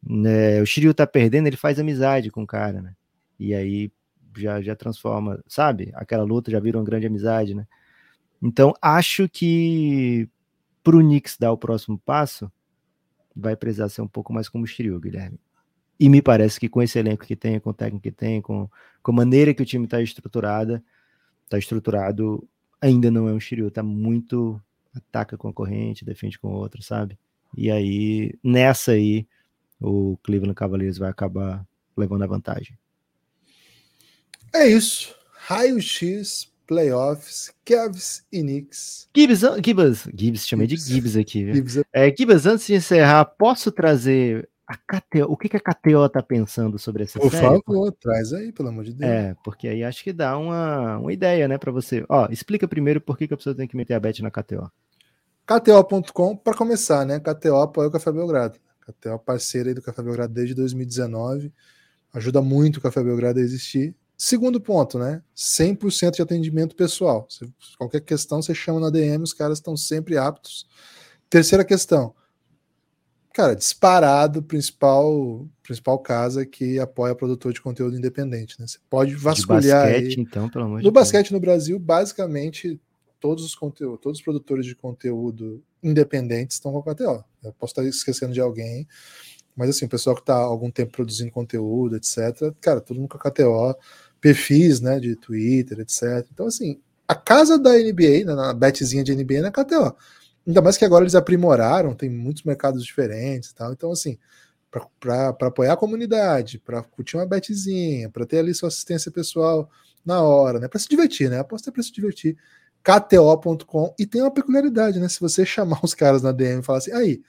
Né 0.03 0.61
o 0.61 0.67
Shiryu 0.67 0.95
tá 0.95 1.07
perdendo, 1.07 1.47
ele 1.47 1.57
faz 1.57 1.79
amizade 1.79 2.31
com 2.31 2.43
o 2.43 2.47
cara, 2.47 2.81
né? 2.81 2.95
E 3.39 3.55
aí 3.55 3.91
já, 4.37 4.61
já 4.61 4.75
transforma, 4.77 5.43
sabe? 5.47 5.91
Aquela 5.95 6.25
luta 6.25 6.51
já 6.51 6.61
vira 6.61 6.79
uma 6.79 6.85
grande 6.85 7.07
amizade, 7.07 7.55
né? 7.55 7.67
Então, 8.41 8.73
acho 8.81 9.29
que 9.29 10.29
pro 10.83 11.01
Knicks 11.01 11.37
dar 11.39 11.53
o 11.53 11.59
próximo 11.59 11.99
passo, 11.99 12.51
vai 13.35 13.57
precisar 13.57 13.89
ser 13.89 14.01
um 14.01 14.09
pouco 14.09 14.33
mais 14.33 14.49
como 14.49 14.65
o 14.65 14.67
Shiryu, 14.67 14.99
Guilherme. 15.01 15.39
E 15.99 16.09
me 16.09 16.23
parece 16.23 16.59
que 16.59 16.69
com 16.69 16.81
esse 16.81 16.99
elenco 16.99 17.27
que 17.27 17.37
tem, 17.37 17.59
com 17.59 17.71
o 17.71 17.75
técnico 17.75 18.03
que 18.05 18.13
tem, 18.13 18.41
com, 18.41 18.69
com 19.03 19.11
a 19.11 19.15
maneira 19.15 19.53
que 19.53 19.63
o 19.63 19.67
time 19.67 19.85
está 19.85 20.01
estruturada, 20.01 20.83
está 21.45 21.59
estruturado, 21.59 22.49
ainda 22.81 23.11
não 23.11 23.29
é 23.29 23.33
um 23.33 23.41
Shiryu, 23.41 23.71
tá 23.71 23.83
muito 23.83 24.61
ataca 24.95 25.37
com 25.37 25.49
a 25.49 25.53
corrente, 25.53 26.05
defende 26.05 26.39
com 26.39 26.49
outra, 26.49 26.83
sabe? 26.83 27.19
E 27.57 27.71
aí, 27.71 28.33
nessa 28.43 28.93
aí, 28.93 29.27
o 29.81 30.17
Cleveland 30.23 30.55
Cavaliers 30.55 30.99
vai 30.99 31.11
acabar 31.11 31.65
levando 31.97 32.23
a 32.23 32.27
vantagem. 32.27 32.79
É 34.55 34.67
isso. 34.67 35.15
Raio-X, 35.33 36.51
playoffs, 36.67 37.53
Cavs 37.65 38.25
e 38.31 38.43
Knicks. 38.43 39.09
Gibbs, 39.17 39.41
Gibbs, 39.65 40.09
Gibbs, 40.15 40.47
chamei 40.47 40.69
Gibbs. 40.69 40.87
de 40.87 40.95
Gibbs 40.95 41.17
aqui. 41.17 41.53
Gibbs. 41.53 41.83
É, 41.93 42.15
Gibbs, 42.15 42.47
antes 42.47 42.67
de 42.67 42.75
encerrar, 42.75 43.25
posso 43.25 43.73
trazer 43.73 44.49
a 44.67 44.77
KTO, 44.77 45.25
o 45.33 45.37
que, 45.37 45.49
que 45.49 45.57
a 45.57 45.61
KTO 45.61 46.07
tá 46.11 46.23
pensando 46.23 46.79
sobre 46.79 47.05
essa 47.05 47.19
Por 47.19 47.31
série? 47.31 47.63
Por 47.63 47.75
favor, 47.75 47.93
traz 47.93 48.35
aí, 48.35 48.53
pelo 48.53 48.69
amor 48.69 48.85
de 48.85 48.93
Deus. 48.93 49.11
É, 49.11 49.35
porque 49.43 49.67
aí 49.67 49.83
acho 49.83 50.05
que 50.05 50.13
dá 50.13 50.37
uma, 50.37 50.99
uma 50.99 51.13
ideia, 51.13 51.49
né, 51.49 51.57
para 51.57 51.73
você. 51.73 52.05
Ó, 52.07 52.29
explica 52.31 52.69
primeiro 52.69 53.01
por 53.01 53.17
que, 53.17 53.27
que 53.27 53.33
a 53.33 53.37
pessoa 53.37 53.57
tem 53.57 53.67
que 53.67 53.77
meter 53.77 53.95
a 53.95 54.01
bet 54.01 54.23
na 54.23 54.31
KTO. 54.31 54.71
KTO.com, 55.47 56.37
para 56.37 56.55
começar, 56.55 57.07
né? 57.07 57.19
KTO 57.19 57.57
apoia 57.57 57.89
o 57.89 57.91
Café 57.91 58.13
Belgrado. 58.13 58.59
KTO 58.93 59.09
é 59.11 59.19
parceira 59.19 59.71
aí 59.71 59.75
do 59.75 59.83
Café 59.83 60.03
Belgrado 60.03 60.33
desde 60.33 60.55
2019. 60.55 61.53
Ajuda 62.13 62.41
muito 62.41 62.79
o 62.79 62.81
Café 62.81 63.03
Belgrado 63.03 63.39
a 63.39 63.43
existir. 63.43 63.95
Segundo 64.17 64.61
ponto, 64.61 64.99
né? 64.99 65.23
100% 65.37 66.17
de 66.17 66.23
atendimento 66.23 66.75
pessoal. 66.75 67.27
Se, 67.31 67.49
qualquer 67.77 68.01
questão 68.01 68.43
você 68.43 68.55
chama 68.55 68.81
na 68.81 68.91
DM, 68.91 69.23
os 69.23 69.33
caras 69.33 69.59
estão 69.59 69.77
sempre 69.77 70.19
aptos. 70.19 70.67
Terceira 71.31 71.65
questão. 71.65 72.15
Cara, 73.33 73.55
disparado, 73.55 74.43
principal 74.43 75.47
principal 75.63 75.99
casa 75.99 76.45
que 76.45 76.81
apoia 76.81 77.15
produtor 77.15 77.53
de 77.53 77.61
conteúdo 77.61 77.97
independente, 77.97 78.59
né? 78.59 78.67
Você 78.67 78.79
pode 78.91 79.15
vasculhar 79.15 79.63
de 79.63 79.93
basquete, 79.93 80.19
aí. 80.19 80.23
então, 80.23 80.49
pelo 80.49 80.65
amor 80.65 80.83
No 80.83 80.91
basquete 80.91 81.31
no 81.31 81.39
Brasil, 81.39 81.79
basicamente 81.79 82.81
todos 83.21 83.45
os 83.45 83.55
conteúdos, 83.55 84.01
todos 84.01 84.19
os 84.19 84.25
produtores 84.25 84.67
de 84.67 84.75
conteúdo 84.75 85.63
independentes 85.83 86.57
estão 86.57 86.73
com 86.73 86.79
a 86.79 86.95
KTO. 86.95 87.25
Eu 87.43 87.53
posso 87.53 87.73
estar 87.73 87.85
esquecendo 87.85 88.33
de 88.33 88.41
alguém, 88.41 88.87
mas 89.57 89.71
assim, 89.71 89.87
o 89.87 89.89
pessoal 89.89 90.15
que 90.15 90.23
está 90.23 90.35
há 90.35 90.39
algum 90.39 90.71
tempo 90.71 90.93
produzindo 90.93 91.31
conteúdo, 91.31 91.97
etc., 91.97 92.53
cara, 92.61 92.81
todo 92.81 92.99
mundo 92.99 93.09
com 93.09 93.19
a 93.19 93.31
KTO, 93.31 93.77
perfis, 94.21 94.81
né, 94.81 94.99
de 95.01 95.17
Twitter, 95.17 95.81
etc. 95.81 96.27
Então, 96.33 96.47
assim, 96.47 96.81
a 97.07 97.15
casa 97.15 97.59
da 97.59 97.73
NBA, 97.73 98.25
né, 98.25 98.35
na 98.35 98.53
betzinha 98.53 99.03
de 99.03 99.15
NBA 99.15 99.39
é 99.39 99.43
na 99.43 99.51
KTO. 99.51 99.97
Ainda 100.47 100.63
mais 100.63 100.77
que 100.77 100.85
agora 100.85 101.05
eles 101.05 101.15
aprimoraram, 101.15 101.95
tem 101.95 102.09
muitos 102.09 102.43
mercados 102.43 102.85
diferentes 102.85 103.51
e 103.51 103.55
tal. 103.55 103.73
Então, 103.73 103.93
assim, 103.93 104.19
para 105.01 105.29
apoiar 105.29 105.73
a 105.75 105.77
comunidade, 105.77 106.59
para 106.59 106.83
curtir 106.83 107.17
uma 107.17 107.27
betzinha, 107.27 108.11
para 108.11 108.27
ter 108.27 108.39
ali 108.39 108.55
sua 108.55 108.69
assistência 108.69 109.11
pessoal 109.11 109.71
na 110.05 110.23
hora, 110.23 110.59
né? 110.59 110.69
Para 110.69 110.79
se 110.79 110.89
divertir, 110.89 111.31
né? 111.31 111.39
Aposta 111.39 111.71
é 111.71 111.73
para 111.73 111.83
se 111.83 111.93
divertir. 111.93 112.37
KTO.com 112.89 113.95
e 113.99 114.07
tem 114.07 114.23
uma 114.23 114.31
peculiaridade, 114.31 114.99
né? 114.99 115.11
Se 115.11 115.21
você 115.21 115.45
chamar 115.45 115.81
os 115.83 115.93
caras 115.93 116.23
na 116.23 116.33
DM 116.33 116.61
e 116.61 116.63
falar 116.63 116.79
assim, 116.79 116.93
aí, 116.93 117.21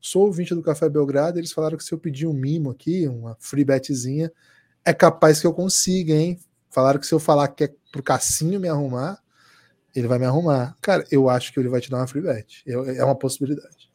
sou 0.00 0.26
ouvinte 0.26 0.54
do 0.54 0.62
Café 0.62 0.88
Belgrado, 0.88 1.36
eles 1.36 1.50
falaram 1.50 1.76
que 1.76 1.82
se 1.82 1.92
eu 1.92 1.98
pedir 1.98 2.28
um 2.28 2.32
mimo 2.32 2.70
aqui, 2.70 3.08
uma 3.08 3.36
free 3.40 3.64
betzinha, 3.64 4.30
é 4.84 4.92
capaz 4.92 5.40
que 5.40 5.46
eu 5.48 5.52
consiga, 5.52 6.14
hein? 6.14 6.38
Falaram 6.70 7.00
que 7.00 7.06
se 7.08 7.12
eu 7.12 7.18
falar 7.18 7.48
que 7.48 7.64
é 7.64 7.74
pro 7.90 8.04
Cassinho 8.04 8.60
me 8.60 8.68
arrumar, 8.68 9.18
ele 9.96 10.06
vai 10.06 10.16
me 10.16 10.26
arrumar. 10.26 10.76
Cara, 10.80 11.04
eu 11.10 11.28
acho 11.28 11.52
que 11.52 11.58
ele 11.58 11.68
vai 11.68 11.80
te 11.80 11.90
dar 11.90 11.96
uma 11.96 12.06
free 12.06 12.22
bet. 12.22 12.62
É 12.64 13.04
uma 13.04 13.16
possibilidade. 13.16 13.90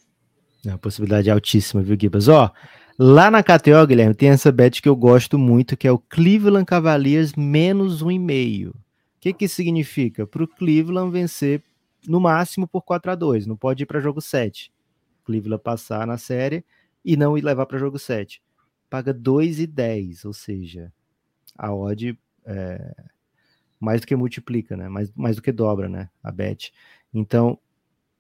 É 0.66 0.70
uma 0.70 0.78
possibilidade 0.78 1.32
altíssima, 1.32 1.82
viu, 1.82 1.96
Gibas? 1.98 2.28
Ó, 2.28 2.52
lá 3.00 3.32
na 3.32 3.42
KTO, 3.42 3.88
Guilherme, 3.88 4.14
tem 4.14 4.30
essa 4.30 4.52
bet 4.52 4.82
que 4.82 4.90
eu 4.90 4.96
gosto 4.98 5.40
muito, 5.40 5.78
que 5.78 5.88
é 5.88 5.92
o 5.94 5.98
Cleveland 5.98 6.66
Cavaliers 6.66 7.34
menos 7.36 8.02
um 8.02 8.12
e 8.12 8.20
meio. 8.20 8.76
Que 9.26 9.34
que 9.34 9.48
significa? 9.48 10.28
Para 10.28 10.44
o 10.44 10.48
Cleveland 10.48 11.12
vencer 11.12 11.64
no 12.08 12.20
máximo 12.20 12.68
por 12.68 12.84
4 12.84 13.10
a 13.10 13.16
2 13.16 13.48
não 13.48 13.58
pode 13.58 13.82
ir 13.82 13.88
para 13.88 14.00
jogo 14.00 14.22
7. 14.22 14.72
Cleveland 15.24 15.64
passar 15.64 16.06
na 16.06 16.16
série 16.16 16.64
e 17.04 17.18
não 17.18 17.36
ir 17.36 17.44
levar 17.44 17.66
para 17.66 17.80
jogo 17.80 17.98
7. 17.98 18.40
Paga 18.88 19.12
2,10, 19.12 20.26
ou 20.26 20.32
seja, 20.32 20.94
a 21.58 21.74
odd 21.74 22.16
é, 22.46 22.96
mais 23.80 24.02
do 24.02 24.06
que 24.06 24.16
multiplica, 24.16 24.78
né? 24.78 24.88
Mais, 24.88 25.12
mais 25.16 25.38
do 25.38 25.42
que 25.42 25.52
dobra, 25.52 25.90
né? 25.90 26.08
A 26.22 26.32
bet. 26.32 26.72
Então, 27.12 27.58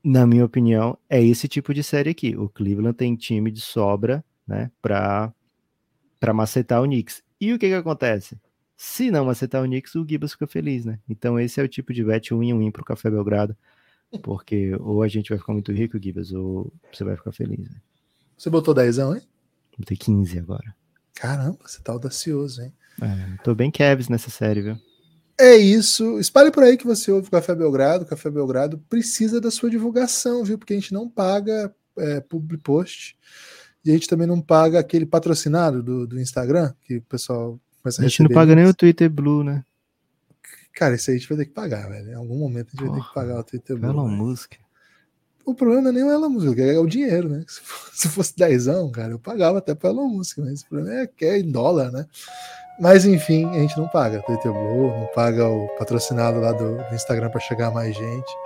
na 0.03 0.25
minha 0.25 0.43
opinião, 0.43 0.97
é 1.07 1.23
esse 1.23 1.47
tipo 1.47 1.71
de 1.71 1.83
série 1.83 2.09
aqui. 2.09 2.35
O 2.35 2.49
Cleveland 2.49 2.97
tem 2.97 3.15
time 3.15 3.51
de 3.51 3.61
sobra, 3.61 4.25
né? 4.47 4.71
Para 4.81 5.31
para 6.19 6.33
macetar 6.33 6.81
o 6.81 6.85
Knicks. 6.85 7.21
E 7.39 7.53
o 7.53 7.59
que 7.59 7.67
que 7.67 7.75
acontece? 7.75 8.39
Se 8.78 9.09
não 9.09 9.26
macetar 9.26 9.63
o 9.63 9.65
Knicks, 9.65 9.95
o 9.95 10.05
Gibas 10.07 10.34
fica 10.34 10.47
feliz, 10.47 10.86
né? 10.86 10.99
Então 11.07 11.39
esse 11.39 11.59
é 11.59 11.63
o 11.63 11.67
tipo 11.67 11.93
de 11.93 12.03
bet 12.03 12.34
win-win 12.34 12.71
para 12.71 12.82
o 12.82 12.86
Café 12.86 13.09
Belgrado. 13.09 13.55
Porque 14.21 14.76
ou 14.82 15.01
a 15.01 15.07
gente 15.07 15.30
vai 15.30 15.38
ficar 15.38 15.53
muito 15.53 15.71
rico, 15.71 16.01
Gibas, 16.01 16.32
ou 16.32 16.71
você 16.91 17.03
vai 17.03 17.15
ficar 17.15 17.32
feliz. 17.32 17.69
Né? 17.69 17.78
Você 18.38 18.49
botou 18.49 18.73
10, 18.73 18.99
hein? 18.99 19.21
Vou 19.78 19.86
ter 19.86 19.95
15 19.95 20.39
agora. 20.39 20.76
Caramba, 21.13 21.59
você 21.65 21.82
tá 21.82 21.93
audacioso, 21.93 22.61
hein? 22.61 22.73
É, 23.01 23.43
tô 23.43 23.55
bem 23.55 23.71
Kevs 23.71 24.09
nessa 24.09 24.30
série, 24.30 24.61
viu? 24.61 24.78
É 25.39 25.55
isso. 25.55 26.17
Espalhe 26.19 26.51
por 26.51 26.63
aí 26.63 26.78
que 26.78 26.86
você 26.86 27.11
ouve 27.11 27.28
o 27.28 27.32
Café 27.32 27.53
Belgrado. 27.53 28.03
O 28.03 28.07
Café 28.07 28.30
Belgrado 28.30 28.78
precisa 28.89 29.41
da 29.41 29.51
sua 29.51 29.69
divulgação, 29.69 30.43
viu? 30.43 30.57
Porque 30.57 30.73
a 30.73 30.78
gente 30.78 30.93
não 30.93 31.09
paga 31.09 31.73
é, 31.97 32.21
public 32.21 32.63
post. 32.63 33.17
E 33.84 33.91
a 33.91 33.93
gente 33.93 34.07
também 34.07 34.28
não 34.28 34.41
paga 34.41 34.80
aquele 34.80 35.05
patrocinado 35.05 35.84
do, 35.84 36.07
do 36.07 36.19
Instagram, 36.19 36.73
que 36.82 36.97
o 36.97 37.01
pessoal 37.03 37.59
começa 37.86 38.01
a 38.01 38.05
A 38.05 38.07
gente 38.07 38.23
não 38.23 38.29
paga 38.29 38.55
nem 38.55 38.65
o 38.65 38.73
Twitter 38.73 39.09
Blue, 39.09 39.43
né? 39.43 39.63
Cara, 40.73 40.95
isso 40.95 41.09
aí 41.09 41.15
a 41.15 41.19
gente 41.19 41.29
vai 41.29 41.38
ter 41.38 41.45
que 41.45 41.53
pagar, 41.53 41.88
velho. 41.88 42.11
Em 42.11 42.15
algum 42.15 42.38
momento 42.38 42.67
a 42.67 42.71
gente 42.71 42.79
Porra, 42.79 42.91
vai 42.91 42.99
ter 42.99 43.07
que 43.07 43.13
pagar 43.13 43.39
o 43.39 43.43
Twitter 43.43 43.77
Blue. 43.77 43.89
Elon 43.91 44.07
Musk. 44.07 44.53
O 45.45 45.53
problema 45.53 45.83
não 45.83 45.89
é 45.89 45.93
nem 45.93 46.03
o 46.03 46.11
Elon 46.11 46.29
Musk, 46.29 46.57
é 46.57 46.79
o 46.79 46.88
dinheiro, 46.88 47.29
né? 47.29 47.45
Se 47.47 47.61
fosse, 47.61 47.97
se 47.97 48.09
fosse 48.09 48.36
dezão, 48.36 48.91
cara, 48.91 49.13
eu 49.13 49.19
pagava 49.19 49.59
até 49.59 49.75
para 49.75 49.91
Elon 49.91 50.07
Musk, 50.07 50.39
mas 50.39 50.61
o 50.61 50.67
problema 50.67 51.01
é 51.01 51.07
que 51.07 51.23
é 51.23 51.39
em 51.39 51.51
dólar, 51.51 51.91
né? 51.91 52.05
Mas 52.79 53.05
enfim, 53.05 53.45
a 53.51 53.59
gente 53.59 53.77
não 53.77 53.88
paga 53.88 54.21
Twitter 54.23 54.51
Blue, 54.51 54.88
não 54.88 55.07
paga 55.13 55.47
o 55.47 55.67
patrocinado 55.77 56.41
lá 56.41 56.51
do, 56.51 56.77
do 56.77 56.95
Instagram 56.95 57.29
para 57.29 57.39
chegar 57.39 57.67
a 57.67 57.71
mais 57.71 57.95
gente. 57.95 58.38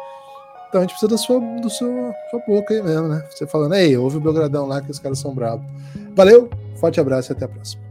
Então 0.67 0.81
a 0.81 0.83
gente 0.83 0.91
precisa 0.91 1.09
da 1.09 1.17
sua, 1.17 1.39
do 1.39 1.69
seu, 1.69 2.13
sua 2.29 2.39
boca 2.45 2.73
aí 2.75 2.83
mesmo, 2.83 3.07
né? 3.07 3.25
Você 3.31 3.47
falando, 3.47 3.73
ei, 3.73 3.97
ouve 3.97 4.17
o 4.17 4.21
Belgradão 4.21 4.67
lá 4.67 4.81
que 4.81 4.91
os 4.91 4.99
caras 4.99 5.17
são 5.17 5.33
bravos. 5.33 5.65
Valeu, 6.15 6.47
forte 6.75 6.99
abraço 6.99 7.31
e 7.31 7.33
até 7.33 7.45
a 7.45 7.47
próxima. 7.47 7.88